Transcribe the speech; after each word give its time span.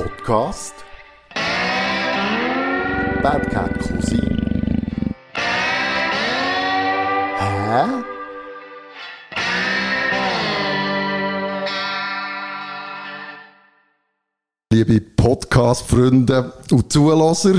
Podcast 0.00 0.74
Bad 3.22 3.50
Cat 3.50 3.78
Cousin 3.80 4.20
Hä? 7.36 7.84
Liebe 14.72 15.00
Podcast-Freunde 15.02 16.54
und 16.70 16.90
Zulasser, 16.90 17.56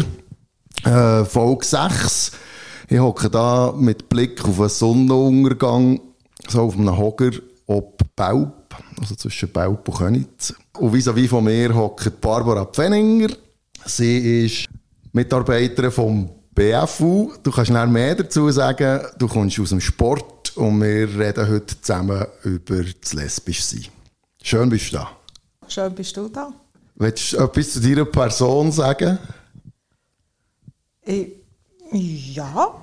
äh, 0.83 1.23
Folge 1.25 1.63
6. 1.63 2.31
Ich 2.89 2.99
hocke 2.99 3.29
da 3.29 3.71
mit 3.77 4.09
Blick 4.09 4.43
auf 4.43 4.59
einen 4.59 4.69
Sonnenuntergang, 4.69 6.01
so 6.47 6.63
auf 6.63 6.75
einem 6.75 6.97
Hocker, 6.97 7.29
ob 7.67 8.01
Baub, 8.15 8.75
also 8.99 9.13
zwischen 9.13 9.51
Baub 9.51 9.87
und 9.87 9.95
Könitz. 9.95 10.55
Und 10.77 10.93
vis-à-vis 10.93 11.29
von 11.29 11.43
mir 11.43 11.73
hockt 11.73 12.21
Barbara 12.21 12.65
Pfenninger. 12.65 13.29
Sie 13.85 14.45
ist 14.45 14.67
Mitarbeiterin 15.11 15.91
vom 15.91 16.29
BFU. 16.53 17.33
Du 17.43 17.51
kannst 17.51 17.71
noch 17.71 17.87
mehr 17.87 18.15
dazu 18.15 18.49
sagen. 18.51 19.01
Du 19.17 19.27
kommst 19.27 19.59
aus 19.59 19.69
dem 19.69 19.81
Sport 19.81 20.55
und 20.55 20.81
wir 20.81 21.07
reden 21.07 21.49
heute 21.49 21.79
zusammen 21.81 22.25
über 22.43 22.83
das 22.83 23.13
lesbisch 23.13 23.63
sein. 23.63 23.85
Schön 24.41 24.69
bist 24.69 24.91
du 24.91 24.97
da. 24.97 25.11
Schön 25.67 25.93
bist 25.93 26.15
du 26.15 26.27
da. 26.29 26.51
Willst 26.95 27.33
du 27.33 27.37
etwas 27.37 27.73
zu 27.73 27.79
deiner 27.81 28.05
Person 28.05 28.71
sagen? 28.71 29.17
Ich, 31.03 31.40
ja. 31.91 32.73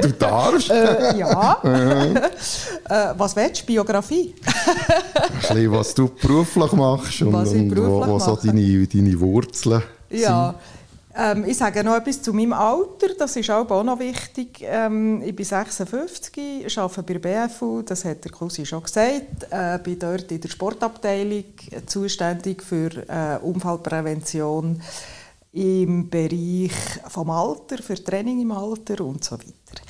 du 0.00 0.12
darfst. 0.12 0.70
Äh, 0.70 1.18
ja. 1.18 1.60
äh, 1.62 3.14
was 3.16 3.36
willst 3.36 3.62
du? 3.62 3.66
Biografie? 3.66 4.34
Ein 5.14 5.38
bisschen, 5.40 5.72
was 5.72 5.94
du 5.94 6.08
beruflich 6.08 6.72
machst 6.72 7.22
und, 7.22 7.32
Was 7.32 7.52
ich 7.52 7.62
und 7.62 7.76
wo, 7.76 8.06
wo 8.06 8.18
so 8.18 8.36
beruflich 8.36 8.36
deine, 8.36 8.86
deine 8.86 9.20
Wurzeln 9.20 9.82
Ja. 10.10 10.54
Ähm, 11.16 11.44
ich 11.46 11.56
sage 11.56 11.82
noch 11.82 11.96
etwas 11.96 12.22
zu 12.22 12.32
meinem 12.32 12.52
Alter, 12.52 13.08
das 13.18 13.34
ist 13.34 13.50
auch 13.50 13.82
noch 13.82 13.98
wichtig. 13.98 14.60
Ähm, 14.62 15.20
ich 15.24 15.34
bin 15.34 15.44
56, 15.44 16.78
arbeite 16.78 17.02
bei 17.02 17.14
der 17.14 17.48
BFU, 17.48 17.82
das 17.82 18.04
hat 18.04 18.24
der 18.24 18.30
Klusi 18.30 18.64
schon 18.64 18.84
gesagt. 18.84 19.50
Äh, 19.50 19.80
bin 19.82 19.98
dort 19.98 20.30
in 20.30 20.40
der 20.40 20.48
Sportabteilung 20.48 21.44
zuständig 21.86 22.62
für 22.62 22.90
äh, 23.08 23.38
Unfallprävention 23.42 24.80
im 25.58 26.08
Bereich 26.08 26.72
vom 27.08 27.30
Alter, 27.30 27.82
für 27.82 28.02
Training 28.02 28.40
im 28.40 28.52
Alter 28.52 29.04
und 29.04 29.24
so 29.24 29.36
weiter. 29.36 29.82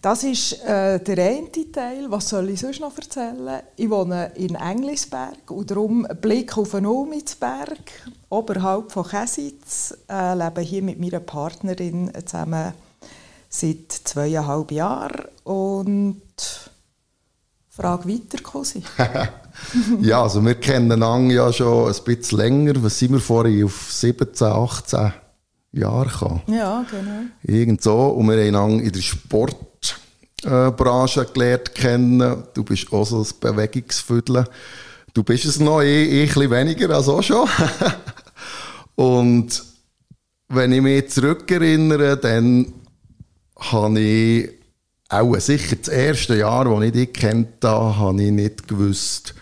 Das 0.00 0.24
ist 0.24 0.64
äh, 0.64 0.98
der 0.98 1.26
eine 1.26 1.50
Teil. 1.70 2.10
Was 2.10 2.30
soll 2.30 2.48
ich 2.48 2.60
sonst 2.60 2.80
noch 2.80 2.96
erzählen? 2.96 3.60
Ich 3.76 3.90
wohne 3.90 4.32
in 4.36 4.54
Englisberg 4.54 5.50
und 5.50 5.70
darum 5.70 6.06
Blick 6.22 6.56
auf 6.56 6.70
den 6.70 6.86
Ulmitzberg, 6.86 8.10
oberhalb 8.30 8.90
von 8.90 9.06
Käsitz. 9.06 9.94
Äh, 10.08 10.34
lebe 10.34 10.62
hier 10.62 10.82
mit 10.82 10.98
meiner 10.98 11.20
Partnerin 11.20 12.10
zusammen 12.24 12.72
seit 13.50 13.92
zweieinhalb 13.92 14.72
Jahren 14.72 15.26
und 15.44 16.22
frage 17.80 18.08
weiter, 18.08 18.42
Cousin. 18.42 18.82
Ja, 20.00 20.22
also 20.22 20.42
wir 20.42 20.54
kennen 20.54 20.90
einander 20.90 21.34
ja 21.34 21.52
schon 21.52 21.92
ein 21.92 22.04
bisschen 22.04 22.38
länger. 22.38 22.82
Was 22.82 22.98
sind 22.98 23.12
wir 23.12 23.20
vorhin 23.20 23.62
auf 23.64 23.92
17, 23.92 24.46
18 24.46 25.12
Jahre 25.72 26.08
gekommen? 26.08 26.40
ja, 26.46 26.82
genau. 26.90 27.24
Irgend 27.42 27.82
so. 27.82 28.06
Und 28.08 28.28
wir 28.28 28.38
haben 28.38 28.48
einander 28.48 28.82
in 28.84 28.92
der 28.92 29.02
Sportbranche 29.02 31.26
gelernt 31.26 31.74
kennen. 31.74 32.44
Du 32.54 32.64
bist 32.64 32.90
auch 32.90 33.04
so 33.04 33.20
ein 33.20 33.26
Bewegungsviertel. 33.38 34.46
Du 35.12 35.22
bist 35.24 35.44
es 35.44 35.60
noch, 35.60 35.82
eh, 35.82 36.04
eh 36.04 36.22
ein 36.22 36.28
bisschen 36.28 36.50
weniger 36.50 36.88
als 36.94 37.08
auch 37.08 37.22
schon. 37.22 37.46
Und 38.94 39.62
wenn 40.48 40.72
ich 40.72 40.80
mich 40.80 41.10
zurückerinnere, 41.10 42.16
dann 42.16 42.72
habe 43.58 44.00
ich 44.00 44.59
auch 45.10 45.34
sicher 45.38 45.76
das 45.76 45.88
erste 45.88 46.38
Jahr, 46.38 46.66
als 46.66 46.86
ich 46.86 46.92
dich 46.92 47.12
kennt 47.12 47.64
habe, 47.64 47.96
habe 47.98 48.22
ich 48.22 48.30
nicht 48.30 48.68
gewusst, 48.68 49.34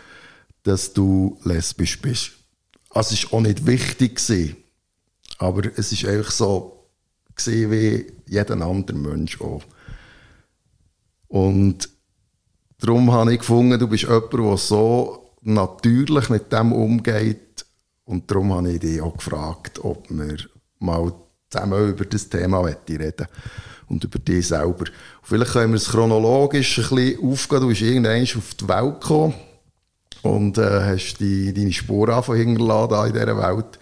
dass 0.63 0.93
du 0.93 1.39
lesbisch 1.45 2.01
bist. 2.01 2.33
Also 2.91 3.15
es 3.15 3.25
war 3.25 3.39
auch 3.39 3.43
nicht 3.43 3.67
wichtig. 3.67 4.21
Aber 5.39 5.63
es 5.77 5.93
ist 5.93 6.05
einfach 6.05 6.31
so 6.31 6.75
wie 7.47 8.07
jeder 8.27 8.61
andere 8.61 8.97
Mensch 8.97 9.41
auch. 9.41 9.63
Und 11.29 11.89
darum 12.81 13.13
habe 13.13 13.35
ich 13.35 13.39
gefunden, 13.39 13.79
du 13.79 13.87
bist 13.87 14.05
jemand, 14.05 14.33
der 14.33 14.57
so 14.57 15.35
natürlich 15.43 16.31
mit 16.31 16.51
dem 16.53 16.73
umgeht. 16.73 17.65
Und 18.05 18.31
darum 18.31 18.55
habe 18.55 18.73
ich 18.73 18.81
dich 18.81 19.01
auch 19.01 19.17
gefragt, 19.17 19.85
ob 19.85 20.09
wir 20.11 20.39
mal 20.79 21.13
zusammen 21.51 21.91
über 21.91 22.05
das 22.07 22.29
Thema 22.29 22.61
reden 22.61 23.01
wollen. 23.01 23.29
Und 23.89 24.05
über 24.05 24.19
dich 24.19 24.49
selber. 24.49 24.85
Und 24.85 24.93
vielleicht 25.23 25.53
können 25.53 25.73
wir 25.73 25.79
es 25.79 25.89
chronologisch 25.89 26.79
ein 26.79 26.95
bisschen 26.95 27.25
aufgehen. 27.25 27.61
Du 27.61 27.69
bist 27.69 27.81
irgendwann 27.81 28.23
auf 28.23 28.55
die 28.55 28.69
Welt 28.69 29.01
gekommen 29.01 29.35
und 30.23 30.59
äh, 30.59 30.85
hast 30.85 31.19
die, 31.19 31.55
deine 31.55 31.73
angefangen 31.73 32.35
hinterlassen 32.35 33.07
in 33.07 33.13
dieser 33.13 33.39
Welt. 33.39 33.79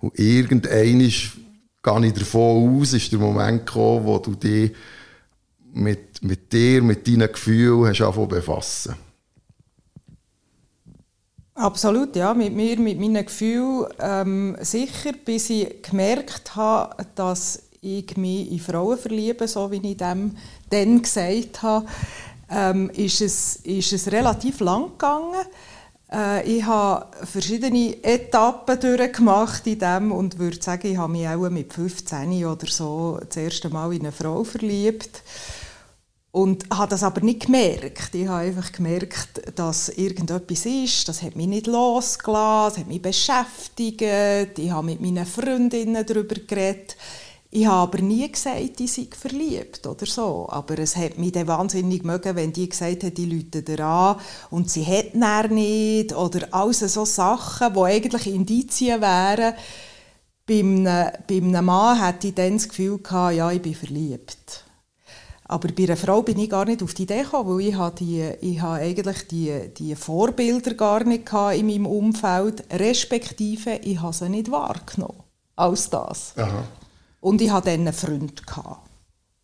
Und 0.00 0.18
irgendwann 0.18 1.00
ist, 1.00 1.32
gehe 1.82 2.06
ich 2.06 2.12
davon 2.12 2.80
aus, 2.80 2.92
ist 2.92 3.10
der 3.10 3.18
Moment 3.18 3.66
gekommen, 3.66 4.04
wo 4.04 4.18
du 4.18 4.34
dich 4.34 4.72
mit, 5.72 6.22
mit 6.22 6.52
dir, 6.52 6.82
mit 6.82 7.06
deinen 7.06 7.32
Gefühlen 7.32 7.88
hast 7.88 8.00
angefangen 8.00 8.28
befassen. 8.28 8.94
Absolut, 11.54 12.14
ja, 12.14 12.34
mit 12.34 12.54
mir, 12.54 12.78
mit 12.78 13.00
meinen 13.00 13.26
Gefühlen 13.26 13.86
ähm, 13.98 14.56
sicher, 14.60 15.12
bis 15.24 15.50
ich 15.50 15.82
gemerkt 15.82 16.54
habe, 16.54 17.04
dass 17.16 17.67
ich 17.80 18.16
mich 18.16 18.50
in 18.50 18.58
Frauen 18.58 18.98
verliebe, 18.98 19.46
so 19.46 19.70
wie 19.70 19.90
ich 19.90 19.96
dem 19.96 20.36
dann 20.70 21.02
gesagt 21.02 21.62
habe, 21.62 21.86
ähm, 22.50 22.90
ist, 22.90 23.20
es, 23.20 23.56
ist 23.56 23.92
es 23.92 24.10
relativ 24.10 24.60
lang 24.60 24.92
gegangen. 24.92 25.46
Äh, 26.10 26.48
ich 26.50 26.64
habe 26.64 27.06
verschiedene 27.26 28.02
Etappen 28.02 28.80
durchgemacht 28.80 29.66
in 29.66 29.78
dem 29.78 30.12
und 30.12 30.38
würde 30.38 30.62
sagen, 30.62 30.90
ich 30.90 30.96
habe 30.96 31.12
mich 31.12 31.28
auch 31.28 31.50
mit 31.50 31.72
15 31.72 32.44
oder 32.44 32.66
so 32.66 33.20
das 33.26 33.36
erste 33.36 33.68
Mal 33.68 33.92
in 33.92 34.00
eine 34.00 34.12
Frau 34.12 34.44
verliebt. 34.44 35.22
Und 36.30 36.66
habe 36.70 36.90
das 36.90 37.02
aber 37.02 37.22
nicht 37.22 37.46
gemerkt. 37.46 38.14
Ich 38.14 38.28
habe 38.28 38.42
einfach 38.42 38.70
gemerkt, 38.70 39.58
dass 39.58 39.88
irgendetwas 39.88 40.66
ist. 40.66 41.08
Das 41.08 41.22
hat 41.22 41.36
mich 41.36 41.46
nicht 41.46 41.66
losgelassen, 41.66 42.74
das 42.74 42.78
hat 42.78 42.86
mich 42.86 43.02
beschäftigt. 43.02 44.58
Ich 44.58 44.70
habe 44.70 44.86
mit 44.86 45.00
meinen 45.00 45.24
Freundinnen 45.24 46.04
darüber 46.06 46.34
geredet. 46.34 46.96
Ich 47.50 47.66
habe 47.66 47.96
aber 47.96 48.02
nie 48.02 48.30
gesagt, 48.30 48.78
ich 48.78 48.92
sei 48.92 49.08
verliebt 49.10 49.86
oder 49.86 50.04
so. 50.04 50.46
Aber 50.50 50.78
es 50.78 50.96
hat 50.96 51.16
mich 51.16 51.34
wahnsinnig 51.34 52.04
mögen, 52.04 52.36
wenn 52.36 52.52
die 52.52 52.68
gesagt 52.68 53.04
hat, 53.04 53.16
die 53.16 53.24
Leute 53.24 53.62
dir 53.62 53.84
an 53.84 54.16
und 54.50 54.70
sie 54.70 54.84
hat 54.84 55.14
ihn 55.14 55.54
nicht. 55.54 56.14
Oder 56.14 56.48
alles 56.50 56.80
so 56.80 57.06
Sachen, 57.06 57.72
die 57.72 57.80
eigentlich 57.80 58.26
Indizien 58.26 59.00
wären. 59.00 59.54
Bei 60.46 60.60
einem, 60.60 60.84
bei 61.26 61.36
einem 61.36 61.64
Mann 61.64 62.00
hatte 62.00 62.28
ich 62.28 62.34
dann 62.34 62.54
das 62.54 62.68
Gefühl, 62.68 62.98
gehabt, 62.98 63.36
ja, 63.36 63.50
ich 63.50 63.62
bin 63.62 63.74
verliebt. 63.74 64.64
Aber 65.44 65.68
bei 65.72 65.84
einer 65.84 65.96
Frau 65.96 66.20
bin 66.22 66.38
ich 66.38 66.50
gar 66.50 66.66
nicht 66.66 66.82
auf 66.82 66.92
die 66.92 67.04
Idee 67.04 67.22
gekommen, 67.22 67.56
weil 67.56 67.68
ich, 67.68 67.74
habe 67.74 67.96
die, 67.96 68.30
ich 68.42 68.60
habe 68.60 68.76
eigentlich 68.76 69.26
die, 69.28 69.70
die 69.74 69.96
Vorbilder 69.96 70.74
gar 70.74 71.04
nicht 71.04 71.32
in 71.54 71.66
meinem 71.66 71.86
Umfeld, 71.86 72.64
respektive 72.70 73.76
ich 73.76 74.00
habe 74.00 74.12
sie 74.12 74.28
nicht 74.28 74.50
wahrgenommen 74.50 75.22
als 75.56 75.88
das. 75.88 76.34
Aha. 76.36 76.64
Und 77.20 77.40
ich 77.40 77.50
hatte 77.50 77.70
dann 77.70 77.80
einen 77.80 77.92
Freund. 77.92 78.46
Gehabt. 78.46 78.88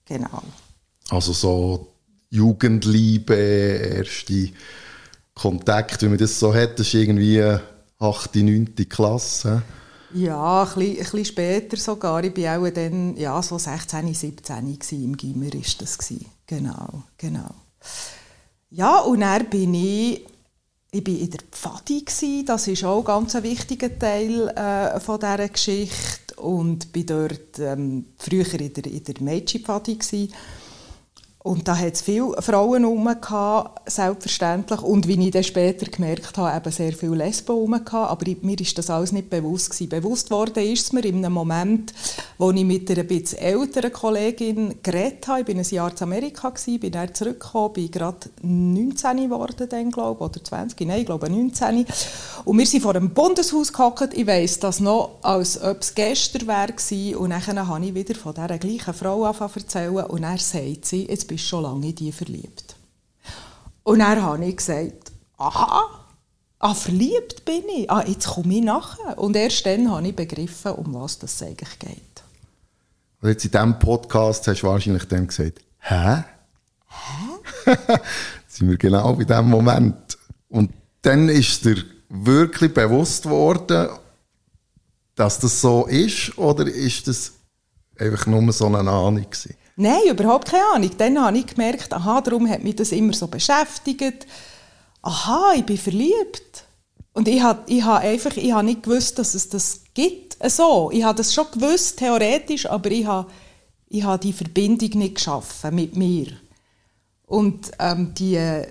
Genau. 0.04 0.42
Also 1.10 1.32
so 1.32 1.88
Jugendliebe, 2.30 3.34
erste 3.34 4.50
Kontakt, 5.34 6.02
wie 6.02 6.08
man 6.08 6.18
das 6.18 6.38
so 6.38 6.54
hat, 6.54 6.78
das 6.78 6.88
ist 6.88 6.94
irgendwie 6.94 7.42
8., 7.98 8.34
9. 8.36 8.74
Klasse. 8.88 9.62
Ja, 10.14 10.62
ein 10.62 10.68
bisschen, 10.68 10.90
ein 10.90 10.96
bisschen 10.98 11.24
später 11.24 11.76
sogar. 11.76 12.22
Ich 12.22 12.36
war 12.36 12.60
auch 12.60 12.70
dann, 12.70 13.16
ja, 13.16 13.42
so 13.42 13.58
16, 13.58 14.14
17 14.14 14.78
gewesen, 14.78 15.04
im 15.04 15.16
Gimmer 15.16 15.52
war 15.52 15.60
das. 15.78 15.98
Gewesen. 15.98 16.26
Genau, 16.46 17.02
genau. 17.18 17.50
Ja, 18.70 19.00
und 19.00 19.20
dann 19.20 19.48
bin 19.50 19.74
ich, 19.74 20.24
ich 20.92 21.02
bin 21.02 21.18
in 21.18 21.30
der 21.30 21.40
Pfadi, 21.50 22.04
gewesen. 22.04 22.46
das 22.46 22.68
ist 22.68 22.84
auch 22.84 23.02
ganz 23.02 23.34
ein 23.34 23.42
wichtiger 23.42 23.98
Teil 23.98 24.48
äh, 24.48 25.00
von 25.00 25.18
dieser 25.18 25.48
Geschichte. 25.48 26.23
Und 26.36 26.92
bin 26.92 27.06
dort 27.06 27.58
ähm, 27.58 28.06
früher 28.18 28.60
in 28.60 28.72
der, 28.72 28.86
in 28.86 29.04
der 29.04 29.14
Mädchenpfadi. 29.20 29.98
Und 31.46 31.68
da 31.68 31.76
hat 31.76 31.92
es 31.92 32.00
viele 32.00 32.40
Frauen 32.40 32.84
herum, 32.84 33.06
selbstverständlich. 33.84 34.80
Und 34.80 35.06
wie 35.06 35.26
ich 35.26 35.30
dann 35.30 35.44
später 35.44 35.84
gemerkt 35.90 36.38
habe, 36.38 36.56
eben 36.56 36.72
sehr 36.72 36.94
viele 36.94 37.16
Lesben 37.16 37.54
herum. 37.54 37.74
Aber 37.74 38.24
mir 38.40 38.58
ist 38.58 38.78
das 38.78 38.88
alles 38.88 39.12
nicht 39.12 39.28
bewusst 39.28 39.68
gewesen. 39.68 39.90
Bewusst 39.90 40.30
worden 40.30 40.64
ist 40.64 40.86
es 40.86 40.92
mir 40.94 41.04
in 41.04 41.16
einem 41.16 41.34
Moment, 41.34 41.92
wo 42.38 42.50
ich 42.50 42.64
mit 42.64 42.90
einer 42.90 43.00
etwas 43.00 43.34
älteren 43.34 43.92
Kollegin 43.92 44.76
geredet 44.82 45.28
habe. 45.28 45.40
Ich 45.42 45.48
war 45.48 45.54
ein 45.54 45.68
Jahr 45.68 45.90
in 45.90 46.02
Amerika, 46.02 46.48
gewesen, 46.48 46.80
bin 46.80 46.92
dann 46.92 47.14
zurückgekommen, 47.14 47.74
bin 47.74 47.90
gerade 47.90 48.30
19 48.40 49.16
geworden, 49.18 49.68
dann, 49.68 49.90
glaube 49.90 50.24
oder 50.24 50.42
20, 50.42 50.80
nein, 50.88 51.00
ich 51.00 51.06
glaube 51.06 51.28
19. 51.28 51.84
Und 52.46 52.58
wir 52.58 52.64
sind 52.64 52.80
vor 52.82 52.94
dem 52.94 53.10
Bundeshaus 53.10 53.70
gehockt. 53.70 54.14
Ich 54.14 54.26
weiss 54.26 54.60
das 54.60 54.80
noch, 54.80 55.18
als 55.20 55.62
ob 55.62 55.82
es 55.82 55.94
gestern 55.94 56.46
wäre. 56.46 57.18
Und 57.18 57.30
dann 57.30 57.68
habe 57.68 57.84
ich 57.84 57.94
wieder 57.94 58.14
von 58.14 58.32
dieser 58.32 58.56
gleichen 58.56 58.94
Frau 58.94 59.26
erzählen. 59.26 60.06
Und 60.06 60.22
er 60.22 60.38
sagt 60.38 60.86
sie, 60.86 61.04
jetzt 61.04 61.33
bist 61.34 61.48
schon 61.48 61.64
lange 61.64 61.88
in 61.88 61.94
die 61.94 62.12
verliebt. 62.12 62.76
Und 63.82 63.98
dann 63.98 64.22
habe 64.22 64.44
ich 64.44 64.56
gesagt, 64.56 65.10
aha, 65.36 66.06
ah, 66.60 66.74
verliebt 66.74 67.44
bin 67.44 67.64
ich, 67.76 67.90
ah, 67.90 68.04
jetzt 68.06 68.28
komme 68.28 68.54
ich 68.54 68.62
nachher. 68.62 69.18
Und 69.18 69.34
erst 69.34 69.66
dann 69.66 69.90
habe 69.90 70.06
ich 70.06 70.14
begriffen, 70.14 70.72
um 70.72 70.94
was 70.94 71.20
es 71.22 71.42
eigentlich 71.42 71.78
geht. 71.80 72.22
Und 73.20 73.30
jetzt 73.30 73.44
in 73.44 73.50
diesem 73.50 73.78
Podcast 73.80 74.46
hast 74.46 74.62
du 74.62 74.66
wahrscheinlich 74.68 75.08
dann 75.08 75.26
gesagt, 75.26 75.60
hä? 75.80 76.22
Hä? 76.88 77.76
sind 78.46 78.70
wir 78.70 78.76
genau 78.76 79.12
bei 79.14 79.24
diesem 79.24 79.50
Moment. 79.50 80.16
Und 80.48 80.72
dann 81.02 81.28
ist 81.28 81.64
dir 81.64 81.82
wirklich 82.08 82.72
bewusst 82.72 83.28
worden, 83.28 83.88
dass 85.16 85.40
das 85.40 85.60
so 85.60 85.86
ist, 85.86 86.38
oder 86.38 86.66
ist 86.66 87.08
das 87.08 87.32
einfach 87.98 88.26
nur 88.26 88.52
so 88.52 88.66
eine 88.66 88.78
Ahnung 88.78 89.24
gewesen? 89.28 89.56
Nein, 89.76 90.08
überhaupt 90.08 90.48
keine 90.48 90.64
Ahnung. 90.74 90.90
Dann 90.96 91.20
habe 91.20 91.38
ich 91.38 91.46
gemerkt, 91.46 91.92
aha, 91.92 92.20
darum 92.20 92.48
hat 92.48 92.62
mich 92.62 92.76
das 92.76 92.92
immer 92.92 93.12
so 93.12 93.26
beschäftigt. 93.26 94.26
Aha, 95.02 95.52
ich 95.56 95.64
bin 95.64 95.78
verliebt. 95.78 96.64
Und 97.12 97.28
ich 97.28 97.42
habe, 97.42 97.62
ich 97.66 97.82
habe 97.82 98.06
einfach 98.06 98.36
ich 98.36 98.52
habe 98.52 98.64
nicht 98.64 98.82
gewusst, 98.82 99.18
dass 99.18 99.34
es 99.34 99.48
das 99.48 99.82
gibt. 99.94 100.36
So. 100.50 100.90
Ich 100.92 101.04
habe 101.04 101.16
das 101.16 101.34
schon 101.34 101.46
gewusst, 101.52 101.98
theoretisch, 101.98 102.66
aber 102.66 102.90
ich 102.90 103.06
habe, 103.06 103.30
ich 103.88 104.02
habe 104.02 104.18
die 104.18 104.32
Verbindung 104.32 104.98
nicht 104.98 105.16
geschaffen 105.16 105.74
mit 105.74 105.96
mir. 105.96 106.28
Und 107.26 107.72
ähm, 107.78 108.14
die 108.14 108.62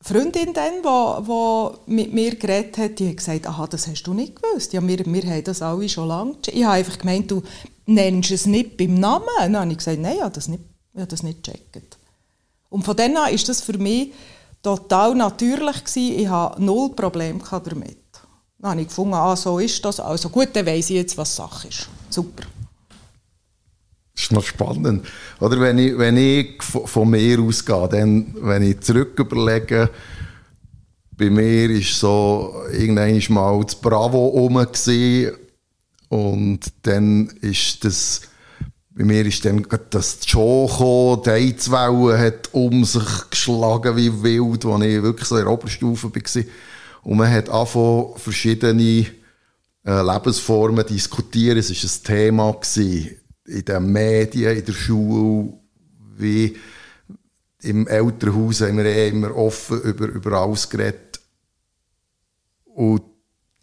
Freundin, 0.00 0.54
die 0.54 0.84
wo, 0.84 1.78
mit 1.86 2.12
mir 2.12 2.36
geredet 2.36 2.78
hat, 2.78 2.98
die 2.98 3.08
hat 3.08 3.16
gesagt, 3.16 3.46
aha, 3.46 3.66
das 3.66 3.86
hast 3.88 4.04
du 4.04 4.14
nicht 4.14 4.40
gewusst. 4.40 4.72
Ja, 4.72 4.86
wir, 4.86 5.04
wir 5.04 5.22
haben 5.24 5.44
das 5.44 5.60
alle 5.60 5.88
schon 5.88 6.08
lange. 6.08 6.36
Ich 6.46 6.62
habe 6.64 6.74
einfach 6.74 6.98
gemeint, 6.98 7.30
du, 7.30 7.42
nennst 7.86 8.30
es 8.30 8.46
nicht 8.46 8.76
beim 8.76 8.94
Namen? 8.94 9.26
Dann 9.38 9.56
habe 9.56 9.72
ich 9.72 9.78
gesagt, 9.78 9.98
nein, 9.98 10.16
ich 10.16 10.22
habe 10.22 10.34
das 10.34 10.48
nicht, 10.48 10.62
ich 10.94 11.00
habe 11.00 11.08
das 11.08 11.22
nicht 11.22 11.42
gecheckt. 11.42 11.98
Und 12.68 12.84
von 12.84 12.96
dann 12.96 13.16
an 13.16 13.32
war 13.32 13.46
das 13.46 13.60
für 13.60 13.78
mich 13.78 14.12
total 14.62 15.14
natürlich. 15.14 15.84
Gewesen. 15.84 16.20
Ich 16.20 16.28
hatte 16.28 16.62
null 16.62 16.90
Probleme 16.90 17.40
damit. 17.50 17.96
Dann 18.58 18.70
habe 18.70 18.80
ich 18.80 18.88
gefunden, 18.88 19.14
ah, 19.14 19.36
so 19.36 19.58
ist 19.58 19.84
das. 19.84 20.00
Also 20.00 20.28
gut, 20.28 20.48
dann 20.52 20.66
weiss 20.66 20.90
ich 20.90 20.96
jetzt, 20.96 21.16
was 21.16 21.34
Sache 21.34 21.68
ist. 21.68 21.88
Super. 22.10 22.44
Das 24.18 24.24
ist 24.24 24.32
noch 24.32 24.44
spannend. 24.44 25.06
Oder 25.38 25.60
wenn 25.60 25.78
ich, 25.78 25.96
wenn 25.96 26.16
ich 26.16 26.60
von 26.60 27.08
mir 27.08 27.38
ausgehe, 27.38 27.88
dann, 27.88 28.34
wenn 28.40 28.64
ich 28.64 28.80
zurück 28.80 29.16
überlege, 29.16 29.90
bei 31.16 31.30
mir 31.30 31.70
war 31.70 31.82
so 31.82 32.62
irgendwann 32.72 33.22
mal 33.32 33.62
das 33.62 33.76
Bravo 33.76 34.26
rum 34.26 34.66
und 36.08 36.60
dann 36.82 37.28
ist 37.42 37.84
das, 37.84 38.22
bei 38.90 39.04
mir 39.04 39.24
ist 39.24 39.44
dann 39.44 39.64
das 39.90 40.18
Choco, 40.28 41.22
die 41.24 41.30
Eizwelle 41.30 42.18
hat 42.18 42.48
um 42.50 42.84
sich 42.84 43.30
geschlagen 43.30 43.96
wie 43.96 44.20
wild, 44.24 44.64
als 44.64 44.84
ich 44.84 45.00
wirklich 45.00 45.28
so 45.28 45.36
in 45.36 45.44
der 45.44 45.52
Oberstufe 45.52 46.12
war. 46.12 46.44
Und 47.04 47.18
man 47.18 47.30
hat 47.30 47.48
angefangen, 47.50 48.16
verschiedene 48.16 49.06
äh, 49.86 50.02
Lebensformen 50.02 50.84
diskutieren. 50.84 51.58
Es 51.58 51.70
war 51.70 51.76
ein 51.76 52.04
Thema 52.04 52.52
gewesen, 52.52 53.10
in 53.48 53.64
den 53.64 53.92
Medien, 53.92 54.56
in 54.56 54.64
der 54.64 54.72
Schule, 54.72 55.52
wie 56.16 56.56
im 57.62 57.88
Elternhaus 57.88 58.60
haben 58.60 58.78
wir 58.78 58.84
eh 58.84 59.08
immer 59.08 59.34
offen 59.34 59.80
über, 59.80 60.06
über 60.06 60.32
alles 60.32 60.68
geredet. 60.68 61.20
Und 62.64 63.02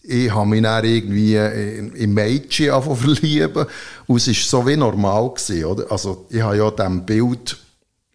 ich 0.01 0.33
habe 0.33 0.49
mich 0.49 0.61
dann 0.61 0.85
irgendwie 0.85 1.35
im 1.35 2.13
Mädchen 2.13 2.81
verlieben 2.81 3.65
und 4.07 4.17
es 4.17 4.27
war 4.27 4.33
so 4.33 4.67
wie 4.67 4.75
normal. 4.75 5.29
Gewesen, 5.29 5.65
oder? 5.65 5.91
Also 5.91 6.27
ich 6.29 6.41
habe 6.41 6.57
ja 6.57 6.69
dem 6.71 7.05
Bild 7.05 7.57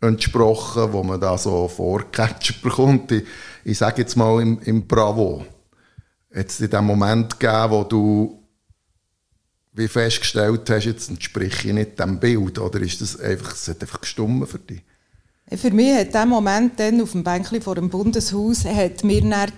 entsprochen, 0.01 0.93
wo 0.93 1.03
man 1.03 1.21
da 1.21 1.37
so 1.37 1.69
vorgecatcht 1.69 2.63
bekommt. 2.63 3.13
Ich, 3.13 3.25
ich 3.65 3.79
sage 3.79 4.03
jetzt 4.03 4.17
mal 4.17 4.41
im, 4.41 4.61
im 4.63 4.87
Bravo. 4.87 5.45
Jetzt 6.35 6.61
in 6.61 6.71
dem 6.71 6.85
Moment 6.85 7.41
gegeben, 7.41 7.71
wo 7.71 7.85
du 7.85 8.40
wie 9.73 9.89
festgestellt 9.89 10.69
hast, 10.69 10.85
jetzt 10.85 11.11
entspreche 11.11 11.69
ich 11.69 11.75
nicht 11.75 11.99
dem 11.99 12.19
Bild, 12.19 12.59
oder 12.59 12.81
ist 12.81 13.01
das 13.01 13.19
einfach, 13.19 13.55
es 13.55 13.69
hat 13.69 13.81
einfach 13.83 14.01
gestummen 14.01 14.47
für 14.47 14.59
dich? 14.59 14.83
Für 15.57 15.71
mich 15.71 15.95
hat 15.95 16.15
der 16.15 16.27
Moment 16.27 16.79
dann 16.79 17.01
auf 17.01 17.13
dem 17.13 17.25
Bänkchen 17.25 17.61
vor 17.61 17.75
dem 17.75 17.91
Bundeshaus 17.91 18.65
hat 18.65 19.03
mir 19.03 19.21
dann 19.21 19.53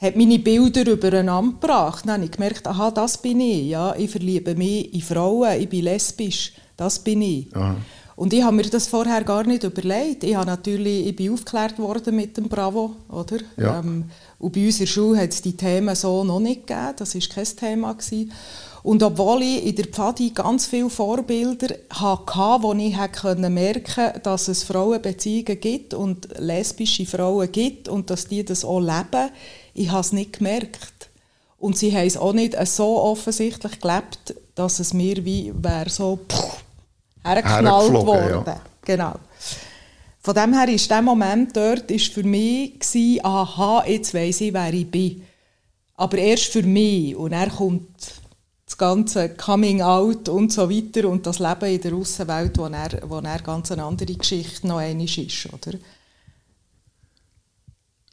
hat 0.00 0.16
meine 0.16 0.38
Bilder 0.38 0.90
übereinander 0.90 1.52
gebracht. 1.52 2.04
Dann 2.04 2.14
habe 2.14 2.24
ich 2.24 2.30
gemerkt, 2.30 2.66
aha, 2.66 2.90
das 2.90 3.18
bin 3.20 3.38
ich. 3.40 3.68
Ja, 3.68 3.94
ich 3.94 4.10
verliebe 4.10 4.54
mich 4.54 4.92
in 4.94 5.02
Frauen, 5.02 5.60
ich 5.60 5.68
bin 5.68 5.84
lesbisch. 5.84 6.54
Das 6.76 6.98
bin 6.98 7.20
ich. 7.20 7.54
Aha. 7.54 7.76
Und 8.16 8.32
ich 8.32 8.42
habe 8.42 8.56
mir 8.56 8.64
das 8.64 8.86
vorher 8.86 9.24
gar 9.24 9.44
nicht 9.44 9.62
überlegt. 9.62 10.24
Ich, 10.24 10.34
habe 10.34 10.46
natürlich, 10.46 11.06
ich 11.06 11.16
bin 11.16 11.32
aufgeklärt 11.32 11.78
worden 11.78 12.16
mit 12.16 12.36
dem 12.36 12.48
Bravo. 12.48 12.96
Oder? 13.08 13.38
Ja. 13.56 13.80
Ähm, 13.80 14.04
und 14.38 14.52
bei 14.52 14.66
uns 14.66 14.74
in 14.74 14.80
der 14.80 14.92
Schule 14.92 15.18
hat 15.20 15.30
es 15.30 15.42
die 15.42 15.56
Themen 15.56 15.94
so 15.94 16.24
noch 16.24 16.40
nicht 16.40 16.66
gegeben. 16.66 16.94
Das 16.96 17.14
war 17.14 17.22
kein 17.34 17.56
Thema. 17.56 17.92
Gewesen. 17.92 18.32
Und 18.82 19.02
obwohl 19.02 19.42
ich 19.42 19.66
in 19.66 19.76
der 19.76 19.86
Pfadi 19.86 20.30
ganz 20.30 20.66
viele 20.66 20.88
Vorbilder 20.88 21.74
hatte, 21.90 22.62
wo 22.62 22.72
ich 22.72 22.96
merken 22.96 23.92
konnte, 23.92 24.20
dass 24.22 24.48
es 24.48 24.64
Frauenbeziehungen 24.64 25.60
gibt 25.60 25.92
und 25.92 26.28
lesbische 26.38 27.04
Frauen 27.04 27.52
gibt 27.52 27.88
und 27.88 28.08
dass 28.08 28.26
die 28.26 28.44
das 28.44 28.64
auch 28.64 28.80
leben, 28.80 29.30
ich 29.74 29.90
habe 29.90 30.00
es 30.00 30.12
nicht 30.12 30.38
gemerkt. 30.38 31.10
Und 31.58 31.76
sie 31.76 31.94
haben 31.94 32.06
es 32.06 32.16
auch 32.16 32.32
nicht 32.32 32.56
so 32.68 33.02
offensichtlich 33.02 33.80
gelebt, 33.80 34.34
dass 34.54 34.80
es 34.80 34.94
mir 34.94 35.24
wie 35.24 35.52
wäre 35.54 35.90
so 35.90 36.18
hergeknallt 37.22 37.92
worden. 37.92 38.44
Ja. 38.46 38.60
Genau. 38.82 39.12
Von 40.22 40.34
dem 40.34 40.58
her 40.58 40.68
ist 40.68 40.90
der 40.90 41.02
Moment 41.02 41.54
dort 41.56 41.90
ist 41.90 42.12
für 42.12 42.22
mich 42.22 42.78
gewesen, 42.78 43.24
aha, 43.24 43.84
jetzt 43.86 44.14
weiss 44.14 44.40
ich, 44.40 44.52
wer 44.52 44.72
ich 44.72 44.90
bin. 44.90 45.22
Aber 45.96 46.16
erst 46.18 46.46
für 46.46 46.62
mich. 46.62 47.14
Und 47.14 47.32
er 47.32 47.50
kommt 47.50 48.19
das 48.70 48.78
ganze 48.78 49.30
Coming 49.30 49.82
Out 49.82 50.28
und 50.28 50.52
so 50.52 50.70
weiter 50.70 51.08
und 51.08 51.26
das 51.26 51.40
Leben 51.40 51.64
in 51.64 51.80
der 51.80 51.92
Außenwelt, 51.92 52.56
wo 52.56 52.66
er, 52.66 53.00
wo 53.08 53.18
er 53.18 53.40
ganz 53.40 53.72
eine 53.72 53.82
andere 53.82 54.14
Geschichte 54.14 54.68
noch 54.68 54.78
einmal 54.78 55.06
ist, 55.06 55.52
oder? 55.52 55.76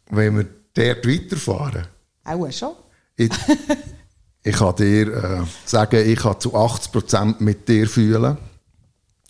Wenn 0.09 0.38
wir 0.38 0.48
dort 0.74 1.07
weiterfahren? 1.07 1.86
Auch 2.24 2.51
schon. 2.51 2.74
Ich, 3.15 3.30
ich 4.44 4.56
kann 4.56 4.76
dir 4.78 5.14
äh, 5.14 5.44
sagen, 5.64 6.09
ich 6.09 6.19
kann 6.19 6.40
zu 6.40 6.56
80% 6.56 7.35
mit 7.37 7.68
dir 7.68 7.87
fühlen. 7.87 8.37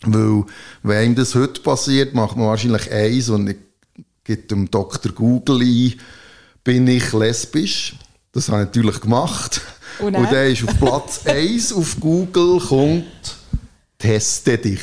Weil, 0.04 0.46
wenn 0.84 1.12
ihm 1.12 1.16
das 1.16 1.36
heute 1.36 1.60
passiert, 1.62 2.14
macht 2.14 2.38
man 2.38 2.48
wahrscheinlich 2.48 2.90
eins 2.90 3.28
und 3.28 3.50
ich 3.50 3.58
gebe 4.24 4.44
dem 4.44 4.72
Dr. 4.72 5.12
Google 5.12 5.62
ein, 5.62 6.00
bin 6.64 6.88
ich 6.88 7.12
lesbisch. 7.12 7.98
Das 8.32 8.48
habe 8.48 8.62
ich 8.62 8.68
natürlich 8.68 9.02
gemacht. 9.02 9.62
Und, 10.00 10.16
und 10.16 10.32
der 10.32 10.50
ist 10.50 10.68
auf 10.68 10.78
Platz 10.80 11.22
1 11.26 11.74
auf 11.74 11.98
Google, 12.00 12.60
kommt 12.60 13.06
«Teste 13.98 14.58
dich». 14.58 14.82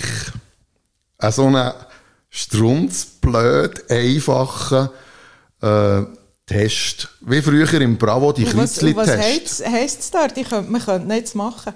So 1.31 1.47
ein 1.47 1.73
strunzblöd, 2.31 3.91
einfacher 3.91 4.91
äh, 5.63 6.03
Test. 6.47 7.09
Wie 7.21 7.41
früher 7.41 7.81
im 7.81 7.97
Bravo, 7.97 8.33
die 8.33 8.45
Kreuzli-Test. 8.45 9.61
Was 9.61 9.73
heisst 9.73 10.01
es 10.01 10.11
dort? 10.11 10.37
Ich 10.37 10.49
könnte, 10.49 10.71
wir 10.71 10.81
könnten 10.81 11.09
nichts 11.09 11.35
machen. 11.35 11.73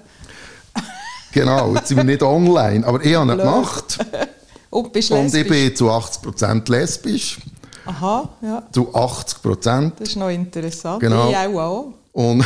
genau, 1.31 1.73
jetzt 1.73 1.87
sind 1.87 1.97
wir 1.97 2.03
nicht 2.03 2.21
online, 2.21 2.85
aber 2.85 3.03
ich 3.03 3.15
habe 3.15 3.31
es 3.31 3.37
gemacht. 3.37 3.97
Und, 4.69 4.93
bist 4.93 5.11
Und 5.11 5.33
ich 5.33 5.47
bin 5.47 5.75
zu 5.75 5.89
80% 5.89 6.69
lesbisch. 6.69 7.39
Aha, 7.85 8.29
ja. 8.41 8.63
Zu 8.71 8.93
80%. 8.93 9.93
Das 9.97 10.09
ist 10.09 10.15
noch 10.15 10.29
interessant. 10.29 10.99
Genau. 10.99 11.29
Ich 11.31 11.35
auch. 11.35 11.93
Und, 12.11 12.43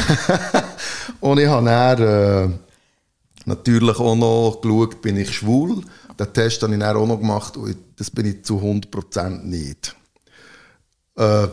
und 1.19 1.39
ich 1.39 1.47
habe 1.47 1.65
dann, 1.65 2.01
äh, 2.01 2.53
natürlich 3.45 3.99
auch 3.99 4.15
noch 4.15 4.59
geschaut, 4.61 5.01
bin 5.01 5.17
ich 5.17 5.31
schwul. 5.31 5.81
Den 6.19 6.33
Test 6.33 6.61
habe 6.61 6.73
ich 6.73 6.79
dann 6.79 6.95
auch 6.95 7.07
noch 7.07 7.19
gemacht 7.19 7.57
und 7.57 7.75
das 7.95 8.11
bin 8.11 8.27
ich 8.27 8.43
zu 8.43 8.57
100% 8.57 9.43
nicht. 9.43 9.95
Äh, 11.15 11.47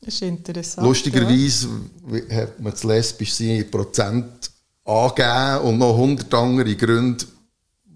das 0.00 0.14
ist 0.14 0.22
interessant. 0.22 0.86
Lustigerweise 0.86 1.68
ja. 2.28 2.36
hat 2.36 2.60
man 2.60 2.72
das 2.72 2.84
lesbisch 2.84 3.34
sein 3.34 3.56
in 3.56 3.70
Prozent 3.70 4.50
angegeben 4.84 5.58
und 5.64 5.78
noch 5.78 5.96
hundert 5.96 6.32
andere 6.32 6.76
Gründe, 6.76 7.24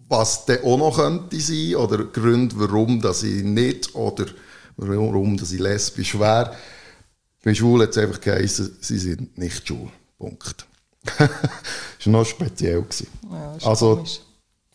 was 0.08 0.44
der 0.44 0.64
auch 0.64 0.76
noch 0.76 0.96
könnte 0.96 1.40
sein 1.40 1.76
oder 1.76 2.04
Gründe, 2.04 2.56
warum 2.58 3.00
dass 3.00 3.22
ich 3.22 3.44
nicht 3.44 3.94
oder 3.94 4.26
warum 4.76 5.36
dass 5.36 5.52
ich 5.52 5.60
lesbisch 5.60 6.18
wäre. 6.18 6.54
Bei 7.42 7.54
Schwulen 7.54 7.82
hat 7.82 7.90
es 7.90 7.98
einfach 7.98 8.20
geheißen, 8.20 8.76
sie 8.80 8.98
sind 8.98 9.38
nicht 9.38 9.66
schwul. 9.66 9.90
Punkt. 10.18 10.66
das 11.18 11.28
war 12.06 12.12
noch 12.12 12.26
speziell. 12.26 12.84
Ja, 13.30 13.56
also, 13.64 13.96
komisch 13.96 14.20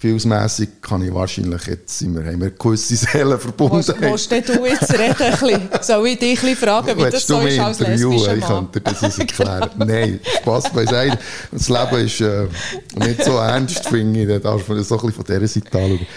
gefühlsmässig 0.05 0.81
kann 0.81 1.01
ich 1.03 1.13
wahrscheinlich 1.13 1.65
jetzt 1.67 1.99
sind 1.99 2.15
wir, 2.15 2.25
haben 2.25 2.41
wir 2.41 2.51
gewisse 2.51 2.95
Seelen 2.95 3.39
verbunden. 3.39 3.75
Willst, 3.75 4.29
willst 4.29 4.49
du 4.49 4.65
jetzt 4.65 4.93
reden? 4.93 5.15
Ein 5.19 5.31
bisschen? 5.31 5.69
Soll 5.81 6.07
ich 6.07 6.19
dich 6.19 6.43
ein 6.43 6.55
fragen, 6.55 6.97
wie 6.97 7.09
das 7.09 7.25
so 7.25 7.39
ist 7.39 7.59
als 7.59 7.79
lesbischer 7.79 8.35
Ich 8.35 8.45
könnte 8.45 8.81
das 8.81 9.01
uns 9.01 9.17
erklären. 9.17 9.69
Nein, 9.77 10.19
Spass 10.41 10.71
beiseite. 10.71 11.17
Das 11.51 11.69
Leben 11.69 12.05
ist 12.05 12.21
äh, 12.21 12.47
nicht 12.95 13.23
so 13.23 13.37
ernst, 13.37 13.87
finde 13.87 14.21
ich. 14.21 14.27
Da 14.27 14.39
darf 14.39 14.67
man 14.67 14.83
so 14.83 14.99
ein 14.99 15.01
bisschen 15.07 15.13
von 15.13 15.25
dieser 15.25 15.47
Seite 15.47 15.77
anschauen. 15.79 16.07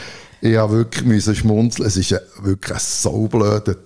Ich 0.40 0.56
habe 0.56 0.72
wirklich 0.76 1.04
müssen 1.04 1.34
schmunzeln. 1.34 1.88
Es 1.88 1.96
ist 1.96 2.12
ein, 2.12 2.20
wirklich 2.42 2.74
ein 2.74 2.82
so 2.84 3.28
blöder 3.28 3.76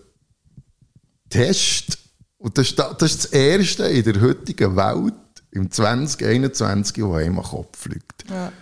Test. 1.29 1.99
Und 2.43 2.59
das 2.59 2.71
ist, 2.71 2.79
das 2.79 3.03
ist 3.03 3.25
das 3.25 3.33
Erste 3.33 3.85
in 3.85 4.05
der 4.05 4.21
heutigen 4.21 4.77
Welt, 4.77 5.15
im 5.53 5.71
2021, 5.71 7.03
wo 7.05 7.15
einem 7.15 7.39
am 7.39 7.45
Kopf 7.45 7.79
fliegt. 7.79 8.25
Ja 8.29 8.53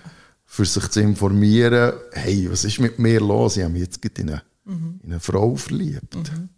für 0.52 0.64
sich 0.64 0.88
zu 0.88 1.00
informieren, 1.00 1.92
hey, 2.10 2.50
was 2.50 2.64
ist 2.64 2.80
mit 2.80 2.98
mir 2.98 3.20
los? 3.20 3.56
Ich 3.56 3.62
habe 3.62 3.72
mich 3.72 3.82
jetzt 3.82 4.04
in 4.18 4.30
eine, 4.30 4.42
mhm. 4.64 4.98
in 5.04 5.12
eine 5.12 5.20
Frau 5.20 5.54
verliebt. 5.54 6.16
Mhm. 6.16 6.48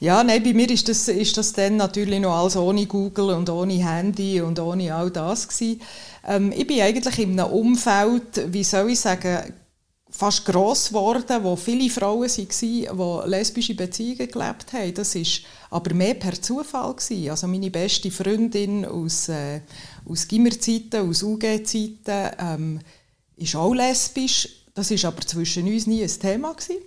Ja, 0.00 0.24
nein, 0.24 0.42
bei 0.42 0.54
mir 0.54 0.70
ist 0.70 0.88
das, 0.88 1.08
ist 1.08 1.36
das 1.36 1.52
dann 1.52 1.76
natürlich 1.76 2.20
noch 2.20 2.34
alles 2.38 2.56
ohne 2.56 2.86
Google 2.86 3.34
und 3.34 3.50
ohne 3.50 3.86
Handy 3.86 4.40
und 4.40 4.58
ohne 4.60 4.94
all 4.94 5.10
das 5.10 5.46
gewesen. 5.46 5.82
Ähm, 6.26 6.52
ich 6.56 6.66
bin 6.66 6.80
eigentlich 6.80 7.18
in 7.18 7.38
einem 7.38 7.52
Umfeld, 7.52 8.50
wie 8.50 8.64
soll 8.64 8.88
ich 8.90 9.00
sagen, 9.00 9.52
fast 10.16 10.44
gross 10.44 10.88
geworden, 10.88 11.42
wo 11.42 11.56
viele 11.56 11.90
Frauen 11.90 12.28
waren, 12.28 12.48
die 12.60 13.30
lesbische 13.30 13.74
Beziehungen 13.74 14.28
gelebt 14.30 14.72
haben. 14.72 14.94
Das 14.94 15.16
war 15.16 15.22
aber 15.70 15.92
mehr 15.92 16.14
per 16.14 16.40
Zufall. 16.40 16.94
Gewesen. 16.94 17.30
Also 17.30 17.48
meine 17.48 17.70
beste 17.70 18.12
Freundin 18.12 18.84
aus, 18.84 19.28
äh, 19.28 19.60
aus 20.08 20.28
Gimmerzeiten, 20.28 21.08
aus 21.08 21.22
UG-Zeiten, 21.24 22.30
ähm, 22.38 22.80
ist 23.36 23.56
auch 23.56 23.74
lesbisch. 23.74 24.48
Das 24.74 24.90
war 24.90 25.10
aber 25.10 25.22
zwischen 25.22 25.66
uns 25.66 25.88
nie 25.88 26.04
ein 26.04 26.20
Thema. 26.20 26.52
Gewesen. 26.52 26.82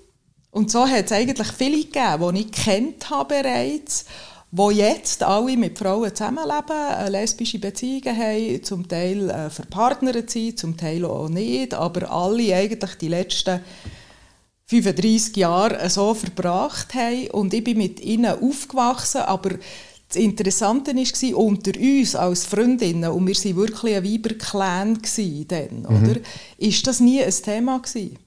Und 0.52 0.72
so 0.72 0.88
hat 0.88 1.06
es 1.06 1.12
eigentlich 1.12 1.52
viele 1.52 1.84
gegeben, 1.84 2.34
die 2.34 2.42
ich 2.42 2.52
kennt 2.52 3.10
habe 3.10 3.36
bereits 3.36 4.06
die 4.52 4.76
jetzt 4.76 5.24
alle 5.24 5.58
mit 5.58 5.78
Frauen 5.78 6.16
zusammenleben, 6.16 7.12
lesbische 7.12 7.60
Beziehungen 7.60 8.18
haben, 8.18 8.64
zum 8.64 8.88
Teil 8.88 9.30
äh, 9.30 9.50
verpartnert 9.50 10.30
sind, 10.30 10.58
zum 10.58 10.78
Teil 10.78 11.04
auch 11.06 11.28
nicht, 11.28 11.74
aber 11.74 12.10
alle 12.10 12.56
eigentlich 12.56 12.96
die 12.96 13.10
letzten 13.10 13.60
35 14.68 15.36
Jahre 15.38 15.90
so 15.90 16.14
verbracht 16.14 16.94
haben 16.94 17.30
und 17.32 17.54
ich 17.54 17.64
bin 17.64 17.78
mit 17.78 18.00
ihnen 18.02 18.42
aufgewachsen, 18.42 19.22
aber 19.22 19.52
das 20.08 20.18
Interessante 20.18 20.96
war, 20.96 21.38
unter 21.38 21.72
uns 21.78 22.16
als 22.16 22.46
Freundinnen, 22.46 23.12
und 23.12 23.28
wir 23.28 23.36
waren 23.36 23.56
wirklich 23.58 23.96
ein 23.96 24.04
Weiberclan 24.06 25.00
dann, 25.48 25.82
mhm. 25.82 26.10
oder, 26.10 26.20
ist 26.58 26.88
das 26.88 27.02
nie 27.02 27.22
ein 27.22 27.34
Thema 27.34 27.80
gewesen. 27.80 28.18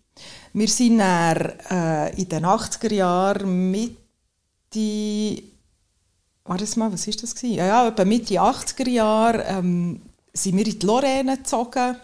Wir 0.53 0.69
sind 0.69 0.99
dann, 0.99 1.55
äh, 1.71 2.21
in 2.21 2.29
den 2.29 2.45
80er 2.45 2.93
Jahren 2.93 3.71
Mitte 3.71 5.43
warte 6.50 6.78
mal, 6.80 6.92
was 6.92 7.07
ist 7.07 7.23
das 7.23 7.35
gewesen? 7.35 7.54
Ja, 7.54 7.66
ja, 7.66 7.88
etwa 7.88 8.04
Mitte 8.04 8.35
80er 8.35 8.88
Jahre 8.88 9.45
ähm, 9.45 10.02
sind 10.33 10.57
wir 10.57 10.66
in 10.66 10.78
die 10.78 10.87
Lorraine 10.87 11.37
gezogen 11.37 11.97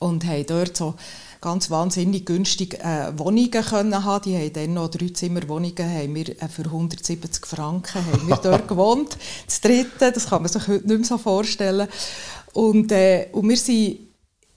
und 0.00 0.26
haben 0.26 0.46
dort 0.46 0.76
so 0.76 0.94
ganz 1.40 1.70
wahnsinnig 1.70 2.26
günstig 2.26 2.74
äh, 2.80 3.16
Wohnungen 3.16 3.50
können 3.50 4.04
haben. 4.04 4.24
Die 4.24 4.36
haben 4.36 4.52
dann 4.52 4.74
noch 4.74 4.88
drei 4.88 5.10
Zimmerwohnungen 5.10 5.78
haben 5.78 6.14
wir 6.14 6.28
äh, 6.42 6.48
für 6.48 6.64
170 6.64 7.46
Franken 7.46 8.04
haben 8.04 8.26
wir 8.26 8.36
dort 8.42 8.66
gewohnt. 8.66 9.16
Das 9.46 9.60
dritte, 9.60 10.10
das 10.10 10.28
kann 10.28 10.42
man 10.42 10.50
sich 10.50 10.66
heute 10.66 10.88
nicht 10.88 10.98
mehr 10.98 11.04
so 11.04 11.18
vorstellen. 11.18 11.86
Und, 12.54 12.90
äh, 12.90 13.28
und 13.30 13.48
wir 13.48 13.56
sind 13.56 13.98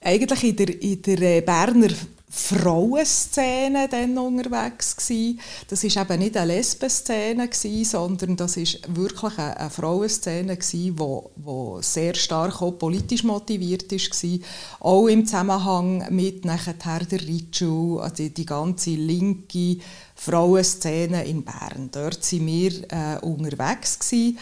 eigentlich 0.00 0.44
in 0.44 0.56
der, 0.56 0.82
in 0.82 1.02
der 1.02 1.22
äh, 1.22 1.40
Berner 1.42 1.90
Frauenszene 2.36 3.88
dann 3.88 4.18
unterwegs 4.18 4.96
gewesen. 4.96 5.40
Das 5.68 5.82
ist 5.82 5.96
eben 5.96 6.18
nicht 6.18 6.36
eine 6.36 6.52
Lesbenszene 6.52 7.48
sondern 7.84 8.36
das 8.36 8.56
ist 8.56 8.80
wirklich 8.94 9.38
eine, 9.38 9.56
eine 9.58 9.70
Frauenszene 9.70 10.56
gewesen, 10.56 10.98
wo, 10.98 11.30
wo 11.36 11.80
sehr 11.80 12.14
stark 12.14 12.60
auch 12.60 12.72
politisch 12.72 13.24
motiviert 13.24 13.90
ist 13.92 14.10
gewesen. 14.10 14.44
Auch 14.80 15.06
im 15.06 15.24
Zusammenhang 15.24 16.06
mit 16.10 16.44
nachher 16.44 16.74
der 16.74 17.20
Ritschu, 17.20 17.98
also 18.00 18.14
die, 18.16 18.34
die 18.34 18.46
ganze 18.46 18.90
linke 18.90 19.78
Frauenszene 20.14 21.24
in 21.24 21.42
Bern. 21.42 21.88
Dort 21.90 22.22
sind 22.22 22.46
wir 22.46 22.72
äh, 22.90 23.18
unterwegs 23.22 23.98
gewesen, 23.98 24.38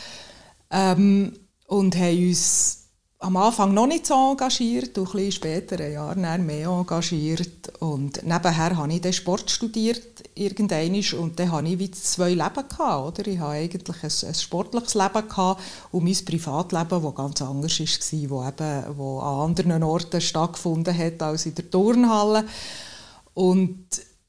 ähm, 0.70 1.32
und 1.66 1.96
haben 1.96 2.28
uns 2.28 2.83
am 3.24 3.38
Anfang 3.38 3.72
noch 3.72 3.86
nicht 3.86 4.06
so 4.06 4.14
engagiert, 4.32 4.98
und 4.98 5.14
ein 5.14 5.32
später, 5.32 5.82
ein 5.82 5.92
Jahr 5.92 6.38
mehr 6.38 6.68
engagiert. 6.68 7.72
Und 7.80 8.22
nebenher 8.22 8.76
habe 8.76 8.92
ich 8.92 9.00
dann 9.00 9.14
Sport 9.14 9.50
studiert, 9.50 10.22
und 10.36 11.38
dann 11.38 11.50
hatte 11.50 11.68
ich 11.68 11.78
wie 11.78 11.90
zwei 11.90 12.30
Leben. 12.30 12.68
Gehabt, 12.68 13.18
oder? 13.18 13.26
Ich 13.26 13.38
hatte 13.38 13.50
eigentlich 13.52 14.02
ein, 14.02 14.28
ein 14.28 14.34
sportliches 14.34 14.94
Leben 14.94 15.28
gehabt 15.28 15.62
und 15.90 16.04
mein 16.04 16.24
Privatleben, 16.24 17.02
das 17.02 17.14
ganz 17.14 17.42
anders 17.42 17.80
war, 17.80 18.30
wo, 18.30 18.46
eben, 18.46 18.98
wo 18.98 19.18
an 19.20 19.50
anderen 19.50 19.82
Orten 19.82 20.20
stattgefunden 20.20 20.96
hat 20.96 21.22
als 21.22 21.46
in 21.46 21.54
der 21.54 21.70
Turnhalle. 21.70 22.44
Und 23.32 23.86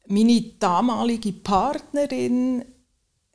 meine 0.08 0.42
damalige 0.60 1.34
Partnerin 1.34 2.64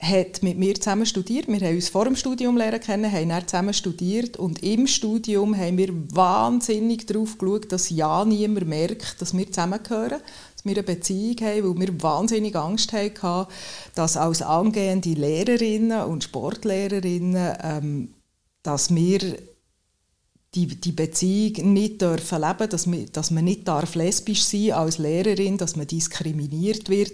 hat 0.01 0.43
mit 0.43 0.59
mir 0.59 0.75
zusammen 0.77 1.05
studiert. 1.05 1.47
Wir 1.47 1.61
haben 1.61 1.75
uns 1.75 1.91
vor 1.91 2.07
dem 2.07 2.17
Studium 2.17 2.57
lernen 2.57 2.81
kennen, 2.81 3.13
haben 3.13 3.29
dann 3.29 3.47
zusammen 3.47 3.75
studiert 3.75 4.39
und 4.39 4.63
im 4.63 4.87
Studium 4.87 5.55
haben 5.55 5.77
wir 5.77 5.93
wahnsinnig 6.15 7.07
darauf 7.07 7.37
geschaut, 7.37 7.71
dass 7.71 7.91
ja 7.91 8.25
niemand 8.25 8.67
merkt, 8.67 9.21
dass 9.21 9.37
wir 9.37 9.47
zusammengehören, 9.47 10.23
dass 10.55 10.65
wir 10.65 10.73
eine 10.73 10.83
Beziehung 10.83 11.37
haben, 11.43 11.81
weil 11.81 11.87
wir 11.87 12.03
wahnsinnig 12.03 12.57
Angst 12.57 12.95
hatten, 12.95 13.47
dass 13.95 14.17
als 14.17 14.41
angehende 14.41 15.11
Lehrerinnen 15.11 16.03
und 16.05 16.25
Sportlehrerinnen, 16.25 17.57
ähm, 17.63 18.15
dass 18.63 18.95
wir 18.95 19.21
die, 20.55 20.67
die 20.67 20.93
Beziehung 20.93 21.75
nicht 21.75 22.01
dürfen 22.01 22.41
leben, 22.41 22.71
dass, 22.71 22.91
wir, 22.91 23.05
dass 23.07 23.31
man 23.31 23.45
nicht 23.45 23.69
darf 23.69 23.95
lesbisch 23.95 24.45
sein 24.45 24.73
als 24.73 24.97
Lehrerin, 24.97 25.59
dass 25.59 25.77
man 25.77 25.87
diskriminiert 25.87 26.89
wird. 26.89 27.13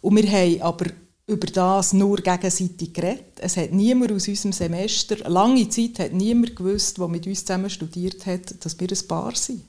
Und 0.00 0.16
wir 0.16 0.30
haben 0.30 0.62
aber 0.62 0.86
über 1.30 1.46
das 1.46 1.92
nur 1.92 2.16
gegenseitig 2.16 2.92
geredet. 2.92 3.38
Es 3.38 3.56
hat 3.56 3.72
niemand 3.72 4.10
aus 4.10 4.26
unserem 4.26 4.52
Semester, 4.52 5.16
lange 5.28 5.68
Zeit 5.68 5.98
hat 6.00 6.12
niemand 6.12 6.56
gewusst, 6.56 6.98
der 6.98 7.08
mit 7.08 7.26
uns 7.26 7.44
zusammen 7.44 7.70
studiert 7.70 8.26
hat, 8.26 8.64
dass 8.64 8.78
wir 8.78 8.88
ein 8.90 9.08
Paar 9.08 9.34
sind. 9.36 9.62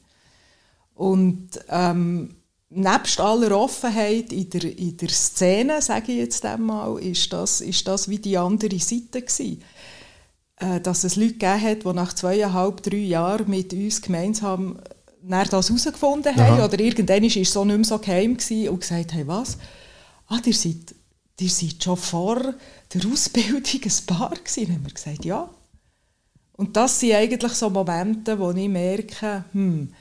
Und 0.96 1.50
ähm, 1.70 2.36
nebst 2.70 3.20
aller 3.20 3.56
Offenheit 3.58 4.34
in 4.34 4.50
der, 4.50 4.78
in 4.78 4.98
der 4.98 5.10
Szene, 5.10 5.82
sage 5.82 6.12
ich 6.14 6.18
jetzt 6.18 6.44
einmal, 6.46 7.00
ist 7.00 7.32
das, 7.32 7.62
ist 7.62 7.88
das 7.88 8.10
wie 8.10 8.20
die 8.20 8.38
andere 8.38 8.80
Seite 8.80 9.22
gewesen. 9.22 9.62
Äh, 10.58 10.82
dass 10.82 11.04
es 11.04 11.16
Leute 11.16 11.34
gegeben 11.34 11.62
hat, 11.62 11.86
die 11.86 11.94
nach 11.94 12.14
zweieinhalb, 12.14 12.82
drei 12.82 12.98
Jahren 12.98 13.50
mit 13.50 13.72
uns 13.74 14.02
gemeinsam 14.02 14.80
das 15.24 15.70
herausgefunden 15.70 16.36
haben. 16.36 16.64
Oder 16.64 16.80
irgendwann 16.80 17.22
war 17.22 17.42
es 17.42 17.54
so 17.54 17.64
nicht 17.66 17.76
mehr 17.76 17.86
so 17.86 18.00
geheim 18.00 18.32
und 18.32 18.80
gesagt 18.80 19.14
haben, 19.14 19.28
was? 19.28 19.58
Ah, 20.28 20.40
ihr 20.44 20.54
seid 20.54 20.96
ihr 21.42 21.50
seid 21.50 21.84
schon 21.84 21.98
vor 21.98 22.54
der 22.94 23.12
Ausbildung 23.12 23.82
ein 23.84 24.06
Paar 24.06 24.36
gewesen. 24.36 24.66
Dann 24.66 24.76
haben 24.76 24.86
wir 24.86 24.94
gesagt, 24.94 25.26
ja. 25.26 25.50
Und 26.54 26.78
das 26.78 27.00
sind 27.00 27.14
eigentlich 27.14 27.54
so 27.54 27.70
Momente, 27.70 28.38
wo 28.38 28.52
ich 28.52 28.70
merke, 28.70 29.46
hm, 29.52 29.94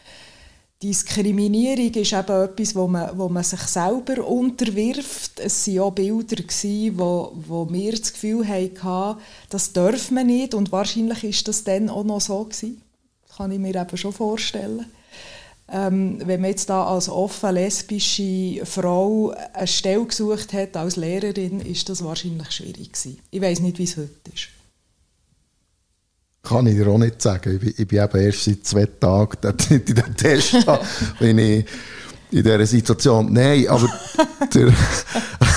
Diskriminierung 0.83 1.93
ist 1.93 2.13
eben 2.15 2.43
etwas, 2.43 2.75
wo 2.75 2.89
man, 2.89 3.17
wo 3.19 3.29
man 3.29 3.45
sich 3.45 3.61
selber 3.61 4.27
unterwirft. 4.27 5.39
Es 5.39 5.67
waren 5.67 5.81
auch 5.81 5.91
Bilder, 5.91 6.37
gewesen, 6.37 6.99
wo, 6.99 7.33
wo 7.35 7.71
wir 7.71 7.93
das 7.93 8.15
Gefühl 8.15 8.49
hatten, 8.49 9.21
das 9.51 9.75
darf 9.75 10.11
man 10.11 10.27
nicht. 10.27 10.55
Und 10.55 10.73
wahrscheinlich 10.73 11.25
ist 11.25 11.49
das 11.49 11.65
dann 11.65 11.91
auch 11.91 12.05
noch 12.05 12.23
so 12.23 12.45
gewesen. 12.45 12.81
Das 13.27 13.37
kann 13.37 13.53
ich 13.53 13.59
mir 13.59 13.75
eben 13.75 13.97
schon 13.97 14.13
vorstellen. 14.13 14.87
Ähm, 15.73 16.19
wenn 16.25 16.41
man 16.41 16.51
jetzt 16.51 16.69
da 16.69 16.85
als 16.85 17.09
offen 17.09 17.55
lesbische 17.55 18.65
Frau 18.65 19.33
eine 19.53 19.67
Stelle 19.67 20.05
gesucht 20.05 20.53
hat 20.53 20.77
als 20.77 20.97
Lehrerin, 20.97 21.61
ist 21.61 21.89
das 21.89 22.03
wahrscheinlich 22.03 22.51
schwierig 22.51 22.93
gewesen. 22.93 23.19
Ich 23.31 23.41
weiß 23.41 23.61
nicht, 23.61 23.79
wie 23.79 23.85
es 23.85 23.97
heute 23.97 24.11
ist. 24.35 24.49
Kann 26.43 26.67
ich 26.67 26.75
dir 26.75 26.89
auch 26.89 26.99
nicht 26.99 27.23
sagen. 27.23 27.55
Ich 27.55 27.61
bin, 27.61 27.75
ich 27.77 27.87
bin 27.87 28.03
eben 28.03 28.21
erst 28.21 28.45
seit 28.45 28.67
zwei 28.67 28.87
Tagen 28.87 29.39
in 29.71 29.85
diesem 29.85 30.17
Test, 30.17 30.67
wenn 31.21 31.39
ich 31.39 31.65
in 32.33 32.43
dieser 32.43 32.67
Situation. 32.67 33.33
Nein, 33.33 33.69
aber 33.69 33.89
der, 34.55 34.73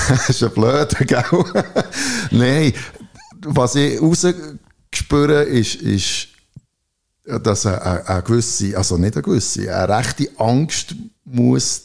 das 0.08 0.28
ist 0.28 0.42
ein 0.42 0.50
blöder, 0.50 1.04
gell? 1.04 1.44
Nein, 2.30 2.72
was 3.40 3.74
ich 3.74 4.00
rausgespürt 4.00 5.48
ist, 5.48 5.76
ist 5.76 6.28
dass 7.24 7.66
eine, 7.66 8.06
eine 8.06 8.22
gewisse, 8.22 8.76
also 8.76 8.96
nicht 8.96 9.14
eine 9.14 9.22
gewisse, 9.22 9.74
eine 9.74 9.96
rechte 9.96 10.28
Angst 10.38 10.94
muss 11.24 11.84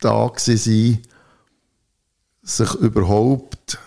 da 0.00 0.32
sein, 0.36 0.98
sich 2.42 2.74
überhaupt 2.76 3.78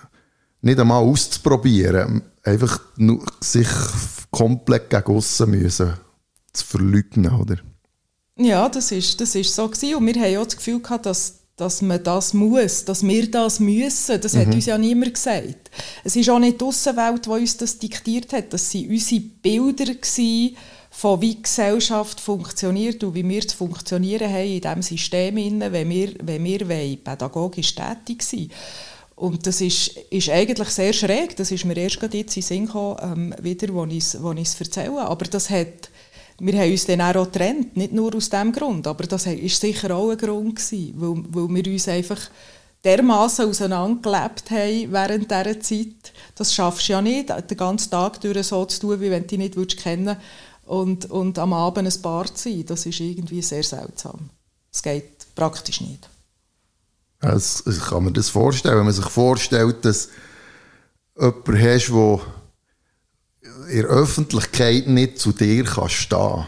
nicht 0.61 0.79
einmal 0.79 1.03
auszuprobieren, 1.03 2.21
einfach 2.43 2.79
nur 2.97 3.25
sich 3.41 3.67
komplett 4.29 4.89
gegen 4.89 5.15
aussen 5.15 5.51
müssen 5.51 5.93
zu 6.53 6.65
verleugnen, 6.65 7.33
oder? 7.33 7.57
Ja, 8.37 8.69
das 8.69 8.91
ist, 8.91 9.19
das 9.19 9.35
ist 9.35 9.53
so 9.53 9.67
gewesen. 9.67 9.95
und 9.95 10.05
wir 10.05 10.21
haben 10.21 10.37
auch 10.37 10.45
das 10.45 10.57
Gefühl 10.57 10.81
gehabt, 10.81 11.05
dass 11.05 11.43
dass 11.55 11.83
man 11.83 12.03
das 12.03 12.33
muss, 12.33 12.83
dass 12.85 13.03
wir 13.03 13.29
das 13.29 13.59
müssen. 13.59 14.19
Das 14.19 14.33
mhm. 14.33 14.39
hat 14.39 14.47
uns 14.47 14.65
ja 14.65 14.77
niemand 14.77 15.13
gesagt. 15.13 15.69
Es 16.03 16.15
ist 16.15 16.29
auch 16.29 16.39
nicht 16.39 16.59
die 16.59 16.65
Aussenwelt, 16.65 17.25
die 17.25 17.29
uns 17.29 17.57
das 17.57 17.77
diktiert 17.77 18.33
hat. 18.33 18.51
Das 18.53 18.73
waren 18.73 18.89
unsere 18.89 19.21
Bilder 19.21 19.93
gewesen, 19.93 20.57
von 20.95 21.19
wie 21.21 21.41
Gesellschaft 21.41 22.19
funktioniert 22.19 23.03
und 23.03 23.15
wie 23.15 23.27
wir 23.27 23.47
zu 23.47 23.57
funktionieren 23.57 24.31
haben 24.31 24.47
in 24.47 24.61
diesem 24.61 24.81
System, 24.83 25.35
wenn 25.35 25.89
wir, 25.89 26.13
wenn 26.21 26.43
wir 26.43 26.69
wollen, 26.69 27.03
pädagogisch 27.03 27.73
tätig 27.73 28.21
sein 28.21 28.49
und 29.15 29.45
das 29.47 29.61
ist, 29.61 29.97
ist 30.09 30.29
eigentlich 30.29 30.69
sehr 30.69 30.91
schräg. 30.91 31.35
Das 31.35 31.51
ist 31.51 31.65
mir 31.65 31.77
erst 31.77 31.99
gerade 31.99 32.17
jetzt 32.17 32.35
in 32.35 32.41
Sinn 32.41 32.65
gekommen, 32.65 32.97
ähm, 33.01 33.35
wieder, 33.41 33.73
wo 33.73 33.85
ich 33.85 33.97
es 34.13 34.59
erzähle. 34.59 35.01
Aber 35.01 35.25
das 35.25 35.49
hat 35.49 35.89
wir 36.39 36.59
haben 36.59 36.71
uns 36.71 36.85
dann 36.85 37.01
auch 37.01 37.25
getrennt, 37.25 37.77
nicht 37.77 37.93
nur 37.93 38.15
aus 38.15 38.29
diesem 38.29 38.51
Grund, 38.51 38.87
aber 38.87 39.03
das 39.05 39.27
war 39.27 39.33
sicher 39.47 39.95
auch 39.95 40.09
ein 40.09 40.17
Grund, 40.17 40.55
gewesen, 40.55 40.93
weil, 40.97 41.23
weil 41.29 41.63
wir 41.63 41.71
uns 41.71 41.87
einfach 41.87 42.19
dermaßen 42.83 43.47
auseinandergelebt 43.47 44.49
haben 44.49 44.91
während 44.91 45.31
dieser 45.31 45.59
Zeit. 45.61 46.11
Das 46.35 46.53
schaffst 46.53 46.89
du 46.89 46.93
ja 46.93 47.01
nicht, 47.01 47.29
den 47.29 47.57
ganzen 47.57 47.91
Tag 47.91 48.19
durch 48.19 48.47
so 48.47 48.65
zu 48.65 48.79
tun, 48.79 48.99
wie 48.99 49.11
wenn 49.11 49.27
du 49.27 49.37
dich 49.37 49.55
nicht 49.55 49.77
kennen 49.77 50.17
und, 50.65 51.09
und 51.09 51.37
am 51.39 51.53
Abend 51.53 51.87
ein 51.87 52.01
Paar 52.01 52.25
zu 52.33 52.49
sein. 52.49 52.65
Das 52.65 52.85
ist 52.85 52.99
irgendwie 52.99 53.41
sehr 53.41 53.63
seltsam. 53.63 54.29
Es 54.71 54.81
geht 54.81 55.33
praktisch 55.35 55.81
nicht. 55.81 56.09
Also, 57.19 57.69
ich 57.69 57.79
kann 57.79 58.03
mir 58.03 58.11
das 58.11 58.29
vorstellen, 58.29 58.77
wenn 58.77 58.85
man 58.85 58.93
sich 58.93 59.09
vorstellt, 59.09 59.85
dass 59.85 60.09
jemand 61.17 61.47
hast, 61.47 61.89
der 61.89 62.19
in 63.69 63.81
der 63.81 63.89
Öffentlichkeit 63.89 64.87
nicht 64.87 65.19
zu 65.19 65.31
dir 65.31 65.63
kann 65.63 65.89
stehen 65.89 66.45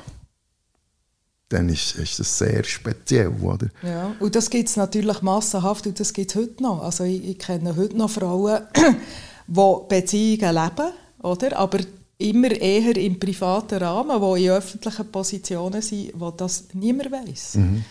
dann 1.49 1.69
ist, 1.69 1.95
ist 1.95 2.19
das 2.19 2.37
sehr 2.37 2.63
speziell, 2.63 3.29
oder? 3.41 3.67
Ja, 3.83 4.15
und 4.19 4.35
das 4.35 4.49
gibt 4.49 4.67
es 4.69 4.77
natürlich 4.77 5.21
massenhaft 5.21 5.85
und 5.85 5.99
das 5.99 6.11
gibt 6.11 6.31
es 6.31 6.35
heute 6.35 6.61
noch. 6.63 6.81
Also 6.81 7.03
ich, 7.03 7.23
ich, 7.23 7.39
kenne 7.39 7.75
heute 7.75 7.97
noch 7.97 8.09
Frauen, 8.09 8.63
die 9.47 9.75
Beziehungen 9.87 10.55
leben, 10.55 10.91
oder? 11.21 11.57
aber 11.57 11.79
immer 12.17 12.51
eher 12.51 12.95
im 12.97 13.19
privaten 13.19 13.79
Rahmen, 13.79 14.21
die 14.21 14.45
in 14.45 14.51
öffentlichen 14.51 15.11
Positionen 15.11 15.81
sind, 15.81 16.11
wo 16.15 16.31
das 16.31 16.65
niemand 16.73 17.11
weiß. 17.11 17.55
Mhm. 17.55 17.85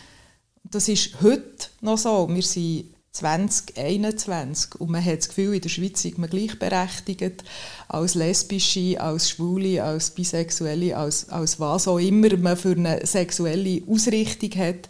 Das 0.65 0.89
ist 0.89 1.21
heute 1.23 1.69
noch 1.83 1.99
so. 1.99 2.29
Wir 2.31 2.43
sind 2.43 2.87
2021 3.13 4.81
und 4.81 4.91
man 4.91 5.05
hat 5.05 5.19
das 5.19 5.29
Gefühl, 5.29 5.55
in 5.55 5.61
der 5.61 5.69
Schweiz 5.69 6.05
ist 6.05 6.19
man 6.19 6.29
gleichberechtigt 6.29 7.45
als 7.87 8.15
Lesbische, 8.15 9.01
als 9.01 9.31
Schwule, 9.31 9.85
als 9.85 10.11
Bisexuelle, 10.11 10.97
als, 10.97 11.29
als 11.29 11.61
was 11.61 11.87
auch 11.87 11.99
immer 11.99 12.37
man 12.37 12.57
für 12.57 12.73
eine 12.73 13.07
sexuelle 13.07 13.83
Ausrichtung 13.87 14.51
hat. 14.57 14.89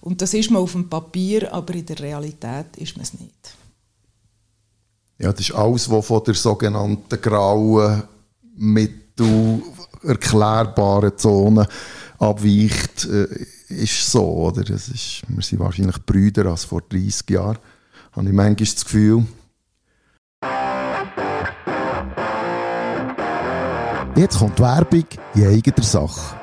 Und 0.00 0.22
das 0.22 0.32
ist 0.32 0.50
man 0.50 0.62
auf 0.62 0.72
dem 0.72 0.88
Papier, 0.88 1.52
aber 1.52 1.74
in 1.74 1.84
der 1.84 1.98
Realität 1.98 2.76
ist 2.76 2.96
man 2.96 3.02
es 3.02 3.12
nicht. 3.14 3.56
Ja, 5.18 5.32
das 5.32 5.40
ist 5.40 5.54
alles, 5.54 5.90
was 5.90 6.06
von 6.06 6.22
der 6.24 6.34
sogenannten 6.34 7.20
grauen, 7.20 8.04
mittel 8.56 9.62
erklärbaren 10.02 11.16
Zone 11.16 11.66
abweicht, 12.18 13.06
äh, 13.06 13.28
ist 13.68 14.10
so. 14.10 14.24
Oder? 14.24 14.64
Das 14.64 14.88
ist, 14.88 15.22
wir 15.28 15.42
sind 15.42 15.60
wahrscheinlich 15.60 16.04
Brüder 16.04 16.46
als 16.46 16.64
vor 16.64 16.82
30 16.88 17.30
Jahren, 17.30 17.58
habe 18.12 18.26
ich 18.26 18.32
manchmal 18.32 18.54
das 18.54 18.84
Gefühl. 18.84 19.26
Jetzt 24.16 24.38
kommt 24.38 24.58
Werbung 24.60 25.04
in 25.34 25.46
eigener 25.46 25.82
Sache. 25.82 26.36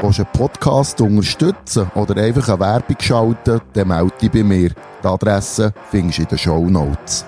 Willst 0.00 0.18
du 0.18 0.22
einen 0.22 0.32
Podcast 0.32 0.98
unterstützen 1.02 1.90
oder 1.94 2.16
einfach 2.22 2.48
eine 2.48 2.60
Werbung 2.60 2.96
schalten, 2.98 3.60
dann 3.74 3.88
melde 3.88 4.14
dich 4.22 4.30
bei 4.30 4.42
mir. 4.42 4.70
Die 5.02 5.06
Adresse 5.06 5.74
findest 5.90 6.18
du 6.18 6.22
in 6.22 6.28
den 6.28 6.38
Show 6.38 6.70
Notes. 6.70 7.26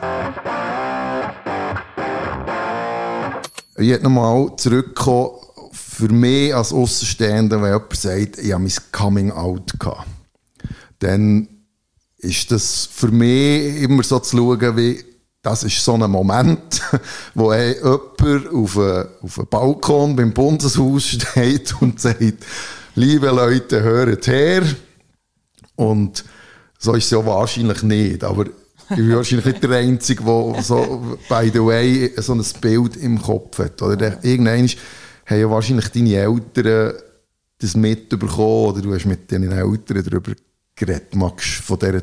Ich 3.82 3.88
möchte 3.88 4.04
nochmal 4.04 4.54
zurückkommen 4.58 5.30
für 5.72 6.08
mich 6.08 6.54
als 6.54 6.72
Außenstehender, 6.72 7.60
wenn 7.60 7.72
jemand 7.72 7.96
sagt, 7.96 8.38
ich 8.38 8.52
habe 8.52 8.62
mein 8.62 8.72
Coming 8.92 9.32
Out 9.32 9.72
gehabt, 9.76 10.06
dann 11.00 11.48
ist 12.18 12.52
das 12.52 12.88
für 12.92 13.08
mich 13.08 13.82
immer 13.82 14.04
so 14.04 14.20
zu 14.20 14.36
schauen, 14.36 14.76
wie 14.76 15.04
das 15.42 15.64
ist 15.64 15.84
so 15.84 15.94
ein 15.94 16.08
Moment, 16.08 16.80
wo 17.34 17.52
jemand 17.52 18.54
auf 18.54 18.78
einem, 18.78 19.08
auf 19.20 19.38
einem 19.38 19.48
Balkon 19.50 20.14
beim 20.14 20.32
Bundeshaus 20.32 21.04
steht 21.04 21.74
und 21.80 22.00
sagt, 22.00 22.46
liebe 22.94 23.26
Leute, 23.30 23.82
hört 23.82 24.28
her. 24.28 24.62
Und 25.74 26.24
so 26.78 26.94
ist 26.94 27.06
es 27.06 27.10
ja 27.10 27.26
wahrscheinlich 27.26 27.82
nicht, 27.82 28.22
aber 28.22 28.44
ich 28.92 28.96
bin 28.96 29.16
wahrscheinlich 29.16 29.46
nicht 29.46 29.62
der 29.62 29.70
Einzige, 29.70 30.24
der 30.24 30.62
so, 30.62 31.02
by 31.28 31.50
the 31.52 31.64
way, 31.64 32.12
so 32.18 32.34
ein 32.34 32.44
Bild 32.60 32.96
im 32.96 33.20
Kopf 33.20 33.58
hat. 33.58 33.80
Oder 33.82 34.22
irgendwann 34.24 34.68
haben 35.26 35.40
ja 35.40 35.50
wahrscheinlich 35.50 35.88
deine 35.88 36.14
Eltern 36.14 36.94
das 37.58 37.76
mitbekommen 37.76 38.66
oder 38.66 38.82
du 38.82 38.94
hast 38.94 39.06
mit 39.06 39.30
deinen 39.30 39.52
Eltern 39.52 40.04
darüber 40.04 40.32
geredet. 40.74 41.14
Magst 41.14 41.58
du 41.58 41.62
von 41.62 41.78
dieser 41.78 42.02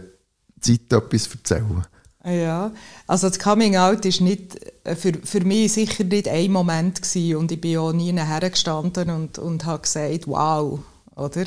Zeit 0.60 0.91
etwas 0.91 1.28
erzählen? 1.28 1.86
Ja, 2.25 2.71
also 3.08 3.30
das 3.30 3.39
Coming 3.39 3.78
Out 3.78 4.04
nicht, 4.06 4.58
äh, 4.84 4.95
für, 4.95 5.13
für 5.23 5.41
mich 5.41 5.73
sicher 5.73 6.04
nicht 6.04 6.28
ein 6.28 6.52
Moment 6.52 7.02
gewesen 7.02 7.38
und 7.38 7.52
ich 7.52 7.62
bin 7.62 7.78
auch 7.78 7.93
nie 7.93 8.12
hergestanden 8.13 9.10
und, 9.10 9.38
und 9.39 9.65
habe 9.65 9.82
gesagt, 9.82 10.28
wow, 10.28 10.80
oder? 11.15 11.45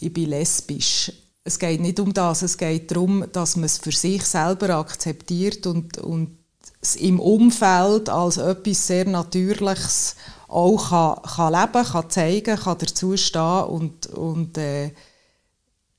Ich 0.00 0.12
bin 0.12 0.28
lesbisch. 0.28 1.10
Es 1.46 1.58
geht 1.58 1.80
nicht 1.80 2.00
um 2.00 2.14
das, 2.14 2.40
es 2.40 2.56
geht 2.56 2.90
darum, 2.90 3.26
dass 3.32 3.56
man 3.56 3.66
es 3.66 3.76
für 3.76 3.92
sich 3.92 4.24
selber 4.24 4.70
akzeptiert 4.70 5.66
und, 5.66 5.98
und 5.98 6.38
es 6.80 6.96
im 6.96 7.20
Umfeld 7.20 8.08
als 8.08 8.38
etwas 8.38 8.86
sehr 8.86 9.06
Natürliches 9.06 10.16
auch 10.48 10.88
kann, 10.88 11.22
kann 11.22 11.52
leben 11.52 11.86
kann, 11.86 12.10
zeigen 12.10 12.56
kann, 12.56 12.78
dazu 12.78 13.16
stehen 13.18 13.64
und, 13.64 14.06
und 14.06 14.56
äh, 14.56 14.92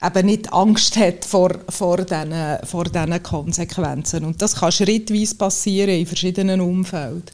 eben 0.01 0.25
nicht 0.25 0.51
Angst 0.51 0.97
hat 0.97 1.25
vor, 1.25 1.51
vor, 1.69 1.97
diesen, 1.97 2.57
vor 2.63 2.85
diesen 2.85 3.23
Konsequenzen. 3.23 4.25
Und 4.25 4.41
das 4.41 4.55
kann 4.55 4.71
schrittweise 4.71 5.35
passieren 5.35 5.91
in 5.91 6.07
verschiedenen 6.07 6.59
Umfelden. 6.59 7.25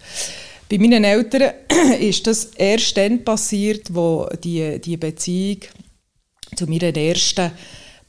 Bei 0.69 0.77
meinen 0.77 1.05
Eltern 1.05 1.53
ist 1.99 2.27
das 2.27 2.45
erst 2.55 2.97
dann 2.97 3.23
passiert, 3.23 3.93
wo 3.93 4.27
die, 4.43 4.79
die 4.81 4.97
Beziehung 4.97 5.61
zu 6.57 6.67
meiner 6.67 6.95
ersten 6.95 7.51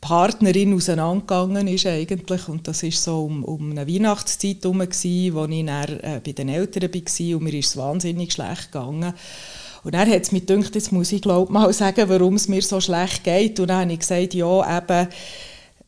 Partnerin 0.03 0.75
auseinandergegangen 0.75 1.69
ist 1.69 1.87
eigentlich. 1.87 2.49
Und 2.49 2.67
das 2.67 2.83
war 2.83 2.91
so 2.91 3.25
um, 3.25 3.45
um 3.45 3.71
eine 3.71 3.87
Weihnachtszeit 3.87 4.59
herum, 4.63 4.81
wo 4.81 4.85
ich 4.85 5.67
dann, 5.67 6.01
äh, 6.01 6.21
bei 6.23 6.33
den 6.33 6.49
Eltern 6.49 6.93
war 6.93 7.37
und 7.37 7.43
mir 7.45 7.55
ist 7.55 7.69
es 7.69 7.77
wahnsinnig 7.77 8.33
schlecht 8.33 8.73
gegangen. 8.73 9.15
Und 9.85 9.95
dann 9.95 10.11
hat 10.11 10.23
es 10.23 10.33
mir 10.33 10.41
gedacht, 10.41 10.75
jetzt 10.75 10.91
muss 10.91 11.13
ich 11.13 11.23
glaube 11.23 11.53
mal 11.53 11.73
sagen, 11.73 12.09
warum 12.09 12.35
es 12.35 12.49
mir 12.49 12.63
so 12.63 12.81
schlecht 12.81 13.23
geht. 13.23 13.61
Und 13.61 13.69
dann 13.69 13.83
habe 13.83 13.93
ich 13.93 14.01
gesagt, 14.01 14.35
ja, 14.35 14.79
eben, 14.79 15.09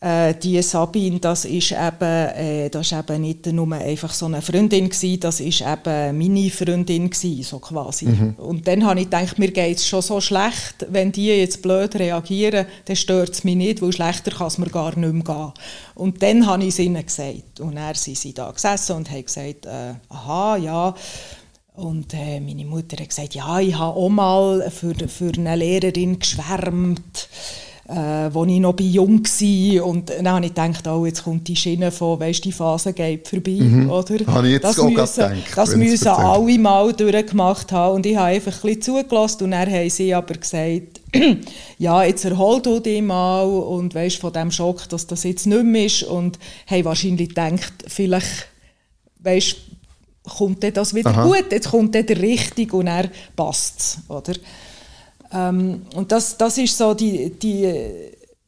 äh, 0.04 0.34
die 0.34 0.60
Sabine, 0.60 1.18
das 1.18 1.46
ist 1.46 1.72
eben, 1.72 2.02
äh, 2.02 2.68
das 2.68 2.92
ist 2.92 2.92
eben 2.92 3.22
nicht 3.22 3.46
nur 3.46 3.72
einfach 3.72 4.12
so 4.12 4.26
eine 4.26 4.42
Freundin 4.42 4.90
gewesen, 4.90 5.20
das 5.20 5.40
ist 5.40 5.62
eben 5.62 6.18
meine 6.18 6.50
Freundin 6.50 7.08
gewesen, 7.08 7.42
so 7.42 7.58
quasi. 7.58 8.06
Mhm. 8.06 8.34
Und 8.36 8.68
dann 8.68 8.84
habe 8.84 9.00
ich 9.00 9.06
gedacht, 9.06 9.38
mir 9.38 9.50
geht 9.50 9.78
es 9.78 9.88
schon 9.88 10.02
so 10.02 10.20
schlecht, 10.20 10.86
wenn 10.90 11.10
die 11.10 11.28
jetzt 11.28 11.62
blöd 11.62 11.96
reagieren, 11.96 12.66
dann 12.84 12.96
stört 12.96 13.30
es 13.30 13.44
mich 13.44 13.56
nicht, 13.56 13.80
weil 13.80 13.92
schlechter 13.92 14.30
kann 14.30 14.48
es 14.48 14.58
mir 14.58 14.68
gar 14.68 14.94
nicht 14.94 15.12
mehr 15.12 15.24
gehen. 15.24 15.52
Und 15.94 16.22
dann 16.22 16.46
habe 16.46 16.64
ich 16.64 16.70
es 16.70 16.78
ihnen 16.80 17.04
gesagt. 17.04 17.60
Und 17.60 17.76
dann 17.76 17.94
sind 17.94 18.18
sie 18.18 18.34
da 18.34 18.50
gesessen 18.50 18.96
und 18.96 19.10
haben 19.10 19.24
gesagt, 19.24 19.64
äh, 19.64 19.94
aha, 20.10 20.58
ja, 20.58 20.94
und 21.76 22.12
äh, 22.12 22.40
meine 22.40 22.66
Mutter 22.66 22.98
hat 23.00 23.08
gesagt, 23.08 23.34
ja, 23.34 23.58
ich 23.58 23.74
habe 23.74 23.96
auch 23.96 24.08
mal 24.10 24.70
für, 24.70 24.94
für 25.08 25.32
eine 25.34 25.56
Lehrerin 25.56 26.18
geschwärmt 26.18 27.28
äh, 27.88 27.92
als 27.92 28.48
ich 28.48 28.60
noch 28.60 28.78
jung 28.80 29.24
war. 29.24 29.86
Und 29.86 30.10
dann 30.10 30.28
habe 30.28 30.46
ich 30.46 30.54
gedacht, 30.54 30.86
oh, 30.86 31.04
jetzt 31.04 31.24
kommt 31.24 31.46
die 31.48 31.56
Schiene 31.56 31.90
von, 31.90 32.18
weißt 32.18 32.44
die 32.44 32.52
Phase 32.52 32.92
geht 32.92 33.28
vorbei. 33.28 33.58
Mhm. 33.60 33.90
Oder? 33.90 34.26
Habe 34.26 34.46
ich 34.46 34.54
jetzt 34.54 34.64
das 34.64 34.78
auch 34.78 34.88
müssen, 34.88 35.14
gedacht, 35.14 35.56
das 35.56 35.76
müssen 35.76 36.08
alle 36.08 36.58
mal 36.58 36.92
durchgemacht 36.92 37.72
haben. 37.72 37.96
Und 37.96 38.06
ich 38.06 38.16
habe 38.16 38.28
einfach 38.28 38.52
ein 38.52 38.60
bisschen 38.60 38.82
zugelassen 38.82 39.44
und 39.44 39.50
dann 39.50 39.70
haben 39.70 39.90
sie 39.90 40.14
aber 40.14 40.34
gesagt, 40.34 41.00
ja, 41.78 42.02
jetzt 42.04 42.24
erhol 42.24 42.60
du 42.62 42.80
dich 42.80 43.02
mal 43.02 43.44
und 43.44 43.94
weißt 43.94 44.16
von 44.16 44.32
dem 44.32 44.50
Schock, 44.50 44.88
dass 44.88 45.06
das 45.06 45.24
jetzt 45.24 45.46
nicht 45.46 45.64
mehr 45.64 45.86
ist. 45.86 46.04
Und 46.04 46.38
haben 46.66 46.84
wahrscheinlich 46.84 47.28
gedacht, 47.28 47.72
vielleicht, 47.86 48.48
weißt 49.20 49.56
kommt 50.24 50.64
das 50.76 50.94
wieder 50.94 51.10
Aha. 51.10 51.24
gut, 51.24 51.52
jetzt 51.52 51.70
kommt 51.70 51.94
der 51.94 52.08
richtig 52.08 52.72
und 52.72 52.86
er 52.86 53.10
passt 53.36 53.98
oder? 54.08 54.32
Ähm, 55.32 55.82
und 55.94 56.12
das, 56.12 56.37
das 56.37 56.58
ist 56.58 56.76
so 56.76 56.94
die, 56.94 57.30
die, 57.30 57.72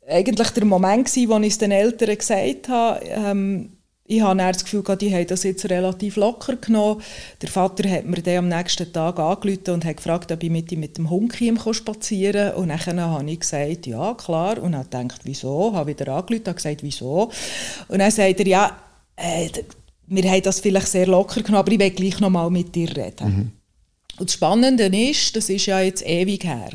eigentlich 0.09 0.51
der 0.51 0.65
Moment 0.65 1.07
gewesen, 1.07 1.29
wo 1.29 1.39
ich 1.39 1.53
es 1.53 1.59
den 1.59 1.73
Eltern 1.73 2.17
gesagt 2.17 2.69
habe, 2.69 3.01
ähm, 3.05 3.77
ich 4.09 4.21
habe 4.21 4.39
das 4.39 4.65
Gefühl, 4.65 4.85
die 5.01 5.13
haben 5.13 5.27
das 5.27 5.43
jetzt 5.43 5.69
relativ 5.69 6.17
locker 6.17 6.57
genommen. 6.57 7.03
Der 7.43 7.49
Vater 7.49 7.91
hat 7.91 8.05
mir 8.05 8.23
dann 8.23 8.37
am 8.37 8.49
nächsten 8.49 8.93
Tag 8.93 9.19
angerufen 9.19 9.71
und 9.71 9.85
hat 9.85 9.97
gefragt, 9.97 10.31
ob 10.31 10.43
ich 10.43 10.51
mit 10.51 10.71
ihm 10.71 10.81
mit 10.81 10.97
dem 10.97 11.11
Hund 11.11 11.35
spazieren 11.73 12.53
kann. 12.53 12.63
Und 12.63 12.69
dann 12.69 13.01
habe 13.01 13.31
ich 13.31 13.41
gesagt, 13.41 13.87
ja, 13.87 14.15
klar. 14.15 14.63
Und 14.63 14.75
er 14.75 14.81
hat 14.81 14.93
gedacht, 14.93 15.21
wieso? 15.25 15.71
Ich 15.71 15.77
habe 15.77 15.91
wieder 15.91 16.15
angerufen 16.15 16.47
und 16.47 16.57
gesagt, 16.57 16.83
wieso? 16.83 17.33
Und 17.89 17.99
dann 17.99 18.11
sagt 18.11 18.39
er, 18.39 18.47
ja, 18.47 18.77
äh, 19.17 19.49
wir 20.07 20.31
haben 20.31 20.43
das 20.43 20.61
vielleicht 20.61 20.89
sehr 20.89 21.09
locker 21.09 21.43
genommen, 21.43 21.59
aber 21.59 21.73
ich 21.73 21.79
will 21.81 21.91
gleich 21.91 22.21
noch 22.21 22.31
mal 22.31 22.49
mit 22.49 22.75
dir 22.75 22.97
reden. 22.97 23.29
Mhm. 23.29 23.53
Und 24.19 24.31
das 24.31 24.35
Spannende 24.35 24.85
ist, 24.87 25.37
das 25.37 25.49
ist 25.49 25.67
ja 25.67 25.81
jetzt 25.81 26.07
ewig 26.07 26.45
her. 26.45 26.71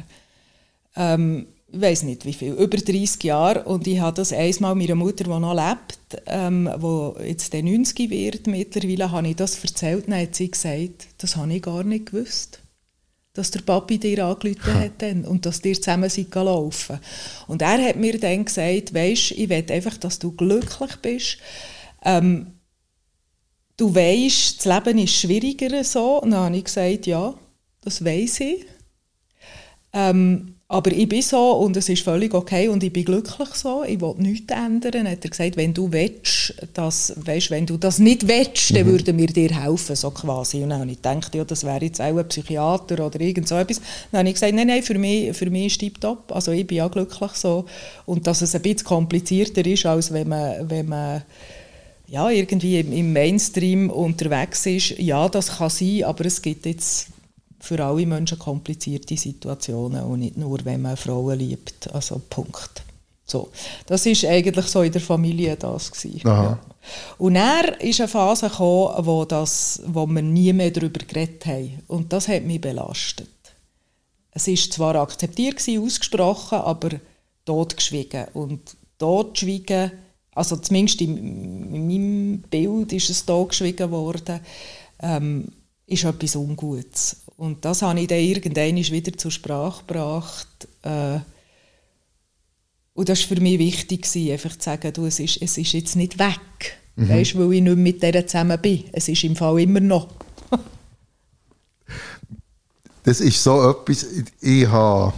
Ähm, 0.96 1.48
ich 1.74 1.82
weiß 1.82 2.04
nicht 2.04 2.26
wie 2.26 2.34
viel, 2.34 2.54
über 2.54 2.78
30 2.78 3.24
Jahre. 3.24 3.64
Und 3.64 3.88
ich 3.88 4.00
habe 4.00 4.16
das 4.16 4.34
einmal 4.34 4.76
meiner 4.76 4.96
Mutter, 4.96 5.24
die 5.24 5.30
noch 5.30 5.54
lebt, 5.54 6.22
ähm, 6.26 6.70
die 6.82 7.28
jetzt 7.28 7.54
90 7.54 8.10
wird 8.10 8.48
mittlerweile, 8.48 9.12
habe 9.12 9.30
ich 9.30 9.38
das 9.38 9.64
erzählt. 9.64 10.08
Dann 10.08 10.22
hat 10.22 10.36
sie 10.36 10.52
gesagt, 10.52 11.08
das 11.18 11.38
habe 11.38 11.54
ich 11.54 11.62
gar 11.62 11.84
nicht 11.84 12.08
gewusst. 12.08 12.60
Dass 13.34 13.52
der 13.52 13.62
Papi 13.62 13.98
dir 13.98 14.26
angerufen 14.26 14.74
hat 14.74 15.02
dann, 15.02 15.24
und 15.24 15.46
dass 15.46 15.64
ihr 15.64 15.76
zusammen 15.76 16.10
seid 16.10 16.36
laufen. 16.36 17.00
Und 17.48 17.62
er 17.62 17.82
hat 17.82 17.96
mir 17.96 18.20
dann 18.20 18.44
gesagt, 18.44 18.94
weisst, 18.94 19.32
ich 19.32 19.48
will 19.48 19.66
einfach, 19.70 19.96
dass 19.98 20.20
du 20.20 20.34
glücklich 20.34 20.98
bist. 21.02 21.38
Ähm, 22.04 22.48
du 23.78 23.94
weißt, 23.94 24.66
das 24.66 24.66
Leben 24.66 25.00
ist 25.00 25.16
schwieriger 25.16 25.84
so. 25.84 26.22
Und 26.22 26.32
dann 26.32 26.46
habe 26.46 26.58
ich 26.58 26.66
gesagt, 26.66 27.08
ja, 27.08 27.34
das 27.82 28.04
weiß 28.04 28.40
ich. 28.42 28.66
Ähm, 29.94 30.56
aber 30.72 30.94
ich 30.94 31.10
bin 31.10 31.22
so 31.22 31.52
und 31.58 31.76
es 31.76 31.90
ist 31.90 32.02
völlig 32.02 32.34
okay 32.34 32.70
und 32.70 32.82
ich 32.82 32.94
bin 32.94 33.04
glücklich 33.04 33.50
so. 33.56 33.84
Ich 33.84 34.00
will 34.00 34.16
nichts 34.20 34.54
ändern. 34.54 34.92
Dann 34.94 35.10
hat 35.10 35.26
er 35.26 35.30
gesagt, 35.30 35.58
wenn 35.58 35.74
du 35.74 35.92
willst, 35.92 36.54
dass, 36.74 37.14
weißt, 37.18 37.52
wenn 37.52 37.66
du 37.66 37.76
das 37.76 38.00
nicht 38.00 38.26
willst, 38.26 38.74
dann 38.74 38.88
mhm. 38.88 38.92
würden 38.92 39.18
wir 39.18 39.28
dir 39.28 39.50
helfen, 39.50 39.98
so 39.98 40.12
quasi. 40.12 40.64
Und 40.64 40.70
dann 40.70 40.80
habe 40.80 40.92
ich 40.92 41.02
gedacht, 41.02 41.36
ja, 41.36 41.44
das 41.44 41.66
wäre 41.66 41.84
jetzt 41.84 42.00
auch 42.00 42.18
ein 42.18 42.26
Psychiater 42.26 43.06
oder 43.06 43.20
irgend 43.20 43.50
so 43.50 43.56
etwas. 43.56 43.82
Dann 44.14 44.20
habe 44.20 44.30
ich 44.30 44.36
gesagt, 44.36 44.54
nein, 44.54 44.68
nein, 44.68 44.82
für 44.82 44.98
mich, 44.98 45.36
für 45.36 45.50
mich 45.50 45.74
ist 45.74 45.84
es 45.84 46.00
top. 46.00 46.32
Also 46.32 46.54
ich 46.54 46.66
bin 46.66 46.78
ja 46.78 46.88
glücklich 46.88 47.32
so. 47.34 47.66
Und 48.06 48.26
dass 48.26 48.42
es 48.42 48.56
ein 48.56 48.62
bisschen 48.62 48.86
komplizierter 48.86 49.66
ist, 49.66 49.86
als 49.86 50.14
wenn 50.14 50.30
man, 50.30 50.70
wenn 50.70 50.88
man 50.88 51.24
ja, 52.12 52.30
irgendwie 52.30 52.82
im 52.82 53.14
Mainstream 53.14 53.90
unterwegs 53.90 54.66
ist. 54.66 55.00
Ja, 55.00 55.30
das 55.30 55.58
kann 55.58 55.70
sein, 55.70 56.04
aber 56.04 56.26
es 56.26 56.42
gibt 56.42 56.66
jetzt 56.66 57.08
für 57.62 57.82
alle 57.82 58.06
Menschen 58.06 58.38
komplizierte 58.38 59.16
Situationen 59.16 60.04
und 60.04 60.20
nicht 60.20 60.36
nur, 60.36 60.60
wenn 60.66 60.82
man 60.82 60.98
Frauen 60.98 61.40
liebt. 61.40 61.90
Also 61.94 62.22
Punkt. 62.30 62.84
So. 63.24 63.50
Das 63.86 64.06
ist 64.06 64.26
eigentlich 64.26 64.66
so 64.66 64.82
in 64.82 64.92
der 64.92 65.00
Familie 65.00 65.56
das 65.56 65.90
Ja. 66.04 66.60
Und 67.18 67.36
dann 67.36 67.76
ist 67.80 68.02
eine 68.02 68.10
Phase 68.10 68.50
gekommen, 68.50 69.06
wo, 69.06 69.24
das, 69.24 69.82
wo 69.86 70.06
wir 70.06 70.22
nie 70.22 70.52
mehr 70.52 70.72
darüber 70.72 71.00
geredet 71.06 71.46
haben. 71.46 71.82
Und 71.88 72.12
das 72.12 72.28
hat 72.28 72.44
mich 72.44 72.60
belastet. 72.60 73.30
Es 74.32 74.48
war 74.48 74.56
zwar 74.56 74.96
akzeptiert 74.96 75.58
gewesen, 75.58 75.82
ausgesprochen, 75.82 76.58
aber 76.58 76.90
totgeschwiegen. 77.46 78.26
Und 78.34 78.60
totgeschwiegen, 78.98 79.92
also 80.34 80.56
zumindest 80.58 81.02
in, 81.02 81.18
in 81.74 81.88
meinem 81.88 82.42
Bild 82.50 82.94
ist 82.94 83.10
es 83.10 83.26
totgeschwiegen 83.26 83.92
worden, 83.92 84.40
ähm, 85.00 85.48
ist 85.88 86.06
etwas 86.06 86.36
Ungutes. 86.36 87.18
Und 87.36 87.66
das 87.66 87.82
habe 87.82 88.00
ich 88.00 88.08
dann 88.08 88.20
irgendwann 88.20 88.78
wieder 88.78 89.18
zur 89.18 89.32
Sprache 89.32 89.84
gebracht. 89.86 90.68
Äh, 90.84 91.20
und 92.94 93.10
das 93.10 93.22
war 93.22 93.36
für 93.36 93.42
mich 93.42 93.60
wichtig, 93.60 94.06
einfach 94.32 94.56
zu 94.58 94.64
sagen, 94.64 94.94
du, 94.94 95.06
es, 95.06 95.20
ist, 95.20 95.42
es 95.42 95.58
ist 95.58 95.74
jetzt 95.74 95.96
nicht 95.96 96.20
weg. 96.20 96.78
Mhm. 96.96 97.10
Weißt, 97.10 97.38
weil 97.38 97.54
ich 97.54 97.62
nicht 97.62 97.78
mit 97.78 98.04
der 98.04 98.28
zusammen 98.28 98.60
bin. 98.62 98.86
Es 98.92 99.08
ist 99.08 99.24
im 99.24 99.36
Fall 99.36 99.60
immer 99.62 99.80
noch. 99.80 100.08
das 103.04 103.22
ist 103.22 103.42
so 103.42 103.72
etwas, 103.72 104.06
ich 104.40 104.68
habe, 104.68 105.14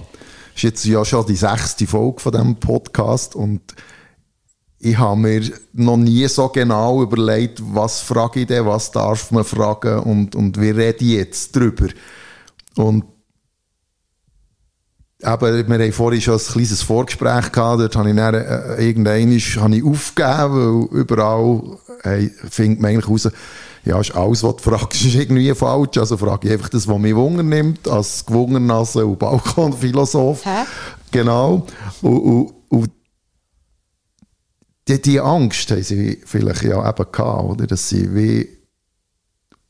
das 0.54 0.56
ist 0.56 0.64
jetzt 0.64 0.86
ja 0.86 1.04
schon 1.04 1.26
die 1.26 1.36
sechste 1.36 1.88
Folge 1.88 2.20
von 2.20 2.32
diesem 2.32 2.56
Podcast 2.56 3.36
und 3.36 3.62
ich 4.86 4.98
habe 4.98 5.18
mir 5.18 5.42
noch 5.72 5.96
nie 5.96 6.28
so 6.28 6.50
genau 6.50 7.02
überlegt, 7.02 7.62
was 7.74 8.02
frage 8.02 8.42
ich 8.42 8.48
denn, 8.48 8.66
was 8.66 8.92
darf 8.92 9.32
man 9.32 9.46
fragen 9.46 10.00
und, 10.00 10.36
und 10.36 10.60
wie 10.60 10.72
rede 10.72 11.06
ich 11.06 11.12
jetzt 11.12 11.56
darüber. 11.56 11.88
Und 12.76 13.06
aber 15.22 15.66
wir 15.66 15.80
haben 15.80 15.94
vorhin 15.94 16.20
schon 16.20 16.34
ein 16.34 16.46
kleines 16.46 16.82
Vorgespräch 16.82 17.50
gehabt, 17.54 17.80
dort 17.80 17.96
habe 17.96 18.10
ich 18.10 18.16
dann, 18.18 18.36
äh, 18.36 18.86
irgendwann 18.86 19.32
habe 19.64 19.76
ich 19.78 19.86
aufgegeben, 19.86 20.90
weil 20.92 21.00
überall 21.00 21.78
hey, 22.02 22.32
findet 22.50 22.82
man 22.82 22.92
eigentlich 22.92 23.08
raus, 23.08 23.30
ja, 23.86 24.02
ist 24.02 24.14
alles, 24.14 24.44
was 24.44 24.58
du 24.58 24.64
fragst, 24.64 25.02
ist 25.06 25.16
irgendwie 25.16 25.54
falsch. 25.56 25.98
Also 25.98 26.18
frage 26.18 26.48
ich 26.48 26.54
einfach 26.54 26.68
das, 26.68 26.90
was 26.90 27.00
mich 27.00 27.16
Wunder 27.16 27.44
nimmt, 27.44 27.88
als 27.88 28.26
Gewungernase 28.26 29.06
und 29.06 29.18
Balkonphilosoph. 29.18 30.44
Hä? 30.44 30.66
Genau. 31.12 31.66
Und, 32.02 32.20
und, 32.20 32.54
und 32.68 32.90
die, 34.88 35.02
die 35.02 35.20
Angst 35.20 35.72
haben 35.72 35.84
sie 35.84 36.22
vielleicht 36.26 36.64
ja 36.64 36.88
eben 36.88 37.12
gehabt, 37.12 37.44
oder? 37.50 37.68
Dass 37.68 37.90
sie 37.90 38.14
wie, 38.14 38.50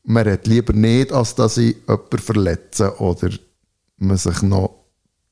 man 0.02 0.24
redet 0.24 0.46
lieber 0.46 0.72
nicht, 0.72 1.12
als 1.12 1.34
dass 1.34 1.56
sie 1.56 1.76
jemanden 1.86 2.18
verletzen 2.18 2.88
oder 2.90 3.30
man 3.96 4.16
sich 4.16 4.42
noch 4.42 4.84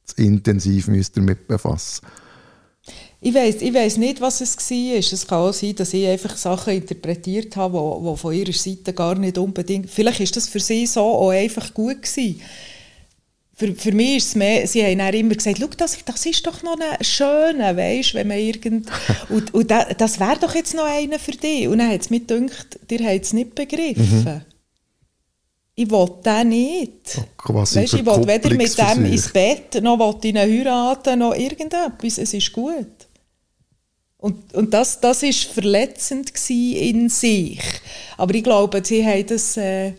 zu 0.05 0.23
intensiv 0.23 0.89
damit 1.15 1.47
befassen 1.49 2.07
ich 3.25 3.33
weiß 3.33 3.63
ich 3.63 3.73
weiss 3.73 3.99
nicht, 3.99 4.21
was 4.21 4.41
es 4.41 4.57
war. 4.59 4.99
Es 4.99 5.27
kann 5.29 5.39
auch 5.39 5.53
sein, 5.53 5.77
dass 5.77 5.95
ich 5.95 6.09
einfach 6.09 6.37
Sachen 6.37 6.75
interpretiert 6.75 7.55
habe, 7.55 8.01
die 8.05 8.17
von 8.17 8.35
ihrer 8.35 8.53
Seite 8.53 8.93
gar 8.93 9.15
nicht 9.15 9.39
unbedingt... 9.39 9.89
Vielleicht 9.89 10.19
ist 10.19 10.37
das 10.37 10.49
für 10.49 10.59
sie 10.59 10.87
so 10.87 11.01
auch 11.03 11.31
einfach 11.31 11.73
gut 11.73 12.03
gewesen 12.03 12.41
für, 13.55 13.75
für 13.75 13.93
mich 13.93 14.17
ist 14.17 14.29
es 14.29 14.35
mehr, 14.35 14.67
sie 14.67 14.83
haben 14.83 14.99
dann 14.99 15.15
immer 15.15 15.35
gesagt, 15.35 15.61
das, 15.79 15.99
das 16.05 16.27
ist 16.27 16.47
doch 16.47 16.63
noch 16.63 16.79
ein 16.79 17.05
schöner, 17.05 17.77
weißt, 17.77 18.15
wenn 18.15 18.29
man 18.29 18.39
irgend... 18.39 18.89
Und, 19.29 19.55
und 19.55 19.71
da, 19.71 19.85
das 19.85 20.19
wäre 20.21 20.39
doch 20.39 20.55
jetzt 20.55 20.75
noch 20.75 20.85
einer 20.85 21.19
für 21.19 21.33
dich. 21.33 21.69
Und 21.69 21.79
dann 21.79 21.91
hat 21.91 22.01
es 22.03 22.11
mir 22.11 22.21
gedacht, 22.21 22.79
ihr 22.91 23.07
habt 23.07 23.25
es 23.25 23.33
nicht 23.33 23.55
begriffen. 23.55 24.25
Mhm. 24.25 24.41
Ich 25.75 25.91
will 25.91 26.09
den 26.25 26.49
nicht. 26.49 27.21
Oh, 27.49 27.55
weißt, 27.55 27.77
ich 27.77 28.05
will 28.05 28.27
weder 28.27 28.51
mit 28.55 28.79
dem 28.79 29.05
ins 29.07 29.33
Bett, 29.33 29.83
noch 29.83 29.99
will 29.99 30.29
ihn 30.29 30.39
heiraten, 30.39 31.19
noch 31.21 31.35
irgendetwas. 31.35 32.19
Es 32.19 32.35
ist 32.35 32.53
gut. 32.53 32.87
Und, 34.19 34.53
und 34.55 34.73
das, 34.73 35.01
das 35.01 35.23
ist 35.23 35.45
verletzend 35.45 36.33
in 36.51 37.09
sich. 37.09 37.61
Aber 38.17 38.35
ich 38.35 38.45
glaube, 38.45 38.83
sie 38.85 39.05
haben 39.05 39.27
das... 39.27 39.57
Äh, 39.57 39.93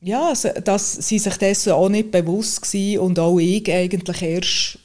ja, 0.00 0.32
dass 0.32 0.92
sie 0.92 1.18
sich 1.18 1.36
dessen 1.36 1.72
auch 1.72 1.88
nicht 1.88 2.10
bewusst 2.10 2.72
waren 2.72 2.98
und 2.98 3.18
auch 3.18 3.38
ich 3.38 3.70
eigentlich 3.72 4.22
erst 4.22 4.78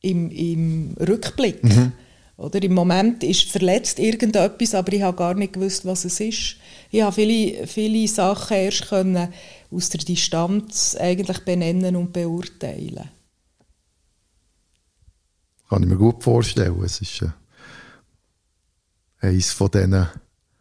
im, 0.00 0.30
im 0.30 0.94
Rückblick. 1.00 1.62
Mhm. 1.64 1.92
Oder 2.36 2.62
Im 2.62 2.74
Moment 2.74 3.22
ist 3.22 3.50
verletzt 3.50 3.98
irgendetwas, 3.98 4.74
aber 4.74 4.92
ich 4.92 5.02
habe 5.02 5.16
gar 5.16 5.34
nicht 5.34 5.52
gewusst, 5.52 5.84
was 5.84 6.04
es 6.04 6.18
ist. 6.18 6.56
Ich 6.90 7.02
habe 7.02 7.12
viele, 7.12 7.66
viele 7.66 8.08
Sachen 8.08 8.56
erst 8.56 8.88
können 8.88 9.28
aus 9.70 9.90
der 9.90 10.00
Distanz 10.00 10.96
eigentlich 10.98 11.38
benennen 11.44 11.94
und 11.94 12.12
beurteilen. 12.12 13.10
Kann 15.68 15.82
ich 15.82 15.88
mir 15.88 15.96
gut 15.96 16.22
vorstellen. 16.22 16.82
Es 16.82 17.00
ist 17.00 17.22
äh, 17.22 17.28
eines 19.20 19.52
von 19.52 19.70
diesen 19.70 20.08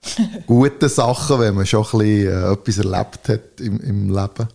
guten 0.47 0.89
Sachen, 0.89 1.39
wenn 1.39 1.55
man 1.55 1.65
schon 1.65 1.83
ein 1.83 1.91
bisschen, 1.91 2.27
äh, 2.27 2.51
etwas 2.51 2.77
erlebt 2.77 3.29
hat 3.29 3.61
im, 3.61 3.79
im 3.79 4.09
Leben. 4.09 4.47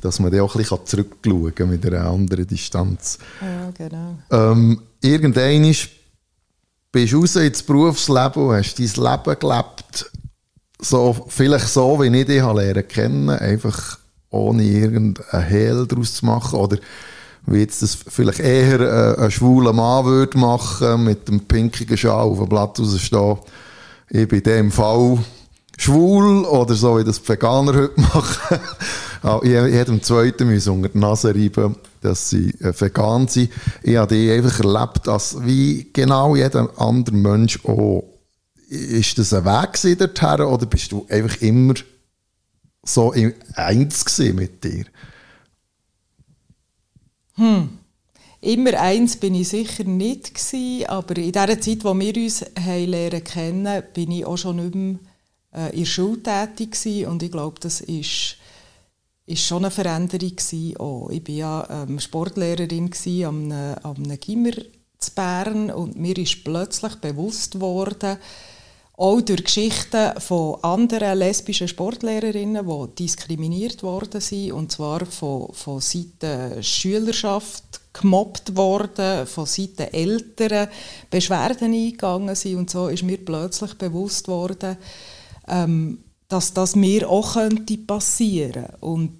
Dass 0.00 0.20
man 0.20 0.30
dann 0.30 0.40
auch 0.40 0.54
ein 0.54 0.58
bisschen 0.58 0.84
zurückschauen 0.84 1.54
kann 1.54 1.70
mit 1.70 1.86
einer 1.86 2.06
anderen 2.06 2.46
Distanz. 2.46 3.18
Ja, 3.40 3.70
genau. 3.70 4.18
Ähm, 4.30 4.80
irgendwann 5.00 5.62
bist 6.92 7.12
du 7.12 7.20
raus 7.20 7.36
ins 7.36 7.62
Berufsleben 7.62 8.46
und 8.46 8.56
hast 8.56 8.78
dein 8.78 8.86
Leben 8.86 9.38
gelebt. 9.38 10.10
So, 10.78 11.26
vielleicht 11.28 11.68
so, 11.68 11.98
wie 12.00 12.14
ich 12.14 12.26
dich 12.26 12.42
lernen 12.42 12.88
kennen, 12.88 13.30
einfach 13.30 13.98
ohne 14.28 14.62
irgendeinen 14.62 15.46
Hehl 15.46 15.86
daraus 15.86 16.14
zu 16.14 16.26
machen. 16.26 16.58
Oder 16.58 16.76
wie 17.46 17.60
jetzt 17.60 17.80
das 17.80 17.94
vielleicht 17.94 18.40
eher 18.40 18.80
äh, 18.80 19.24
ein 19.24 19.30
schwuler 19.30 19.72
Mann 19.72 20.04
würde 20.04 20.36
machen, 20.36 21.04
mit 21.04 21.26
dem 21.28 21.40
pinkigen 21.40 21.96
Schal 21.96 22.26
auf 22.26 22.38
dem 22.38 22.48
Blatt 22.48 22.78
rausstehen 22.78 23.38
ich 24.08 24.28
bin 24.28 24.38
in 24.38 24.44
dem 24.44 24.72
Fall 24.72 25.18
schwul 25.78 26.44
oder 26.44 26.74
so, 26.74 26.98
wie 26.98 27.04
das 27.04 27.22
die 27.22 27.28
Veganer 27.28 27.74
heute 27.74 28.00
machen. 28.00 28.60
jedem 29.44 30.02
Zweiten 30.02 30.46
müssen 30.48 30.72
unter 30.72 30.88
die 30.88 30.98
Nase 30.98 31.34
reiben, 31.34 31.76
dass 32.00 32.30
sie 32.30 32.50
äh, 32.60 32.72
vegan 32.78 33.28
sind. 33.28 33.50
Ich 33.82 33.96
habe 33.96 34.14
die 34.14 34.30
einfach 34.30 34.60
erlebt, 34.60 35.08
als 35.08 35.44
wie 35.44 35.90
genau 35.92 36.36
jeder 36.36 36.70
andere 36.78 37.16
Mensch 37.16 37.64
auch. 37.64 38.04
Ist 38.68 39.18
das 39.18 39.32
ein 39.32 39.44
Weg 39.44 39.98
dorthin 39.98 40.46
oder 40.46 40.66
bist 40.66 40.90
du 40.90 41.06
einfach 41.08 41.40
immer 41.40 41.74
so 42.84 43.14
eins 43.54 44.18
mit 44.18 44.64
dir? 44.64 44.84
Hm. 47.34 47.78
Immer 48.46 48.80
eins 48.80 49.16
bin 49.16 49.34
ich 49.34 49.48
sicher 49.48 49.82
nicht 49.82 50.32
gewesen, 50.32 50.86
aber 50.86 51.16
in 51.16 51.32
der 51.32 51.60
Zeit, 51.60 51.82
wo 51.82 51.98
wir 51.98 52.16
uns 52.16 52.44
haben 52.56 52.86
lernen 52.86 53.24
kennen, 53.24 53.82
bin 53.92 54.12
ich 54.12 54.24
auch 54.24 54.36
schon 54.36 54.56
nicht 54.56 54.74
mehr 54.76 54.98
äh, 55.52 55.72
in 55.72 55.80
der 55.80 55.86
Schule 55.86 56.22
tätig 56.22 56.70
gewesen. 56.70 57.06
und 57.08 57.24
ich 57.24 57.32
glaube, 57.32 57.58
das 57.58 57.80
ist, 57.80 58.36
ist 59.26 59.42
schon 59.44 59.64
eine 59.64 59.72
Veränderung 59.72 60.36
gewesen. 60.36 60.76
Oh, 60.78 61.08
ich 61.10 61.26
war 61.26 61.34
ja 61.34 61.82
ähm, 61.82 61.98
Sportlehrerin 61.98 62.88
am, 63.24 63.50
am 63.50 64.20
Gimmer 64.20 64.52
zu 64.98 65.10
Bern 65.12 65.72
und 65.72 65.96
mir 65.96 66.16
ist 66.16 66.44
plötzlich 66.44 66.94
bewusst 67.00 67.54
geworden, 67.54 68.16
auch 68.98 69.20
durch 69.20 69.44
Geschichten 69.44 70.18
von 70.20 70.62
anderen 70.62 71.18
lesbischen 71.18 71.68
Sportlehrerinnen, 71.68 72.66
die 72.66 72.94
diskriminiert 72.94 73.82
worden 73.82 74.20
sind, 74.20 74.52
und 74.52 74.72
zwar 74.72 75.04
von, 75.04 75.52
von 75.52 75.80
Seiten 75.80 76.62
Schülerschaft 76.62 77.64
gemobbt 77.92 78.56
worden, 78.56 79.26
von 79.26 79.44
Seiten 79.44 79.92
Eltern 79.92 80.68
Beschwerden 81.10 81.74
eingegangen 81.74 82.34
sind. 82.34 82.56
Und 82.56 82.70
so 82.70 82.88
ist 82.88 83.02
mir 83.02 83.18
plötzlich 83.18 83.74
bewusst 83.74 84.28
worden, 84.28 84.78
ähm, 85.46 85.98
dass 86.28 86.54
das 86.54 86.74
mir 86.74 87.08
auch 87.08 87.34
könnte 87.34 87.76
passieren. 87.76 88.66
Und 88.80 89.18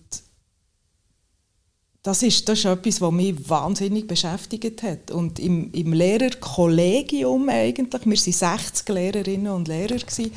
das 2.06 2.22
ist, 2.22 2.48
das 2.48 2.60
ist 2.60 2.64
etwas, 2.66 3.00
was 3.00 3.12
mich 3.12 3.48
wahnsinnig 3.48 4.06
beschäftigt 4.06 4.84
hat. 4.84 5.10
Und 5.10 5.40
im, 5.40 5.72
im 5.72 5.92
Lehrerkollegium 5.92 7.48
eigentlich, 7.48 8.06
wir 8.06 8.16
waren 8.16 8.58
60 8.58 8.88
Lehrerinnen 8.88 9.52
und 9.52 9.66
Lehrer, 9.66 9.96
gewesen, 9.96 10.30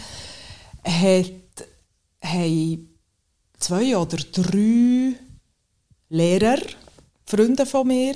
hat, 0.84 1.32
haben 2.24 2.90
zwei 3.60 3.96
oder 3.96 4.18
drei 4.32 5.14
Lehrer, 6.10 6.58
Freunde 7.28 7.68
von 7.68 7.88
mir, 7.88 8.16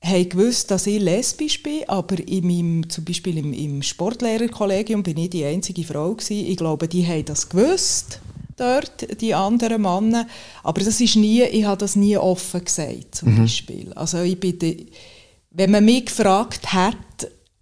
haben 0.00 0.28
gewusst, 0.28 0.70
dass 0.70 0.86
ich 0.86 1.00
lesbisch 1.00 1.60
bin, 1.60 1.88
aber 1.88 2.20
in 2.20 2.46
meinem, 2.46 2.88
zum 2.88 3.04
Beispiel 3.04 3.38
im, 3.38 3.52
im 3.52 3.82
Sportlehrerkollegium 3.82 5.02
bin 5.02 5.16
ich 5.16 5.30
die 5.30 5.44
einzige 5.44 5.82
Frau 5.82 6.14
gewesen. 6.14 6.46
Ich 6.46 6.56
glaube, 6.56 6.86
die 6.86 7.04
haben 7.04 7.24
das 7.24 7.48
gewusst 7.48 8.20
dort, 8.56 9.20
die 9.20 9.34
anderen 9.34 9.82
Männer. 9.82 10.26
Aber 10.62 10.80
das 10.82 11.00
ist 11.00 11.16
nie, 11.16 11.42
ich 11.42 11.64
habe 11.64 11.78
das 11.78 11.96
nie 11.96 12.16
offen 12.16 12.64
gesagt, 12.64 13.14
zum 13.14 13.34
mhm. 13.34 13.38
Beispiel. 13.38 13.92
Also 13.94 14.22
ich 14.22 14.38
bin 14.38 14.58
wenn 15.56 15.70
man 15.70 15.84
mich 15.84 16.06
gefragt 16.06 16.72
hat, 16.72 16.96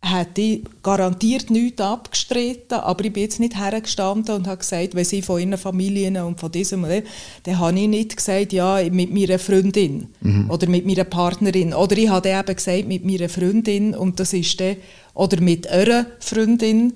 hätte 0.05 0.41
ich 0.41 0.65
garantiert 0.83 1.51
nichts 1.51 1.81
abgestritten, 1.81 2.79
aber 2.79 3.05
ich 3.05 3.13
bin 3.13 3.23
jetzt 3.23 3.39
nicht 3.39 3.57
hergestanden 3.57 4.35
und 4.35 4.49
habe 4.49 4.59
gesagt, 4.59 4.97
wenn 4.97 5.05
sie 5.05 5.23
von 5.23 5.41
ihren 5.41 5.57
Familien 5.57 6.17
und 6.17 6.41
von 6.41 6.51
diesem 6.51 6.83
und 6.83 6.91
dem, 6.91 7.05
dann 7.45 7.59
habe 7.61 7.79
ich 7.79 7.87
nicht 7.87 8.17
gesagt, 8.17 8.53
ja, 8.53 8.81
mit 8.91 9.15
meiner 9.15 9.39
Freundin 9.39 10.09
mhm. 10.21 10.51
oder 10.51 10.69
mit 10.69 10.87
meiner 10.87 11.05
Partnerin. 11.05 11.73
Oder 11.73 11.97
ich 11.99 12.09
habe 12.09 12.29
eben 12.31 12.57
gesagt, 12.57 12.89
mit 12.89 13.05
meiner 13.05 13.29
Freundin 13.29 13.95
und 13.95 14.19
das 14.19 14.33
ist 14.33 14.59
dann, 14.59 14.77
oder 15.15 15.41
mit 15.41 15.69
eurer 15.69 16.07
Freundin, 16.19 16.95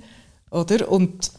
oder? 0.51 0.91
Und 0.91 1.31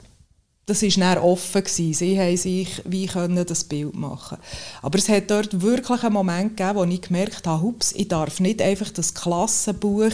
das 0.67 0.83
war 0.83 0.89
dann 0.89 1.23
offen. 1.23 1.63
Gewesen. 1.63 1.93
Sie 1.93 2.19
haben 2.19 2.37
sich 2.37 2.81
wie 2.85 3.07
können 3.07 3.43
das 3.45 3.63
Bild 3.63 3.95
machen 3.95 4.37
Aber 4.81 4.97
es 4.99 5.09
hat 5.09 5.31
dort 5.31 5.61
wirklich 5.61 6.03
einen 6.03 6.13
Moment 6.13 6.55
gegeben, 6.55 6.77
wo 6.77 6.83
ich 6.83 7.01
gemerkt 7.01 7.47
habe, 7.47 7.63
hups, 7.63 7.93
ich 7.93 8.09
darf 8.09 8.39
nicht 8.39 8.61
einfach 8.61 8.91
das 8.91 9.13
Klassenbuch, 9.13 10.11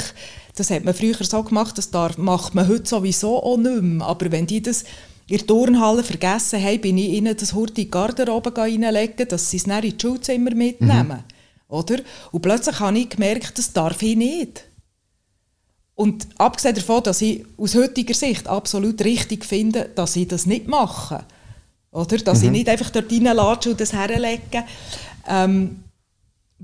das 0.55 0.69
hat 0.69 0.85
man 0.85 0.93
früher 0.93 1.21
so 1.21 1.43
gemacht, 1.43 1.77
das 1.77 1.89
darf, 1.89 2.17
macht 2.17 2.53
man 2.53 2.67
heute 2.67 2.87
sowieso 2.87 3.41
auch 3.41 3.57
nicht 3.57 3.81
mehr. 3.81 4.05
Aber 4.05 4.31
wenn 4.31 4.45
die 4.45 4.61
das 4.61 4.83
in 5.27 5.37
der 5.37 5.47
Turnhalle 5.47 6.03
vergessen 6.03 6.63
haben, 6.63 6.81
bin 6.81 6.97
ich 6.99 7.09
ihnen 7.09 7.35
das 7.35 7.53
Hurt 7.53 7.71
in 7.71 7.75
die 7.75 7.91
Garderobe 7.91 8.55
reinlegen, 8.55 9.27
dass 9.27 9.49
sie 9.49 9.57
es 9.57 9.63
dann 9.63 9.83
in 9.83 9.97
die 9.97 9.99
Schulzimmer 9.99 10.53
mitnehmen. 10.53 11.07
Mhm. 11.07 11.23
Oder? 11.67 11.97
Und 12.31 12.41
plötzlich 12.41 12.79
habe 12.79 12.99
ich 12.99 13.09
gemerkt, 13.09 13.57
das 13.57 13.73
darf 13.73 14.01
ich 14.03 14.15
nicht. 14.15 14.65
Und 15.95 16.27
abgesehen 16.37 16.75
davon, 16.75 17.03
dass 17.03 17.21
ich 17.21 17.45
aus 17.57 17.75
heutiger 17.75 18.13
Sicht 18.13 18.47
absolut 18.47 19.03
richtig 19.03 19.45
finde, 19.45 19.89
dass 19.95 20.15
ich 20.15 20.27
das 20.27 20.45
nicht 20.45 20.67
mache. 20.67 21.23
Oder? 21.91 22.17
Dass 22.17 22.39
mhm. 22.39 22.45
ich 22.45 22.51
nicht 22.51 22.69
einfach 22.69 22.89
dort 22.89 23.11
reinlatsche 23.11 23.71
und 23.71 23.81
das 23.81 23.93
herlege. 23.93 24.63
Ähm, 25.27 25.83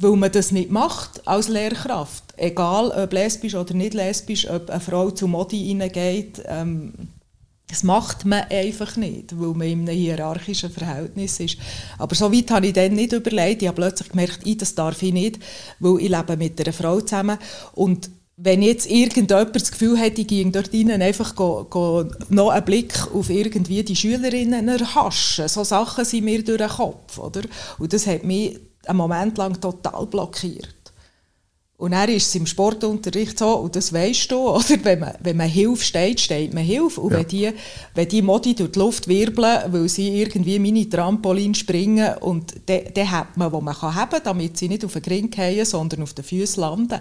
weil 0.02 0.16
man 0.16 0.32
das 0.32 0.52
nicht 0.52 0.72
macht 0.72 1.28
als 1.28 1.50
Lehrkraft. 1.50 2.24
Egal, 2.38 2.92
ob 2.92 3.14
lesbisch 3.14 3.56
oder 3.56 3.74
nicht 3.74 3.94
lesbisch, 3.94 4.50
ob 4.50 4.70
eine 4.70 4.80
Frau 4.80 5.12
zu 5.12 5.28
Modi 5.28 5.70
reingeht. 5.70 6.42
Ähm, 6.46 6.94
das 7.68 7.84
macht 7.84 8.26
man 8.26 8.46
einfach 8.50 8.96
nicht, 8.96 9.40
weil 9.40 9.50
man 9.50 9.68
in 9.68 9.82
einem 9.82 9.96
hierarchischen 9.96 10.72
Verhältnis 10.72 11.40
ist. 11.40 11.58
Aber 12.00 12.16
so 12.16 12.34
weit 12.34 12.50
habe 12.50 12.68
ich 12.68 12.74
dann 12.74 12.94
nicht 12.94 13.14
überlegt. 13.14 13.62
Ich 13.62 13.68
habe 13.68 13.76
plötzlich 13.76 14.10
gemerkt, 14.10 14.40
ich, 14.44 14.58
das 14.58 14.74
darf 14.74 15.04
ich 15.04 15.14
nicht, 15.14 15.40
weil 15.80 16.00
ich 16.00 16.10
lebe 16.10 16.38
mit 16.38 16.60
einer 16.60 16.74
Frau 16.74 17.00
zusammen. 17.02 17.38
Und 17.74 18.10
wenn 18.42 18.62
jetzt 18.62 18.90
irgendjemand 18.90 19.56
das 19.56 19.72
Gefühl 19.72 19.98
hätte, 19.98 20.22
ich 20.22 20.28
ging 20.28 20.52
dort 20.52 20.74
rein, 20.74 21.02
einfach 21.02 21.36
go, 21.36 21.66
go 21.70 22.06
noch 22.30 22.50
einen 22.50 22.64
Blick 22.64 22.94
auf 23.14 23.30
irgendwie 23.30 23.84
die 23.84 23.96
Schülerinnen 23.96 24.68
erhaschen. 24.68 25.48
So 25.50 25.64
Sachen 25.66 26.06
sind 26.06 26.24
mir 26.24 26.44
durch 26.44 26.58
den 26.58 26.70
Kopf. 26.70 27.18
Oder? 27.18 27.42
Und 27.78 27.92
das 27.92 28.08
hat 28.08 28.24
mich 28.24 28.58
einen 28.86 28.98
Moment 28.98 29.38
lang 29.38 29.60
total 29.60 30.06
blockiert. 30.06 30.74
Und 31.80 31.92
dann 31.92 32.10
ist 32.10 32.28
es 32.28 32.36
im 32.36 32.46
Sportunterricht 32.46 33.40
so, 33.40 33.56
und 33.56 33.74
das 33.74 33.94
weißt 33.94 34.30
du, 34.32 34.50
oder? 34.50 34.84
Wenn, 34.84 35.00
man, 35.00 35.14
wenn 35.22 35.38
man 35.38 35.48
Hilfe 35.48 35.82
steht, 35.82 36.20
steht 36.20 36.54
man 36.54 36.62
Hilfe. 36.62 37.00
Und 37.00 37.14
ja. 37.14 37.20
wenn, 37.20 37.28
die, 37.30 37.50
wenn 37.96 38.08
die 38.10 38.22
Modi 38.22 38.54
durch 38.54 38.74
die 38.74 38.80
Luft 38.80 39.08
wirbeln, 39.08 39.72
weil 39.72 39.88
sie 39.88 40.22
irgendwie 40.22 40.60
meine 40.60 40.90
Trampolin 40.90 41.56
springen, 41.56 42.18
und 42.20 42.54
dann, 42.66 42.82
dann 42.94 43.12
hat 43.12 43.38
man, 43.38 43.54
wo 43.54 43.62
man 43.62 43.74
kann 43.74 43.96
haben, 43.96 44.20
damit 44.22 44.58
sie 44.58 44.68
nicht 44.68 44.84
auf 44.84 44.92
den 44.92 45.02
Gring 45.02 45.32
fallen, 45.32 45.64
sondern 45.64 46.04
auf 46.04 46.14
den 46.14 46.26
Füßen 46.26 46.60
landen. 46.60 47.00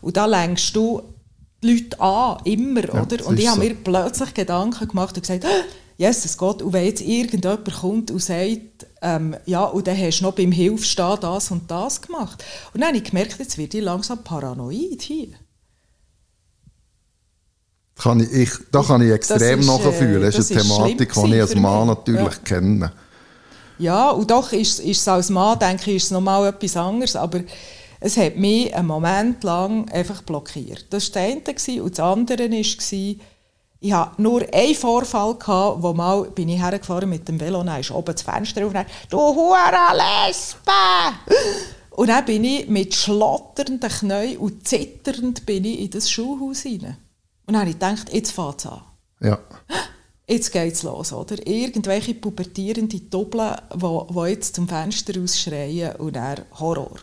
Und 0.00 0.16
da 0.16 0.26
lenkst 0.26 0.76
du 0.76 1.02
die 1.60 1.72
Leute 1.72 2.00
an, 2.00 2.38
immer, 2.44 2.84
ja, 2.84 3.02
oder? 3.02 3.26
Und 3.26 3.36
ich 3.36 3.48
habe 3.48 3.60
so. 3.60 3.66
mir 3.66 3.74
plötzlich 3.74 4.32
Gedanken 4.32 4.86
gemacht 4.86 5.16
und 5.16 5.22
gesagt, 5.22 5.44
Jesus 5.98 6.36
Gott, 6.36 6.62
und 6.62 6.72
wenn 6.72 6.84
jetzt 6.84 7.02
irgendjemand 7.02 7.72
kommt 7.72 8.12
und 8.12 8.22
sagt, 8.22 8.60
ähm, 9.02 9.36
ja, 9.46 9.64
und 9.64 9.86
dann 9.86 9.98
hast 9.98 10.20
du 10.20 10.24
noch 10.24 10.34
beim 10.34 10.52
Hilfstehen 10.52 11.18
das 11.20 11.50
und 11.50 11.70
das 11.70 12.02
gemacht. 12.02 12.44
Und 12.72 12.80
dann 12.80 12.88
habe 12.88 12.98
ich 12.98 13.04
gemerkt, 13.04 13.38
jetzt 13.38 13.56
werde 13.56 13.78
ich 13.78 13.84
langsam 13.84 14.22
paranoid 14.22 15.02
hier. 15.02 15.28
Kann 17.96 18.20
ich, 18.20 18.32
ich, 18.32 18.50
da 18.70 18.82
kann 18.82 19.02
ich 19.02 19.12
extrem 19.12 19.60
nachfühlen. 19.60 20.22
Das, 20.22 20.36
das 20.36 20.50
ist 20.50 20.52
eine 20.52 20.62
Thematik, 20.62 21.12
die 21.12 21.34
ich 21.34 21.40
als 21.40 21.54
Mann 21.54 21.86
natürlich 21.88 22.34
ja. 22.34 22.42
kenne. 22.44 22.92
Ja, 23.78 24.10
und 24.10 24.30
doch 24.30 24.52
ist, 24.52 24.80
ist 24.80 25.00
es 25.00 25.08
als 25.08 25.30
Mann, 25.30 25.58
denke 25.58 25.90
ich, 25.90 25.96
ist 25.96 26.04
es 26.04 26.10
nochmal 26.10 26.48
etwas 26.48 26.76
anderes, 26.76 27.16
aber 27.16 27.40
es 28.00 28.16
hat 28.16 28.36
mich 28.36 28.74
einen 28.74 28.86
Moment 28.86 29.42
lang 29.44 29.88
einfach 29.90 30.22
blockiert. 30.22 30.86
Das 30.90 31.14
war 31.14 31.36
das 31.44 31.68
eine. 31.68 31.82
Und 31.82 31.98
das 31.98 32.04
andere 32.04 32.50
war, 32.50 33.16
ich 33.80 33.92
hatte 33.92 34.20
nur 34.20 34.42
einen 34.52 34.74
Vorfall, 34.74 35.34
gehabt, 35.36 35.82
wo 35.82 35.94
mal 35.94 36.24
bin 36.30 36.50
ich 36.50 36.60
hergefahren 36.60 37.08
mit 37.08 37.26
dem 37.26 37.40
Velo, 37.40 37.62
dann 37.62 37.80
ist 37.80 37.90
oben 37.90 38.12
das 38.12 38.22
Fenster 38.22 38.66
auf, 38.66 38.72
«Du 39.08 39.18
Hure 39.18 39.56
Lesbe!» 39.94 40.70
Und 41.90 42.08
dann 42.08 42.24
bin 42.24 42.44
ich 42.44 42.68
mit 42.68 42.94
schlotternden 42.94 43.90
Knien 43.90 44.38
und 44.38 44.66
zitternd 44.66 45.44
bin 45.44 45.64
ich 45.64 45.80
in 45.80 45.90
das 45.90 46.10
Schulhaus 46.10 46.64
rein. 46.64 46.96
Und 47.46 47.54
dann 47.54 47.60
habe 47.60 47.70
ich 47.70 47.78
gedacht, 47.78 48.12
jetzt 48.12 48.32
fängt 48.32 48.60
es 48.60 48.66
an. 48.66 48.82
Ja. 49.20 49.38
Jetzt 50.26 50.52
geht 50.52 50.74
es 50.74 50.84
los, 50.84 51.12
oder? 51.12 51.44
Irgendwelche 51.44 52.14
pubertierende 52.14 53.00
Doppel, 53.00 53.56
die 53.74 54.30
jetzt 54.30 54.54
zum 54.54 54.68
Fenster 54.68 55.20
ausschreien 55.20 55.96
und 55.96 56.14
dann 56.14 56.42
Horror. 56.58 57.00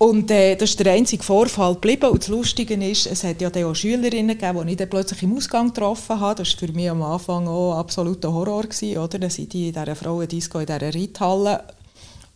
Und 0.00 0.30
äh, 0.30 0.56
das 0.56 0.70
ist 0.70 0.80
der 0.80 0.94
einzige 0.94 1.22
Vorfall 1.22 1.74
geblieben. 1.74 2.08
Und 2.08 2.22
das 2.22 2.28
Lustige 2.28 2.72
ist, 2.72 3.04
es 3.04 3.22
hat 3.22 3.42
ja 3.42 3.50
auch 3.66 3.74
Schülerinnen 3.74 4.38
gegeben, 4.38 4.66
die 4.66 4.72
ich 4.72 4.78
dann 4.78 4.88
plötzlich 4.88 5.22
im 5.24 5.36
Ausgang 5.36 5.74
getroffen 5.74 6.18
habe. 6.18 6.36
Das 6.36 6.50
war 6.54 6.66
für 6.68 6.72
mich 6.72 6.88
am 6.88 7.02
Anfang 7.02 7.46
auch 7.46 7.76
absoluter 7.76 8.32
Horror. 8.32 8.62
Gewesen, 8.62 8.96
oder? 8.96 9.18
Dann 9.18 9.28
sind 9.28 9.52
die 9.52 9.68
in 9.68 9.74
dieser 9.74 9.94
Frauendisco, 9.94 10.58
in 10.58 10.64
dieser 10.64 10.94
Reithalle 10.94 11.64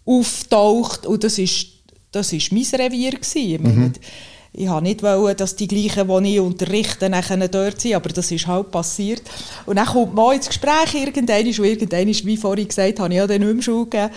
auftaucht. 0.05 1.07
Und 1.07 1.25
das 1.25 1.39
ist, 1.39 1.69
das 2.13 2.35
ist 2.35 2.53
mein 2.53 2.65
Revier. 2.65 3.13
Gewesen. 3.13 3.63
Mhm. 3.63 3.93
Ich 4.57 4.69
wollte 4.69 4.85
nicht, 4.85 5.03
wollen, 5.03 5.37
dass 5.37 5.57
die 5.57 5.67
gleichen, 5.67 6.07
die 6.07 6.35
ich 6.35 6.41
unterrichte, 6.41 7.11
nachher 7.11 7.49
dort 7.49 7.81
sind, 7.81 7.95
aber 7.95 8.11
das 8.11 8.31
ist 8.31 8.47
halt 8.47 8.71
passiert. 8.71 9.23
Und 9.67 9.77
dann 9.77 9.87
kommt 9.87 10.15
man 10.15 10.37
ins 10.37 10.47
Gespräch 10.47 10.95
irgendwann, 10.95 11.45
und 11.45 11.63
irgendwann, 11.63 12.27
wie 12.27 12.37
vorhin 12.37 12.69
gesagt, 12.69 13.01
habe 13.01 13.13
ich 13.13 13.19
ja 13.19 13.27
dann 13.27 13.41
nicht 13.41 13.53
mehr 13.53 13.63
Schule 13.63 13.87
gegeben. 13.87 14.15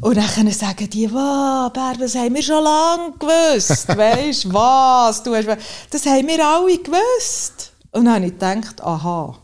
Und 0.00 0.16
dann 0.16 0.50
sagen 0.50 0.90
die, 0.90 1.08
wow, 1.12 1.72
Bär, 1.72 1.92
das 1.96 2.16
haben 2.16 2.34
wir 2.34 2.42
schon 2.42 2.64
lange 2.64 3.12
gewusst. 3.20 3.88
weißt 3.96 4.44
du, 4.46 4.52
was? 4.52 5.22
Du 5.22 5.36
hast, 5.36 5.46
das 5.90 6.06
haben 6.06 6.26
wir 6.26 6.44
alle 6.44 6.78
gewusst. 6.78 7.72
Und 7.92 8.06
dann 8.06 8.14
habe 8.14 8.26
ich 8.26 8.32
gedacht, 8.32 8.82
aha. 8.82 9.38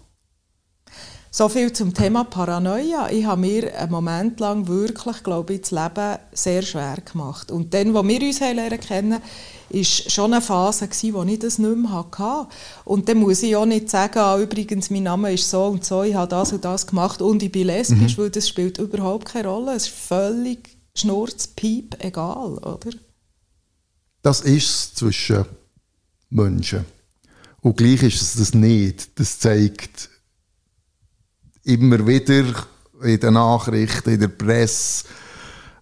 So 1.37 1.49
viel 1.49 1.73
zum 1.73 1.93
Thema 1.93 2.23
Paranoia. 2.23 3.11
Ich 3.11 3.25
habe 3.25 3.41
mir 3.41 3.77
einen 3.77 3.91
Moment 3.91 4.39
lang 4.39 4.69
wirklich, 4.69 5.21
glaube 5.25 5.55
ich, 5.55 5.63
das 5.63 5.73
Leben 5.73 6.19
sehr 6.33 6.63
schwer 6.63 6.99
gemacht. 7.05 7.51
Und 7.51 7.75
dann, 7.75 7.93
wo 7.93 8.07
wir 8.07 8.23
uns 8.23 8.39
lernen 8.39 8.79
kennen, 8.79 9.21
war 9.69 9.85
schon 9.85 10.33
eine 10.33 10.41
Phase, 10.41 10.87
gewesen, 10.87 11.15
wo 11.15 11.25
ich 11.25 11.41
das 11.41 11.59
nicht 11.59 11.77
mehr 11.77 11.91
hatte. 11.91 12.49
Und 12.85 13.09
dann 13.09 13.19
muss 13.19 13.43
ich 13.43 13.57
auch 13.57 13.67
nicht 13.67 13.91
sagen, 13.91 14.21
ah, 14.21 14.39
übrigens, 14.39 14.91
mein 14.91 15.03
Name 15.03 15.33
ist 15.33 15.51
so 15.51 15.65
und 15.65 15.85
so, 15.85 16.05
ich 16.05 16.15
habe 16.15 16.29
das 16.29 16.53
und 16.53 16.65
das 16.65 16.87
gemacht 16.87 17.21
und 17.21 17.43
ich 17.43 17.51
bin 17.51 17.67
lesbisch, 17.67 18.17
mhm. 18.17 18.23
weil 18.23 18.31
das 18.31 18.49
spielt 18.49 18.79
überhaupt 18.79 19.25
keine 19.25 19.49
Rolle. 19.49 19.75
Es 19.75 19.89
ist 19.89 19.97
völlig 19.97 20.77
schnurzpiep 20.95 21.97
egal, 21.99 22.59
oder? 22.59 22.91
Das 24.23 24.41
ist 24.43 24.69
es 24.69 24.95
zwischen 24.95 25.47
Menschen. 26.31 26.85
Und 27.61 27.77
gleich 27.77 28.05
ist 28.05 28.23
es 28.23 28.37
das 28.37 28.55
nicht. 28.55 29.19
Das 29.19 29.41
zeigt 29.41 30.14
immer 31.65 32.07
wieder 32.07 32.45
in 33.03 33.21
den 33.21 33.35
Nachrichten, 33.35 34.11
in 34.11 34.21
der 34.21 34.29
Presse, 34.29 35.05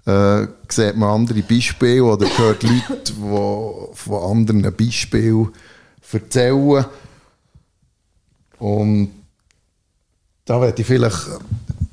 äh, 0.06 0.46
sieht 0.68 0.96
man 0.96 1.20
andere 1.20 1.42
Beispiele 1.42 2.04
oder 2.04 2.26
hört 2.36 2.62
Leute, 2.62 3.12
die 3.12 3.94
von 3.94 4.30
anderen 4.30 4.74
Beispielen 4.74 5.50
erzählen. 6.12 6.84
Und 8.58 9.10
da 10.44 10.60
werde 10.60 10.80
ich 10.80 10.86
vielleicht 10.86 11.28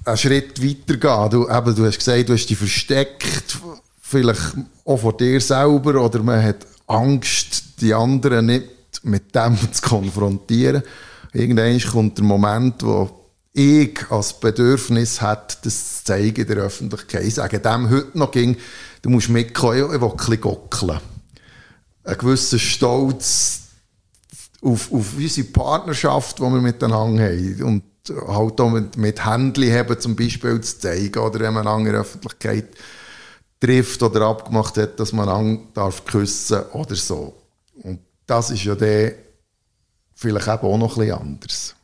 einen 0.05 0.17
Schritt 0.17 0.61
weiter 0.61 0.97
gehen. 0.97 1.29
Du, 1.29 1.49
eben, 1.49 1.75
du 1.75 1.85
hast 1.85 1.99
gesagt, 1.99 2.29
du 2.29 2.33
hast 2.33 2.47
dich 2.47 2.57
versteckt, 2.57 3.59
vielleicht 4.01 4.55
auch 4.85 4.97
vor 4.97 5.15
dir 5.15 5.39
selber, 5.39 6.03
oder 6.03 6.23
man 6.23 6.43
hat 6.43 6.65
Angst, 6.87 7.81
die 7.81 7.93
anderen 7.93 8.47
nicht 8.47 8.65
mit 9.03 9.35
dem 9.35 9.57
zu 9.71 9.81
konfrontieren. 9.81 10.83
Irgendwann 11.31 11.79
kommt 11.79 12.17
der 12.17 12.25
Moment, 12.25 12.83
wo 12.83 13.18
ich 13.59 14.09
als 14.09 14.39
Bedürfnis 14.39 15.21
hat, 15.21 15.65
das 15.65 15.97
zu 15.97 16.05
zeigen 16.05 16.41
in 16.41 16.47
der 16.47 16.57
Öffentlichkeit. 16.63 17.25
Ich 17.25 17.35
sage 17.35 17.59
dem 17.59 17.89
heute 17.89 18.17
noch, 18.17 18.31
ging, 18.31 18.55
du 19.01 19.09
musst 19.09 19.27
mitkommen, 19.27 19.93
ich 19.93 20.01
will 20.01 20.09
ein 20.09 20.15
bisschen 20.15 20.41
gockeln. 20.41 20.99
Ein 22.05 22.17
gewisser 22.17 22.57
Stolz 22.57 23.63
auf, 24.61 24.91
auf 24.93 25.17
unsere 25.17 25.47
Partnerschaft, 25.47 26.39
die 26.39 26.43
wir 26.43 26.49
miteinander 26.49 27.23
haben. 27.23 27.63
Und 27.63 27.83
halt 28.27 28.61
auch 28.61 28.69
mit, 28.69 28.95
mit 28.95 29.25
Händchen 29.25 29.73
haben, 29.73 29.99
zum 29.99 30.15
Beispiel 30.15 30.61
zu 30.61 30.79
zeigen, 30.79 31.19
oder 31.19 31.41
wenn 31.41 31.53
man 31.53 31.67
eine 31.67 31.75
andere 31.75 31.97
Öffentlichkeit 31.97 32.67
trifft 33.59 34.01
oder 34.01 34.21
abgemacht 34.21 34.77
hat, 34.77 34.99
dass 35.01 35.11
man 35.11 35.27
einen 35.27 35.73
darf 35.73 36.05
küssen 36.05 36.61
oder 36.71 36.95
so. 36.95 37.35
Und 37.83 37.99
das 38.25 38.51
ist 38.51 38.63
ja 38.63 38.75
dann 38.75 39.11
vielleicht 40.15 40.47
eben 40.47 40.59
auch 40.59 40.77
noch 40.77 40.97
ein 40.97 41.07
bisschen 41.07 41.19
anders. 41.19 41.75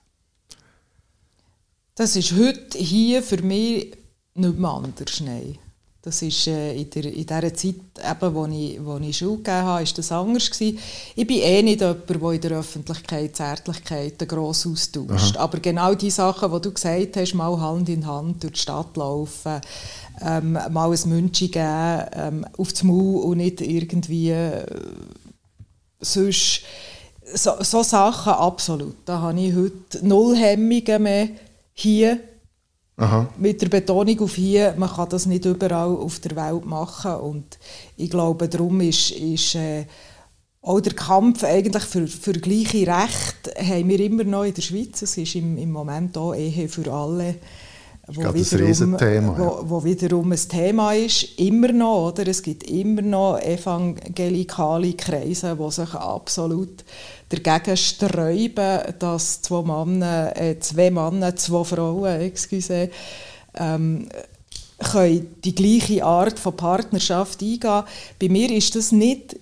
Das 1.98 2.18
ist 2.18 2.34
heute 2.34 2.78
hier 2.78 3.24
für 3.24 3.42
mich 3.42 3.96
nicht 4.34 4.60
mehr 4.60 4.70
anders. 4.70 5.22
Nein. 5.22 5.58
Das 6.02 6.22
ist 6.22 6.46
äh, 6.46 6.76
in, 6.76 6.90
der, 6.90 7.06
in 7.06 7.26
dieser 7.26 7.54
Zeit, 7.56 7.76
eben, 7.98 8.36
wo, 8.36 8.46
ich, 8.46 8.86
wo 8.86 8.98
ich 8.98 9.18
Schule 9.18 9.38
gegeben 9.38 9.64
habe, 9.64 9.82
ist 9.82 9.98
das 9.98 10.12
anders 10.12 10.52
gewesen. 10.52 10.78
Ich 11.16 11.26
bin 11.26 11.40
eh 11.40 11.64
nicht 11.64 11.80
jemand, 11.80 12.08
der 12.08 12.32
in 12.32 12.42
der 12.42 12.52
Öffentlichkeit 12.60 13.36
Zärtlichkeiten 13.36 14.28
gross 14.28 14.68
austauscht. 14.68 15.38
Aha. 15.38 15.46
Aber 15.46 15.60
genau 15.60 15.96
die 15.96 16.12
Sachen, 16.12 16.52
die 16.52 16.62
du 16.62 16.74
gesagt 16.74 17.16
hast, 17.16 17.34
mal 17.34 17.60
Hand 17.60 17.90
in 17.90 18.06
Hand 18.06 18.44
durch 18.44 18.54
die 18.54 18.60
Stadt 18.60 18.96
laufen, 18.98 19.62
ähm, 20.22 20.60
mal 20.70 20.92
ein 20.92 21.10
München 21.10 21.50
geben, 21.50 22.06
ähm, 22.12 22.46
auf 22.58 22.72
das 22.72 22.84
Maul 22.84 23.24
und 23.24 23.38
nicht 23.38 23.62
irgendwie 23.62 24.32
äh, 24.32 24.66
sonst... 26.02 26.62
So, 27.34 27.54
so 27.62 27.82
Sachen 27.82 28.34
absolut. 28.34 28.98
Da 29.06 29.20
habe 29.20 29.42
ich 29.42 29.56
heute 29.56 30.06
null 30.06 30.36
Hemmungen 30.36 31.02
mehr 31.02 31.30
hier. 31.76 32.20
Aha. 32.98 33.28
Mit 33.38 33.62
der 33.62 33.68
Betonung 33.68 34.22
auf 34.22 34.36
hier, 34.36 34.74
man 34.78 34.90
kann 34.90 35.10
das 35.10 35.26
nicht 35.26 35.44
überall 35.44 35.96
auf 35.96 36.20
der 36.20 36.36
Welt 36.38 36.66
machen. 36.66 37.16
Und 37.16 37.60
ich 37.98 38.10
glaube, 38.10 38.48
darum 38.48 38.80
ist, 38.80 39.12
ist 39.12 39.56
äh, 39.56 39.86
auch 40.62 40.80
der 40.80 40.94
Kampf 40.94 41.44
eigentlich 41.44 41.84
für, 41.84 42.08
für 42.08 42.34
gleiche 42.34 42.88
Rechte 42.88 43.54
haben 43.60 43.90
wir 43.90 44.00
immer 44.00 44.24
noch 44.24 44.46
in 44.46 44.54
der 44.54 44.62
Schweiz. 44.62 45.02
Es 45.02 45.18
ist 45.18 45.36
im, 45.36 45.58
im 45.58 45.72
Moment 45.72 46.18
auch 46.18 46.34
Ehe 46.34 46.70
für 46.70 46.92
alle. 46.92 47.36
Wo 48.08 48.34
wiederum, 48.34 48.98
Thema, 49.00 49.36
wo, 49.38 49.70
wo, 49.70 49.84
wiederum 49.84 50.32
ein 50.32 50.48
Thema 50.48 50.94
ist, 50.94 51.40
immer 51.40 51.72
noch, 51.72 52.10
oder? 52.10 52.28
Es 52.28 52.44
gibt 52.44 52.64
immer 52.70 53.02
noch 53.02 53.40
evangelikale 53.40 54.94
Kreise, 54.94 55.58
die 55.60 55.72
sich 55.72 55.92
absolut 55.96 56.86
dagegen 57.30 57.78
sträuben, 57.78 58.82
dass 59.00 59.42
zwei 59.42 59.64
Männer, 59.64 60.32
äh, 60.36 60.60
zwei 60.60 60.92
Männer, 60.92 61.36
zwei 61.36 61.64
Frauen, 61.64 62.22
excuse, 62.22 62.90
ähm, 63.56 64.10
können 64.80 65.36
die 65.44 65.56
gleiche 65.56 66.04
Art 66.04 66.38
von 66.38 66.56
Partnerschaft 66.56 67.42
eingehen. 67.42 67.84
Bei 68.20 68.30
mir 68.30 68.52
ist 68.52 68.76
das 68.76 68.92
nicht 68.92 69.38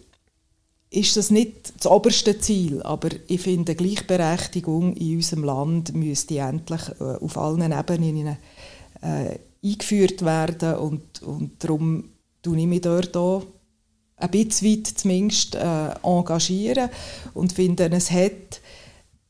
ist 0.93 1.17
das 1.17 1.32
nicht 1.32 1.74
das 1.78 1.88
oberste 1.88 2.38
Ziel, 2.38 2.84
aber 2.84 3.10
ich 3.28 3.41
finde, 3.41 3.74
Gleichberechtigung 3.74 4.96
in 4.96 5.15
unserem 5.15 5.43
Land 5.43 5.96
müsste 5.96 6.38
endlich 6.38 6.82
äh, 7.00 7.15
auf 7.15 7.36
allen 7.36 7.72
Ebenen 7.72 8.38
äh, 9.02 9.39
eingeführt 9.63 10.24
werden 10.24 10.76
und, 10.76 11.24
und 11.24 11.63
darum 11.63 12.10
tue 12.43 12.60
ich 12.60 12.67
mich 12.67 12.82
dort 12.82 13.17
auch 13.17 13.43
ein 14.23 14.31
bisschen 14.31 14.71
weit 14.71 14.88
zumindest 14.88 15.55
äh, 15.55 15.89
engagieren 16.01 16.89
und 17.33 17.53
finde, 17.53 17.89
es 17.91 18.09
hat, 18.09 18.62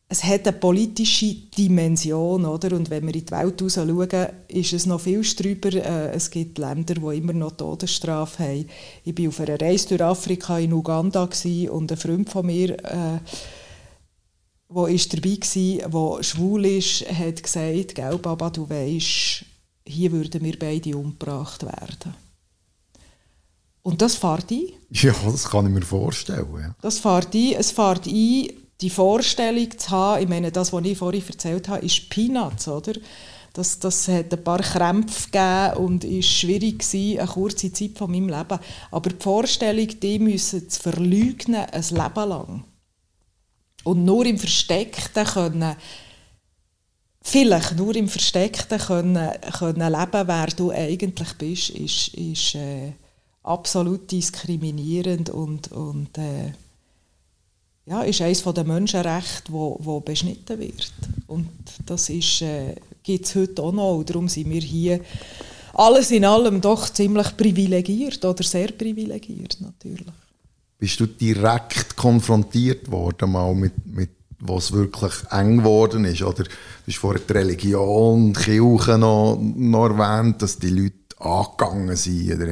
es 0.08 0.24
hat 0.24 0.48
eine 0.48 0.58
politische 0.58 1.34
Dimension. 1.58 2.46
Oder? 2.46 2.76
Und 2.76 2.90
wenn 2.92 3.08
wir 3.08 3.16
in 3.16 3.26
die 3.26 3.32
Welt 3.32 3.60
schauen, 3.60 4.28
ist 4.48 4.74
es 4.74 4.86
noch 4.86 5.02
viel 5.02 5.24
drüber. 5.24 5.74
Äh, 5.74 6.12
es 6.12 6.30
gibt 6.30 6.60
Länder, 6.60 6.94
die 6.94 7.18
immer 7.18 7.34
noch 7.34 7.58
Todesstrafe 7.58 8.44
haben. 8.44 8.70
Ich 9.04 9.18
war 9.18 9.30
auf 9.30 9.40
einer 9.40 9.60
Reise 9.60 9.90
durch 9.90 10.02
Afrika 10.02 10.60
in 10.60 10.74
Uganda 10.74 11.28
und 11.72 11.92
ein 11.92 11.98
Freund 11.98 12.30
von 12.30 12.46
mir, 12.46 12.78
äh, 12.86 13.20
dabei 14.70 15.38
war, 15.38 16.18
der 16.18 16.24
schwul 16.24 16.66
ist, 16.66 17.06
hat 17.10 17.44
gesagt, 17.44 17.96
«Gell, 17.96 18.18
Baba, 18.18 18.50
du 18.50 18.68
weisst, 18.70 19.46
hier 19.86 20.12
würden 20.12 20.44
wir 20.44 20.58
beide 20.58 20.98
umgebracht 20.98 21.64
werden.» 21.64 22.23
Und 23.84 24.02
das 24.02 24.16
fährt 24.16 24.50
ein. 24.50 24.70
Ja, 24.90 25.14
das 25.26 25.50
kann 25.50 25.68
ich 25.68 25.72
mir 25.72 25.82
vorstellen. 25.82 26.48
Ja. 26.58 26.76
Das 26.82 27.00
fährt 27.00 27.36
ein. 27.36 27.54
Es 27.58 27.72
fährt 27.72 28.08
ein, 28.08 28.48
die 28.82 28.90
Vorstellung 28.90 29.78
zu 29.78 29.90
haben, 29.92 30.24
ich 30.24 30.30
meine, 30.30 30.52
das, 30.52 30.74
was 30.74 30.86
ich 30.86 30.98
vorhin 30.98 31.24
erzählt 31.26 31.68
habe, 31.68 31.86
ist 31.86 32.10
Peanuts, 32.10 32.68
oder? 32.68 32.94
Das, 33.54 33.78
das 33.78 34.08
hat 34.08 34.34
ein 34.34 34.44
paar 34.44 34.62
Krämpfe 34.62 35.30
gegeben 35.30 35.78
und 35.86 36.04
war 36.04 36.22
schwierig 36.24 36.80
gewesen, 36.80 37.20
eine 37.20 37.28
kurze 37.28 37.72
Zeit 37.72 37.98
von 37.98 38.10
meinem 38.10 38.30
Leben. 38.30 38.60
Aber 38.90 39.10
die 39.10 39.24
Vorstellung, 39.24 39.88
die 40.02 40.18
müssen 40.18 40.68
zu 40.70 40.82
verleugnen, 40.82 41.66
ein 41.72 41.84
Leben 41.84 42.30
lang. 42.30 42.64
Und 43.84 44.06
nur 44.06 44.26
im 44.26 44.40
Versteckten 44.40 45.26
können, 45.26 45.76
vielleicht 47.22 47.76
nur 47.76 47.96
im 47.96 48.08
Versteckten 48.08 48.80
können, 48.80 49.30
können 49.60 49.92
leben, 49.92 50.28
wer 50.28 50.48
du 50.48 50.72
eigentlich 50.72 51.34
bist, 51.38 51.70
ist, 51.70 52.08
ist 52.16 52.56
äh, 52.56 52.94
absolut 53.44 54.10
diskriminierend 54.12 55.30
und, 55.30 55.72
und 55.72 56.18
äh, 56.18 56.54
ja, 57.86 58.02
ist 58.04 58.22
eines 58.22 58.44
der 58.44 58.64
Menschenrechte, 58.64 59.52
wo, 59.52 59.78
wo 59.82 60.00
beschnitten 60.00 60.58
wird. 60.60 60.94
Und 61.28 61.50
das 61.86 62.10
äh, 62.10 62.76
gibt 63.04 63.26
es 63.26 63.36
heute 63.36 63.62
auch 63.62 63.74
noch. 63.74 64.04
Darum 64.04 64.30
sind 64.30 64.50
wir 64.50 64.62
hier 64.62 65.02
alles 65.74 66.12
in 66.12 66.24
allem 66.24 66.62
doch 66.62 66.90
ziemlich 66.90 67.36
privilegiert 67.36 68.24
oder 68.24 68.44
sehr 68.44 68.72
privilegiert 68.72 69.58
natürlich. 69.60 70.14
Bist 70.78 71.00
du 71.00 71.08
direkt 71.08 71.96
konfrontiert 71.96 72.90
worden 72.92 73.32
mal 73.32 73.54
mit, 73.56 73.74
mit 73.86 74.10
was 74.40 74.72
wirklich 74.72 75.14
eng 75.32 75.58
geworden 75.60 76.06
ist? 76.06 76.22
Oder 76.22 76.44
du 76.44 76.50
hast 76.88 76.98
vorhin 76.98 77.24
die 77.28 77.34
Religion, 77.34 78.34
die 78.34 78.40
Kirche 78.40 78.98
noch, 78.98 79.38
noch 79.40 79.90
erwähnt, 79.90 80.42
dass 80.42 80.60
die 80.60 80.70
Leute 80.70 81.04
angegangen 81.20 81.96
sind 81.96 82.34
oder 82.34 82.48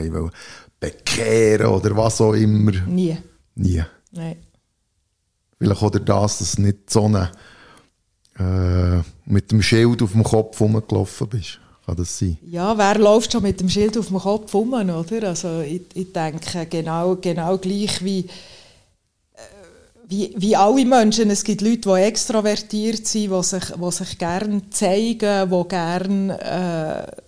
bekehren 0.82 1.68
oder 1.68 1.96
was 1.96 2.20
auch 2.20 2.34
immer? 2.34 2.72
Nie. 2.88 3.18
Nie? 3.56 3.84
Nein. 4.12 4.36
Vielleicht 5.58 5.82
oder 5.82 6.00
das, 6.00 6.40
dass 6.40 6.56
du 6.56 6.64
nicht 6.64 6.90
so 6.90 7.06
eine, 7.06 7.32
äh, 8.38 9.04
mit 9.26 9.52
dem 9.52 9.62
Schild 9.62 10.02
auf 10.02 10.12
dem 10.12 10.24
Kopf 10.24 10.60
rumgelaufen 10.60 11.30
bist. 11.30 11.60
Kann 11.86 11.96
das 11.96 12.18
sein? 12.18 12.38
Ja, 12.46 12.78
wer 12.78 12.98
läuft 12.98 13.32
schon 13.32 13.44
mit 13.44 13.60
dem 13.60 13.70
Schild 13.70 13.98
auf 13.98 14.08
dem 14.08 14.18
Kopf 14.18 14.54
rum, 14.54 14.74
oder? 14.74 15.28
Also 15.30 15.62
ich, 15.62 15.84
ich 15.94 16.12
denke 16.12 16.66
genau, 16.66 17.16
genau 17.16 17.58
gleich 17.58 18.04
wie, 18.04 18.22
äh, 18.22 19.40
wie, 20.08 20.34
wie 20.36 20.56
alle 20.56 20.86
Menschen. 20.86 21.30
Es 21.30 21.44
gibt 21.44 21.62
Leute, 21.62 21.90
die 21.90 22.02
extrovertiert 22.02 23.06
sind, 23.06 23.32
die 23.32 23.44
sich, 23.44 23.66
die 23.66 23.92
sich 23.92 24.18
gerne 24.18 24.70
zeigen, 24.72 25.50
die 25.50 25.68
gerne... 25.68 27.08
Äh, 27.18 27.22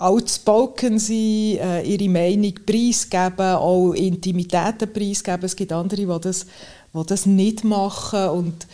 outspoken 0.00 0.98
sein, 0.98 1.16
äh, 1.16 1.82
ihre 1.82 2.08
Meinung 2.08 2.54
preisgeben, 2.64 3.56
auch 3.56 3.92
Intimitäten 3.92 4.92
preisgeben. 4.92 5.44
Es 5.44 5.54
gibt 5.54 5.72
andere, 5.72 6.06
die 6.06 6.20
das, 6.20 6.46
die 6.94 7.06
das 7.06 7.26
nicht 7.26 7.64
machen. 7.64 8.28
Und 8.30 8.66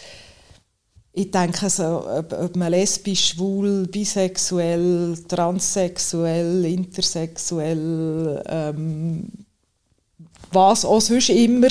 ich 1.13 1.31
denke, 1.31 1.69
so, 1.69 2.07
ob, 2.09 2.33
ob 2.33 2.57
man 2.57 2.71
lesbisch, 2.71 3.31
schwul, 3.31 3.89
bisexuell, 3.89 5.19
transsexuell, 5.27 6.65
intersexuell, 6.65 8.43
ähm, 8.49 9.29
was 10.53 10.85
auch 10.85 11.01
sonst 11.01 11.31
immer 11.31 11.71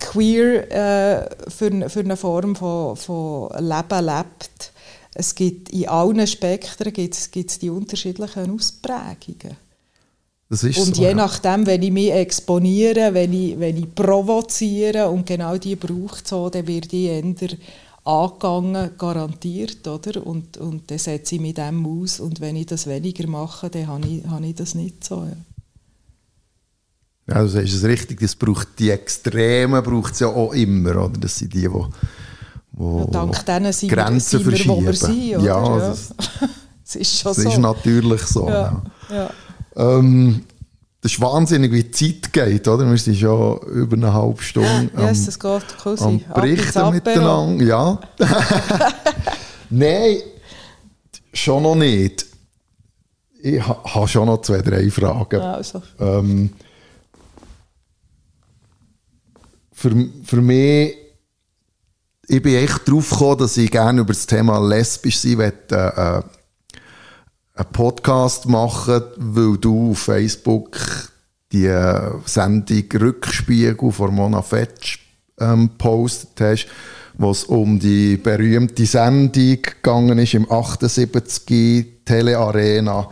queer 0.00 0.70
äh, 0.70 1.50
für, 1.50 1.88
für 1.88 2.00
eine 2.00 2.16
Form 2.16 2.56
von, 2.56 2.96
von 2.96 3.50
Leben 3.58 4.04
lebt. 4.04 4.72
Es 5.14 5.34
gibt 5.34 5.70
in 5.70 5.88
allen 5.88 6.26
Spektren 6.26 6.92
gibt's, 6.92 7.30
gibt's 7.30 7.58
die 7.58 7.70
unterschiedlichen 7.70 8.50
Ausprägungen. 8.50 9.56
und 10.50 10.56
so, 10.58 11.02
je 11.02 11.08
ja. 11.08 11.14
nachdem, 11.14 11.66
wenn 11.66 11.82
ich 11.82 11.92
mich 11.92 12.12
exponiere, 12.12 13.14
wenn 13.14 13.32
ich, 13.32 13.58
wenn 13.58 13.76
ich 13.76 13.94
provoziere 13.94 15.08
und 15.08 15.26
genau 15.26 15.56
die 15.56 15.76
braucht 15.76 16.26
so, 16.26 16.50
dann 16.50 16.66
werde 16.66 16.96
ich 16.96 17.04
eher 17.04 17.56
angegangen, 18.04 18.90
garantiert, 18.98 19.86
oder? 19.86 20.26
Und, 20.26 20.58
und 20.58 20.90
dann 20.90 20.98
setze 20.98 21.36
ich 21.36 21.40
mich 21.40 21.54
dem 21.54 21.86
aus 21.86 22.20
und 22.20 22.40
wenn 22.40 22.56
ich 22.56 22.66
das 22.66 22.86
weniger 22.86 23.26
mache, 23.26 23.70
dann 23.70 23.86
habe 23.86 24.06
ich, 24.06 24.26
habe 24.26 24.46
ich 24.46 24.54
das 24.54 24.74
nicht 24.74 25.04
so. 25.04 25.24
Ja. 25.24 25.36
Ja, 27.26 27.46
sagst 27.46 27.72
es 27.72 27.84
richtig, 27.84 28.20
das 28.20 28.36
braucht 28.36 28.78
die 28.78 28.90
Extremen 28.90 29.82
braucht 29.82 30.12
es 30.12 30.20
ja 30.20 30.28
auch 30.28 30.52
immer, 30.52 30.90
oder? 30.90 31.18
Das 31.18 31.38
sind 31.38 31.54
die, 31.54 31.62
die, 31.62 31.68
die 32.76 32.98
ja, 32.98 33.04
dank 33.06 33.46
denen 33.46 33.72
sind 33.72 33.90
Grenzen 33.90 34.44
wir, 34.44 34.56
sind 34.56 34.66
wir, 34.66 34.74
wo 34.74 34.82
wir 34.82 34.94
sind, 34.94 35.36
oder? 35.36 35.44
Ja, 35.44 35.78
ja. 35.78 35.94
Das, 36.84 36.92
das, 36.92 36.96
ist 36.96 37.18
schon 37.18 37.30
das 37.34 37.42
so. 37.42 37.48
ist 37.48 37.58
natürlich 37.58 38.22
so. 38.22 38.48
Ja, 38.48 38.82
ja. 39.10 39.30
Ähm, 39.76 40.44
das 41.00 41.12
ist 41.12 41.20
wahnsinnig, 41.20 41.72
wie 41.72 41.84
die 41.84 41.90
Zeit 41.90 42.32
geht, 42.32 42.68
oder? 42.68 42.88
Wir 42.88 42.98
sind 42.98 43.16
schon 43.16 43.58
über 43.60 43.96
eine 43.96 44.12
halbe 44.12 44.42
Stunde 44.42 44.90
ja, 44.96 45.08
yes, 45.08 45.28
es 45.28 45.38
geht, 45.38 45.62
cool 45.84 45.96
am 46.00 46.20
Berichten 46.34 46.90
miteinander. 46.90 47.64
Ja. 47.64 48.00
Nein, 49.70 50.16
schon 51.32 51.62
noch 51.62 51.74
nicht. 51.74 52.26
Ich 53.42 53.66
habe 53.66 54.08
schon 54.08 54.26
noch 54.26 54.40
zwei, 54.42 54.62
drei 54.62 54.90
Fragen. 54.90 55.40
Also. 55.40 55.82
Ähm, 56.00 56.50
für, 59.72 60.08
für 60.24 60.40
mich, 60.40 60.96
ich 62.28 62.42
bin 62.42 62.54
echt 62.54 62.88
drauf 62.88 63.10
gekommen, 63.10 63.38
dass 63.38 63.56
ich 63.56 63.70
gerne 63.70 64.00
über 64.00 64.12
das 64.12 64.26
Thema 64.26 64.58
lesbisch 64.58 65.18
sein 65.18 65.36
möchte, 65.36 65.76
äh, 65.76 66.22
einen 67.56 67.72
Podcast 67.72 68.46
machen, 68.46 69.02
weil 69.16 69.56
du 69.58 69.92
auf 69.92 69.98
Facebook 69.98 70.78
die 71.52 71.66
äh, 71.66 72.10
Sendung 72.24 72.84
Rückspiegel 72.92 73.92
von 73.92 74.14
Mona 74.14 74.42
Fetsch 74.42 74.98
ähm, 75.38 75.70
postet 75.78 76.40
hast, 76.40 76.66
wo 77.16 77.30
es 77.30 77.44
um 77.44 77.78
die 77.78 78.16
berühmte 78.16 78.86
Sendung 78.86 79.62
gegangen 79.62 80.18
ist 80.18 80.34
im 80.34 80.50
78 80.50 82.04
Telearena, 82.04 83.08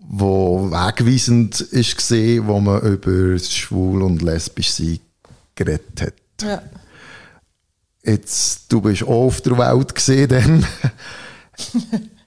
wo 0.00 0.70
wegweisend 0.70 1.60
ist 1.60 1.96
gesehen, 1.96 2.48
wo 2.48 2.58
man 2.58 2.82
über 2.82 3.34
das 3.34 3.52
Schwul 3.52 4.02
und 4.02 4.22
lesbisch 4.22 4.72
sein 4.72 4.98
geredet 5.54 6.00
hat. 6.00 6.14
Ja. 6.42 6.62
Jetzt, 8.02 8.72
du 8.72 8.80
bist 8.80 9.02
auch 9.02 9.26
auf 9.26 9.40
der 9.42 9.58
Welt 9.58 9.94
gesehen, 9.94 10.66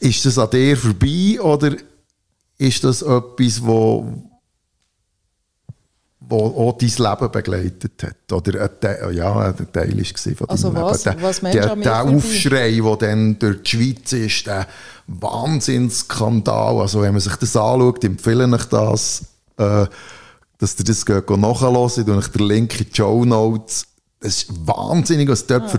Ist 0.00 0.24
das 0.24 0.38
an 0.38 0.50
dir 0.50 0.76
vorbei 0.76 1.40
oder 1.40 1.76
ist 2.56 2.84
das 2.84 3.02
etwas, 3.02 3.64
wo, 3.64 4.06
wo 6.20 6.36
auch 6.36 6.78
dein 6.78 6.88
Leben 6.88 7.32
begleitet 7.32 8.02
hat? 8.02 8.32
Oder 8.32 8.62
ein 8.62 8.80
Teil, 8.80 9.14
ja, 9.14 9.36
ein 9.36 9.72
Teil 9.72 9.96
war 9.96 10.34
von 10.36 10.48
also 10.48 10.70
deinem 10.70 10.84
was, 10.84 11.04
Leben. 11.04 11.22
Was 11.22 11.40
der, 11.40 11.76
der 11.76 12.02
Aufschrei, 12.04 12.80
der 12.80 12.96
dann 12.96 13.38
durch 13.38 13.62
die 13.62 13.70
Schweiz 13.70 14.12
ist, 14.12 14.46
der 14.46 14.68
Wahnsinnsskandal. 15.08 16.80
Also 16.80 17.02
wenn 17.02 17.12
man 17.12 17.20
sich 17.20 17.34
das 17.36 17.56
anschaut, 17.56 18.04
empfehle 18.04 18.48
ich 18.56 18.64
das, 18.66 19.24
äh, 19.56 19.86
dass 20.58 20.78
ihr 20.78 20.84
das 20.84 21.04
nachhören 21.06 21.90
könnt. 21.90 22.08
Und 22.08 22.18
ich 22.18 22.28
den 22.28 22.46
Link 22.46 22.80
in 22.80 22.86
die 22.88 22.94
Show 22.96 23.24
Notes. 23.24 23.86
Es 24.20 24.42
ist 24.42 24.66
wahnsinnig, 24.66 25.28
was 25.28 25.46
dort 25.46 25.64
ja. 25.64 25.68
für, 25.68 25.78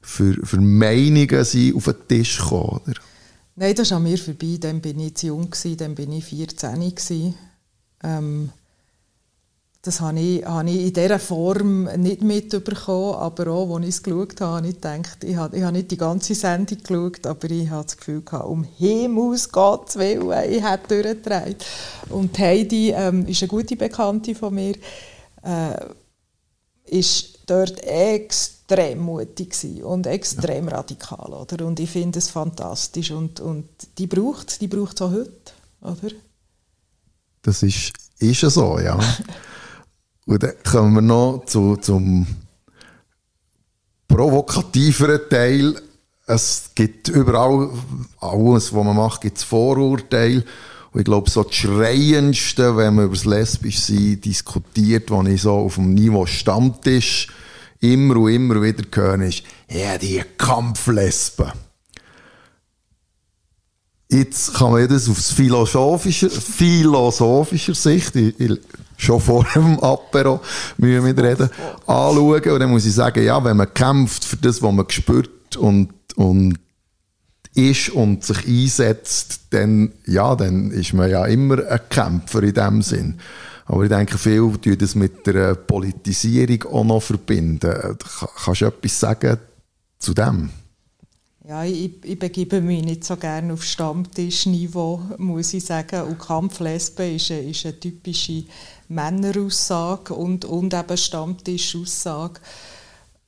für, 0.00 0.46
für 0.46 0.60
Meinungen 0.60 1.44
sind 1.44 1.76
auf 1.76 1.84
den 1.84 2.08
Tisch 2.08 2.38
kommen. 2.38 2.94
Nein, 3.54 3.74
das 3.74 3.88
ist 3.88 3.92
an 3.92 4.02
mir 4.02 4.18
vorbei. 4.18 4.58
Dann 4.60 4.80
bin 4.80 5.00
ich 5.00 5.16
zu 5.16 5.28
jung, 5.28 5.48
dann 5.78 5.94
bin 5.94 6.12
ich 6.12 6.24
14. 6.24 7.34
Ähm, 8.02 8.50
das 9.86 10.00
habe 10.00 10.18
ich, 10.18 10.44
habe 10.44 10.68
ich 10.68 10.86
in 10.86 10.92
dieser 10.92 11.18
Form 11.20 11.84
nicht 11.84 12.20
mitbekommen, 12.20 13.14
aber 13.14 13.52
auch, 13.52 13.76
als 13.76 13.84
ich 13.84 13.94
es 13.94 14.02
geschaut 14.02 14.40
habe, 14.40 14.56
habe 14.56 14.66
ich 14.66 14.74
gedacht, 14.74 15.22
ich 15.22 15.36
habe, 15.36 15.56
ich 15.56 15.62
habe 15.62 15.76
nicht 15.76 15.92
die 15.92 15.96
ganze 15.96 16.34
Sendung 16.34 16.78
geschaut, 16.82 17.24
aber 17.24 17.48
ich 17.50 17.70
habe 17.70 17.84
das 17.84 17.96
Gefühl 17.96 18.22
gehabt, 18.22 18.46
um 18.46 18.64
Himmels 18.64 19.50
Gottes 19.52 19.96
Willen, 19.96 20.50
ich 20.50 20.62
hätte 20.62 21.02
durchgedreht. 21.02 21.64
Und 22.08 22.36
Heidi 22.36 22.90
ähm, 22.90 23.26
ist 23.26 23.42
eine 23.42 23.48
gute 23.48 23.76
Bekannte 23.76 24.34
von 24.34 24.54
mir, 24.54 24.74
äh, 25.44 25.86
ist 26.86 27.35
dort 27.46 27.82
extrem 27.82 29.00
mutig 29.00 29.54
und 29.82 30.06
extrem 30.06 30.68
ja. 30.68 30.76
radikal. 30.76 31.32
Oder? 31.32 31.64
Und 31.64 31.80
ich 31.80 31.90
finde 31.90 32.18
es 32.18 32.28
fantastisch. 32.28 33.12
Und, 33.12 33.40
und 33.40 33.68
die 33.98 34.06
braucht 34.06 34.50
es 34.50 34.58
die 34.58 34.68
braucht 34.68 35.00
auch 35.00 35.12
heute. 35.12 35.52
Oder? 35.80 36.14
Das 37.42 37.62
ist, 37.62 37.92
ist 38.18 38.42
ja 38.42 38.50
so, 38.50 38.78
ja. 38.78 38.98
und 40.26 40.42
dann 40.42 40.54
kommen 40.64 40.94
wir 40.94 41.02
noch 41.02 41.44
zu, 41.46 41.76
zum 41.76 42.26
provokativeren 44.08 45.20
Teil. 45.30 45.80
Es 46.26 46.70
gibt 46.74 47.08
überall, 47.08 47.70
alles, 48.20 48.74
was 48.74 48.84
man 48.84 48.96
macht, 48.96 49.20
gibt 49.20 49.38
es 49.38 49.44
Vorurteile. 49.44 50.44
Und 50.96 51.00
ich 51.00 51.04
glaube, 51.04 51.28
so 51.28 51.42
das 51.42 51.54
Schreiendste, 51.54 52.74
wenn 52.74 52.94
man 52.94 53.04
über 53.04 53.14
das 53.14 53.26
Lesbischsein 53.26 54.18
diskutiert, 54.18 55.10
wo 55.10 55.22
ich 55.24 55.42
so 55.42 55.52
auf 55.52 55.74
dem 55.74 55.92
Niveau 55.92 56.24
Stammtisch 56.24 57.26
immer 57.80 58.16
und 58.16 58.32
immer 58.32 58.62
wieder 58.62 58.82
höre, 58.90 59.20
ist, 59.20 59.42
ja, 59.68 59.98
die 59.98 60.22
Kampflesben. 60.38 61.52
Jetzt 64.10 64.54
kann 64.54 64.72
man 64.72 64.88
das 64.88 65.06
aus 65.10 65.32
philosophischer, 65.32 66.30
philosophischer 66.30 67.74
Sicht, 67.74 68.16
ich, 68.16 68.40
ich, 68.40 68.58
schon 68.96 69.20
vor 69.20 69.46
dem 69.54 69.78
Apero, 69.80 70.40
müssen 70.78 71.14
wir 71.14 71.24
reden, 71.24 71.50
anschauen. 71.86 72.42
Und 72.42 72.60
dann 72.60 72.70
muss 72.70 72.86
ich 72.86 72.94
sagen, 72.94 73.22
ja, 73.22 73.44
wenn 73.44 73.58
man 73.58 73.74
kämpft 73.74 74.24
für 74.24 74.38
das, 74.38 74.62
was 74.62 74.72
man 74.72 74.88
spürt 74.88 75.58
und, 75.58 75.90
und 76.16 76.58
ist 77.56 77.90
und 77.90 78.22
sich 78.24 78.46
einsetzt, 78.46 79.40
dann, 79.50 79.92
ja, 80.06 80.36
dann 80.36 80.70
ist 80.70 80.92
man 80.92 81.10
ja 81.10 81.24
immer 81.26 81.66
ein 81.66 81.80
Kämpfer 81.88 82.42
in 82.42 82.54
dem 82.54 82.82
Sinn. 82.82 83.18
Aber 83.64 83.82
ich 83.82 83.88
denke, 83.88 84.18
viele 84.18 84.60
tun 84.60 84.78
das 84.78 84.94
mit 84.94 85.26
der 85.26 85.54
Politisierung 85.54 86.62
auch 86.72 86.84
noch 86.84 87.02
verbinden. 87.02 87.98
Kannst 88.44 88.60
du 88.60 88.66
etwas 88.66 89.00
sagen 89.00 89.38
zu 89.98 90.14
dem? 90.14 90.50
Ja, 91.48 91.64
ich, 91.64 92.04
ich 92.04 92.18
begebe 92.18 92.60
mich 92.60 92.84
nicht 92.84 93.04
so 93.04 93.16
gerne 93.16 93.52
auf 93.52 93.64
Stammtischniveau, 93.64 95.00
muss 95.18 95.54
ich 95.54 95.64
sagen. 95.64 96.02
Und 96.02 96.18
Kampflesbe 96.18 97.06
ist 97.08 97.30
eine, 97.30 97.42
ist 97.42 97.64
eine 97.64 97.78
typische 97.78 98.44
Männeraussage 98.88 100.14
und, 100.14 100.44
und 100.44 100.74
eben 100.74 100.96
Stammtischaussage. 100.96 102.40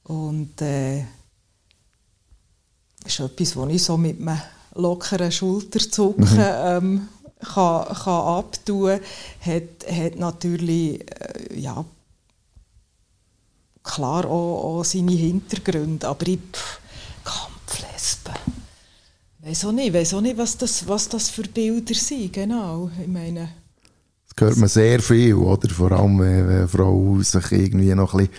Und 0.04 0.60
äh, 0.62 1.04
ist 3.08 3.20
etwas, 3.20 3.56
was 3.56 3.70
ich 3.70 3.82
so 3.82 3.96
mit 3.96 4.20
einem 4.20 4.40
lockeren 4.74 5.32
Schulterzucken 5.32 6.24
mhm. 6.24 6.40
ähm, 6.40 7.08
kann, 7.40 7.86
kann 7.86 8.22
abtun 8.22 9.00
kann, 9.40 9.54
hat, 9.54 9.90
hat 9.90 10.16
natürlich 10.16 11.00
äh, 11.00 11.60
ja, 11.60 11.84
klar 13.82 14.24
auch, 14.26 14.78
auch, 14.78 14.84
seine 14.84 15.12
Hintergründe. 15.12 16.06
Aber 16.06 16.26
ich, 16.26 16.38
pff, 16.52 16.80
Kampflesben. 17.24 18.34
Weiß 19.40 19.64
auch 19.64 19.72
nicht, 19.72 19.94
weiß 19.94 20.14
auch 20.14 20.20
nicht 20.20 20.36
was, 20.36 20.56
das, 20.56 20.86
was 20.86 21.08
das 21.08 21.30
für 21.30 21.42
Bilder 21.42 21.94
sind, 21.94 22.32
genau. 22.32 22.90
Ich 23.00 23.08
meine... 23.08 23.48
Das 24.36 24.46
hört 24.46 24.56
man 24.58 24.68
sehr 24.68 25.00
viel, 25.00 25.34
oder? 25.34 25.68
Vor 25.68 25.90
allem, 25.90 26.18
wenn 26.20 26.48
eine 26.48 26.68
Frau 26.68 27.18
sich 27.20 27.52
irgendwie 27.52 27.94
noch 27.94 28.14
ein 28.14 28.28
bisschen 28.28 28.34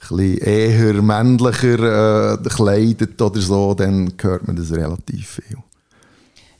bisschen 0.00 0.38
eher 0.38 1.02
männlicher 1.02 2.34
äh, 2.34 2.48
kleidet 2.48 3.20
oder 3.20 3.40
so, 3.40 3.74
dann 3.74 4.12
hört 4.20 4.46
man 4.46 4.56
das 4.56 4.72
relativ 4.72 5.40
viel. 5.42 5.58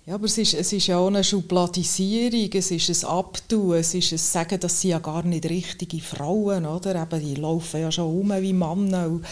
Ja, 0.07 0.15
aber 0.17 0.25
es 0.25 0.39
ist, 0.39 0.55
es 0.55 0.73
ist 0.73 0.89
ja 0.89 0.99
auch 0.99 1.07
eine 1.07 1.23
Schubladisierung, 1.23 2.51
es 2.53 2.71
ist 2.71 3.05
ein 3.05 3.11
Abtun, 3.11 3.77
es 3.77 3.95
ist 3.95 4.11
ein 4.11 4.19
Sagen, 4.19 4.59
dass 4.59 4.81
sie 4.81 4.89
ja 4.89 4.99
gar 4.99 5.23
nicht 5.23 5.49
richtige 5.49 6.01
Frauen, 6.01 6.67
oder? 6.67 7.01
Eben, 7.01 7.21
die 7.21 7.35
laufen 7.37 7.81
ja 7.81 7.93
schon 7.93 8.21
um 8.21 8.31
wie 8.43 8.53
Männer. 8.53 9.07
Und, 9.07 9.25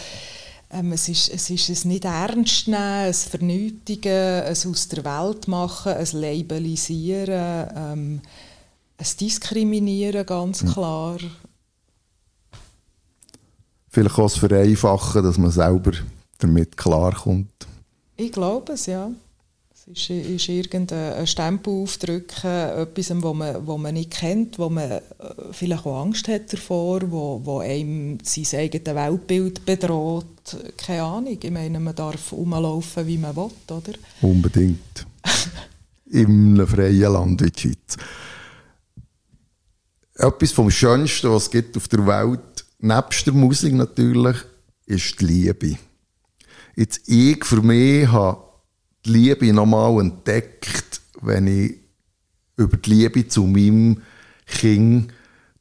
ähm, 0.71 0.93
es, 0.93 1.09
ist, 1.09 1.29
es 1.29 1.49
ist 1.49 1.83
ein 1.83 1.89
nicht 1.89 2.05
ernst 2.05 2.67
nehmen, 2.67 2.79
ein 2.79 3.13
Vernötigen, 3.13 4.43
ein 4.43 4.51
aus 4.51 4.87
der 4.87 5.03
Welt 5.03 5.47
machen, 5.47 5.93
ein 5.93 6.07
Labelisieren, 6.13 7.69
ähm, 7.75 8.21
ein 8.97 9.07
Diskriminieren, 9.19 10.25
ganz 10.25 10.63
klar. 10.65 11.17
Vielleicht 13.89 14.19
auch 14.19 14.29
Vereinfachen, 14.29 15.23
dass 15.23 15.37
man 15.37 15.51
selber 15.51 15.91
damit 16.37 16.77
klarkommt. 16.77 17.67
Ich 18.15 18.31
glaube 18.31 18.73
es, 18.73 18.85
ja. 18.85 19.11
Es 19.73 19.87
ist, 19.87 20.09
ist 20.09 20.49
irgendein 20.49 21.25
Stempel 21.25 21.73
aufdrücken, 21.73 22.51
etwas, 22.51 23.11
wo 23.23 23.33
man, 23.33 23.65
wo 23.65 23.77
man 23.77 23.93
nicht 23.93 24.11
kennt, 24.11 24.59
wo 24.59 24.69
man 24.69 24.91
äh, 24.91 25.01
vielleicht 25.51 25.85
auch 25.85 26.01
Angst 26.01 26.27
hat 26.27 26.51
davor, 26.51 27.01
wo, 27.09 27.41
wo 27.43 27.59
einem 27.59 28.19
sein 28.21 28.59
eigenes 28.59 28.93
Weltbild 28.93 29.65
bedroht. 29.65 30.25
Keine 30.77 31.03
Ahnung, 31.03 31.37
ich 31.41 31.51
meine, 31.51 31.79
man 31.79 31.95
darf 31.95 32.31
rumlaufen, 32.31 33.07
wie 33.07 33.17
man 33.17 33.35
will, 33.35 33.51
oder? 33.69 33.93
Unbedingt. 34.21 35.07
In 36.11 36.55
einem 36.55 36.67
freien 36.67 37.13
Land 37.13 37.41
wie 37.41 37.51
die 37.51 37.61
Schweiz. 37.61 37.97
Etwas 40.15 40.51
vom 40.51 40.69
Schönsten, 40.69 41.31
was 41.31 41.43
es 41.43 41.51
gibt 41.51 41.77
auf 41.77 41.87
der 41.87 42.05
Welt, 42.05 42.41
nebst 42.79 43.27
der 43.27 43.33
Musik 43.33 43.73
natürlich, 43.73 44.37
ist 44.85 45.19
die 45.19 45.25
Liebe. 45.25 45.77
Jetzt 46.75 47.07
ich 47.07 47.43
für 47.45 47.61
mich 47.61 48.07
habe 48.07 48.43
die 49.05 49.11
Liebe 49.11 49.53
nochmal 49.53 49.99
entdeckt, 49.99 51.01
wenn 51.21 51.47
ich 51.47 51.75
über 52.55 52.77
die 52.77 52.89
Liebe 52.89 53.27
zu 53.27 53.43
meinem 53.43 54.01
Kind 54.45 55.11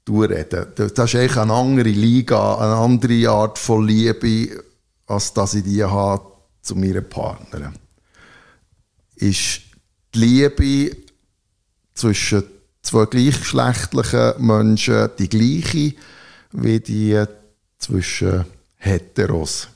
rede. 0.08 0.72
Das 0.74 0.92
ist 0.92 0.98
eigentlich 0.98 1.36
eine 1.36 1.52
andere 1.52 1.90
Liga, 1.90 2.56
eine 2.56 2.76
andere 2.76 3.28
Art 3.30 3.58
von 3.58 3.86
Liebe, 3.86 4.64
als 5.06 5.34
dass 5.34 5.54
ich 5.54 5.64
die 5.64 5.84
habe 5.84 6.32
zu 6.62 6.74
meiner 6.74 7.02
Partnerin. 7.02 7.74
Ist 9.16 9.60
die 10.14 10.18
Liebe 10.18 10.96
zwischen 11.94 12.44
zwei 12.82 13.06
gleichgeschlechtlichen 13.06 14.34
Menschen 14.38 15.10
die 15.18 15.28
gleiche 15.28 15.94
wie 16.52 16.80
die 16.80 17.24
zwischen 17.78 18.44
Heteros? 18.76 19.68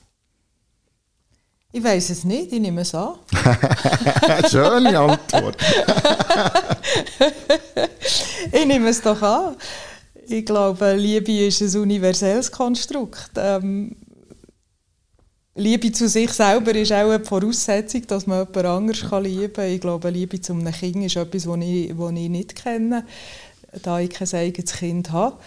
Ich 1.75 1.83
weiß 1.83 2.11
es 2.11 2.25
nicht, 2.25 2.53
ich 2.53 2.61
nehme 2.61 2.83
es 2.83 2.95
an. 2.95 3.15
Schöne 4.51 4.99
Antwort. 4.99 5.57
ich 8.53 8.67
nehme 8.67 8.91
es 8.91 9.01
doch 9.01 9.23
an. 9.23 9.57
Ich 10.27 10.45
glaube, 10.45 10.95
Liebe 10.95 11.33
ist 11.47 11.63
ein 11.63 11.81
universelles 11.81 12.53
Konstrukt. 12.53 13.31
Ähm, 13.37 13.97
Liebe 15.55 15.93
zu 15.93 16.09
sich 16.09 16.31
selber 16.31 16.75
ist 16.75 16.93
auch 16.93 17.11
eine 17.11 17.25
Voraussetzung, 17.25 18.07
dass 18.07 18.27
man 18.27 18.47
jemand 18.47 18.67
anderes 18.67 19.09
kann 19.09 19.25
lieben 19.25 19.53
kann. 19.53 19.69
Ich 19.69 19.81
glaube, 19.81 20.11
Liebe 20.11 20.41
zu 20.41 20.53
einem 20.53 20.73
Kind 20.73 21.05
ist 21.05 21.17
etwas, 21.17 21.45
das 21.45 21.57
ich, 21.57 21.91
ich 21.91 22.29
nicht 22.29 22.55
kenne, 22.55 23.07
da 23.83 23.99
ich 23.99 24.11
kein 24.11 24.29
eigenes 24.35 24.73
Kind 24.73 25.11
habe. 25.11 25.39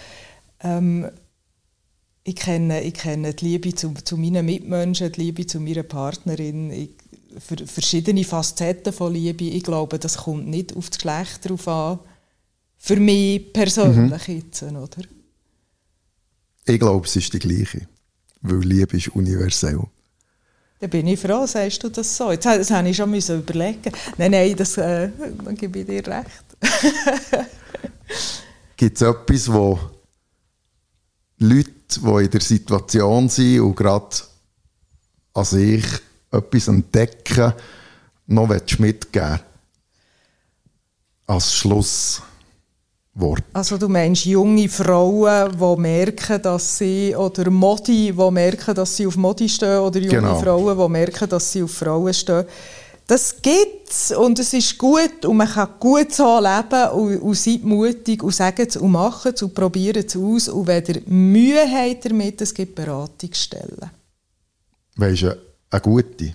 Ähm, 0.65 1.09
ich 2.23 2.35
kenne, 2.35 2.81
ich 2.81 2.95
kenne 2.95 3.33
die 3.35 3.45
Liebe 3.45 3.75
zu, 3.75 3.93
zu 4.03 4.17
meinen 4.17 4.45
Mitmenschen, 4.47 5.11
die 5.11 5.21
Liebe 5.21 5.45
zu 5.45 5.59
meiner 5.59 5.83
Partnerin, 5.83 6.71
ich, 6.71 6.89
für 7.39 7.55
verschiedene 7.67 8.23
Facetten 8.23 8.91
von 8.91 9.13
Liebe. 9.13 9.43
Ich 9.43 9.63
glaube, 9.63 9.99
das 9.99 10.17
kommt 10.17 10.47
nicht 10.47 10.75
auf 10.75 10.89
das 10.89 10.97
Geschlecht 10.97 11.47
drauf 11.47 11.67
an. 11.67 11.99
Für 12.77 12.95
mich 12.95 13.53
persönlich 13.53 14.27
mhm. 14.27 14.35
jetzt, 14.35 14.63
oder? 14.63 15.03
Ich 16.65 16.79
glaube, 16.79 17.05
es 17.05 17.15
ist 17.15 17.33
die 17.33 17.39
gleiche. 17.39 17.87
Weil 18.41 18.59
Liebe 18.59 18.97
ist 18.97 19.09
universell. 19.09 19.83
Da 20.79 20.87
bin 20.87 21.07
ich 21.07 21.19
froh, 21.19 21.45
sagst 21.45 21.83
du 21.83 21.89
das 21.89 22.17
so. 22.17 22.31
Jetzt, 22.31 22.45
das 22.45 22.71
habe 22.71 22.89
ich 22.89 22.97
schon 22.97 23.09
müssen 23.09 23.39
überlegen. 23.39 23.91
Nein, 24.17 24.31
nein, 24.31 24.55
das, 24.55 24.77
äh, 24.77 25.09
dann 25.45 25.55
gebe 25.55 25.79
ich 25.79 25.85
dir 25.85 26.05
recht. 26.07 26.45
Gibt 28.77 28.95
es 28.97 29.01
etwas, 29.01 29.51
wo 29.51 29.79
Leute, 31.39 31.71
die 31.89 32.23
in 32.25 32.29
der 32.31 32.41
Situation 32.41 33.29
sind 33.29 33.59
und 33.61 33.75
gerade 33.75 34.15
an 35.33 35.45
sich 35.45 35.85
etwas 36.31 36.67
entdecken, 36.67 37.53
noch 38.27 38.49
mitgeben 38.79 39.39
Als 41.27 41.53
Schlusswort. 41.53 42.23
Also 43.53 43.77
du 43.77 43.87
meinst 43.87 44.25
junge 44.25 44.69
Frauen, 44.69 45.51
die 45.51 45.81
merken, 45.81 46.41
dass 46.41 46.77
sie, 46.77 47.15
oder 47.15 47.49
Modi, 47.49 48.11
die 48.11 48.31
merken, 48.31 48.75
dass 48.75 48.95
sie 48.95 49.07
auf 49.07 49.17
Modi 49.17 49.49
stehen, 49.49 49.79
oder 49.79 49.99
junge 49.99 50.15
genau. 50.15 50.39
Frauen, 50.39 50.77
die 50.77 50.89
merken, 50.89 51.29
dass 51.29 51.51
sie 51.51 51.63
auf 51.63 51.71
Frauen 51.71 52.13
stehen. 52.13 52.45
Das 53.07 53.39
gibt 53.39 53.91
es 53.91 54.11
und 54.11 54.39
es 54.39 54.53
ist 54.53 54.77
gut 54.79 55.25
und 55.25 55.37
man 55.37 55.47
kann 55.47 55.69
gut 55.79 56.11
so 56.11 56.39
leben 56.39 56.89
und, 56.89 57.19
und 57.19 57.35
seid 57.35 57.63
mutig 57.63 58.23
und 58.23 58.33
sagt 58.33 58.59
es 58.59 58.77
und 58.77 58.91
macht 58.91 59.27
es 59.27 59.43
und 59.43 59.53
probiert 59.53 59.97
es 59.97 60.15
aus 60.15 60.49
und 60.49 60.65
wenn 60.65 60.83
ihr 60.85 61.01
Mühe 61.05 61.61
habt 61.71 62.05
damit, 62.05 62.41
es 62.41 62.53
gibt 62.53 62.73
Beratungsstellen. 62.73 63.91
Weisst 64.95 65.21
du, 65.21 65.37
eine 65.69 65.81
gute? 65.81 66.33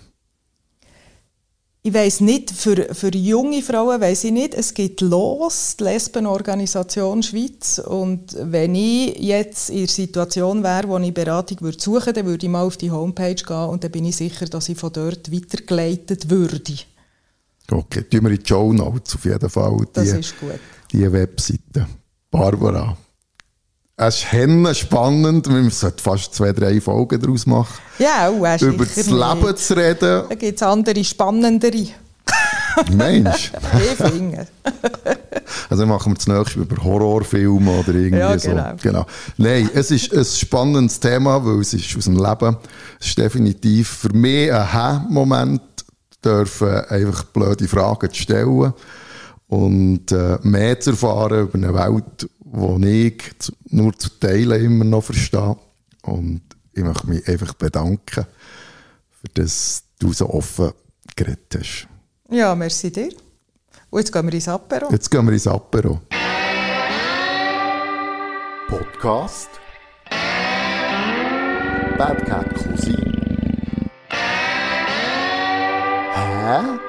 Ich 1.82 1.94
weiß 1.94 2.20
nicht, 2.20 2.50
für, 2.50 2.94
für 2.94 3.10
junge 3.14 3.62
Frauen 3.62 4.02
weiß 4.02 4.24
ich 4.24 4.32
nicht, 4.32 4.52
es 4.52 4.74
gibt 4.74 5.00
LOS, 5.00 5.76
die 5.78 5.84
Lesbenorganisation 5.84 7.22
Schweiz. 7.22 7.78
Und 7.78 8.36
wenn 8.38 8.74
ich 8.74 9.18
jetzt 9.18 9.70
in 9.70 9.86
der 9.86 9.88
Situation 9.88 10.62
wäre, 10.62 10.88
wo 10.88 10.98
ich 10.98 11.14
Beratung 11.14 11.62
würde 11.62 11.80
suchen 11.80 12.06
würde, 12.06 12.12
dann 12.12 12.26
würde 12.26 12.44
ich 12.44 12.52
mal 12.52 12.66
auf 12.66 12.76
die 12.76 12.90
Homepage 12.90 13.34
gehen 13.34 13.68
und 13.68 13.82
dann 13.82 13.90
bin 13.90 14.04
ich 14.04 14.16
sicher, 14.16 14.44
dass 14.44 14.68
ich 14.68 14.76
von 14.76 14.92
dort 14.92 15.32
weitergeleitet 15.32 16.28
würde. 16.28 16.74
Okay, 17.70 18.02
tun 18.02 18.24
wir 18.24 18.30
in 18.30 18.36
die 18.36 18.46
Show 18.46 18.72
Notes 18.74 19.14
auf 19.14 19.24
jeden 19.24 19.48
Fall. 19.48 19.78
Die, 19.78 19.92
das 19.94 20.12
ist 20.12 20.38
gut. 20.38 20.60
Die 20.92 21.10
Webseite. 21.10 21.86
Barbara. 22.30 22.94
Es 24.02 24.24
ist 24.32 24.78
spannend. 24.78 25.46
Wir 25.46 25.70
sollten 25.70 25.98
fast 25.98 26.34
zwei, 26.34 26.52
drei 26.52 26.80
Folgen 26.80 27.20
daraus 27.20 27.44
machen. 27.44 27.78
Ja, 27.98 28.30
auch, 28.30 28.40
oh, 28.40 28.64
Über 28.64 28.86
das 28.86 28.96
Leben 28.96 29.42
nicht. 29.42 29.58
zu 29.58 29.76
reden. 29.76 30.22
Da 30.26 30.34
gibt 30.36 30.56
es 30.56 30.62
andere, 30.62 31.04
spannendere. 31.04 31.86
Mensch. 32.92 33.52
ich 33.74 34.10
finde. 34.10 34.46
also 35.68 35.84
machen 35.84 36.12
wir 36.12 36.16
das 36.16 36.26
nächste 36.28 36.60
über 36.60 36.82
Horrorfilme 36.82 37.70
oder 37.70 37.88
irgendwie 37.88 38.20
ja, 38.20 38.36
genau. 38.36 38.70
so. 38.70 38.76
Genau. 38.82 39.06
Nein, 39.36 39.68
es 39.74 39.90
ist 39.90 40.14
ein 40.14 40.24
spannendes 40.24 40.98
Thema, 40.98 41.44
weil 41.44 41.60
es 41.60 41.74
ist 41.74 41.94
aus 41.94 42.04
dem 42.04 42.16
Leben. 42.16 42.56
Es 42.98 43.08
ist 43.08 43.18
definitiv 43.18 43.86
für 43.86 44.14
mich 44.14 44.50
ein 44.50 44.72
Hä-Moment, 44.72 45.60
dürfen 46.24 46.86
einfach 46.86 47.24
blöde 47.24 47.68
Fragen 47.68 48.10
zu 48.10 48.22
stellen 48.22 48.72
und 49.48 50.10
äh, 50.10 50.38
mehr 50.42 50.80
zu 50.80 50.92
erfahren 50.92 51.42
über 51.42 51.54
eine 51.54 51.74
Welt, 51.74 52.30
die 52.52 53.08
ich 53.08 53.22
nur 53.70 53.96
zu 53.96 54.08
Teilen 54.18 54.64
immer 54.64 54.84
noch 54.84 55.04
verstehe. 55.04 55.56
Und 56.02 56.42
ich 56.72 56.82
möchte 56.82 57.08
mich 57.08 57.26
einfach 57.28 57.54
bedanken, 57.54 58.26
für 59.10 59.28
das 59.34 59.84
du 59.98 60.12
so 60.12 60.30
offen 60.30 60.72
geredet 61.16 61.56
hast. 61.58 61.88
Ja, 62.30 62.54
merci 62.54 62.90
dir. 62.90 63.10
Und 63.90 64.00
jetzt 64.00 64.12
gehen 64.12 64.26
wir 64.26 64.34
ins 64.34 64.48
Apero. 64.48 64.90
Jetzt 64.90 65.10
gehen 65.10 65.26
wir 65.26 65.32
ins 65.32 65.46
Apero. 65.46 66.00
Podcast 68.68 69.50
Bad 71.98 72.24
Cat 72.24 72.54
Cousin. 72.54 73.12
Hä? 76.14 76.79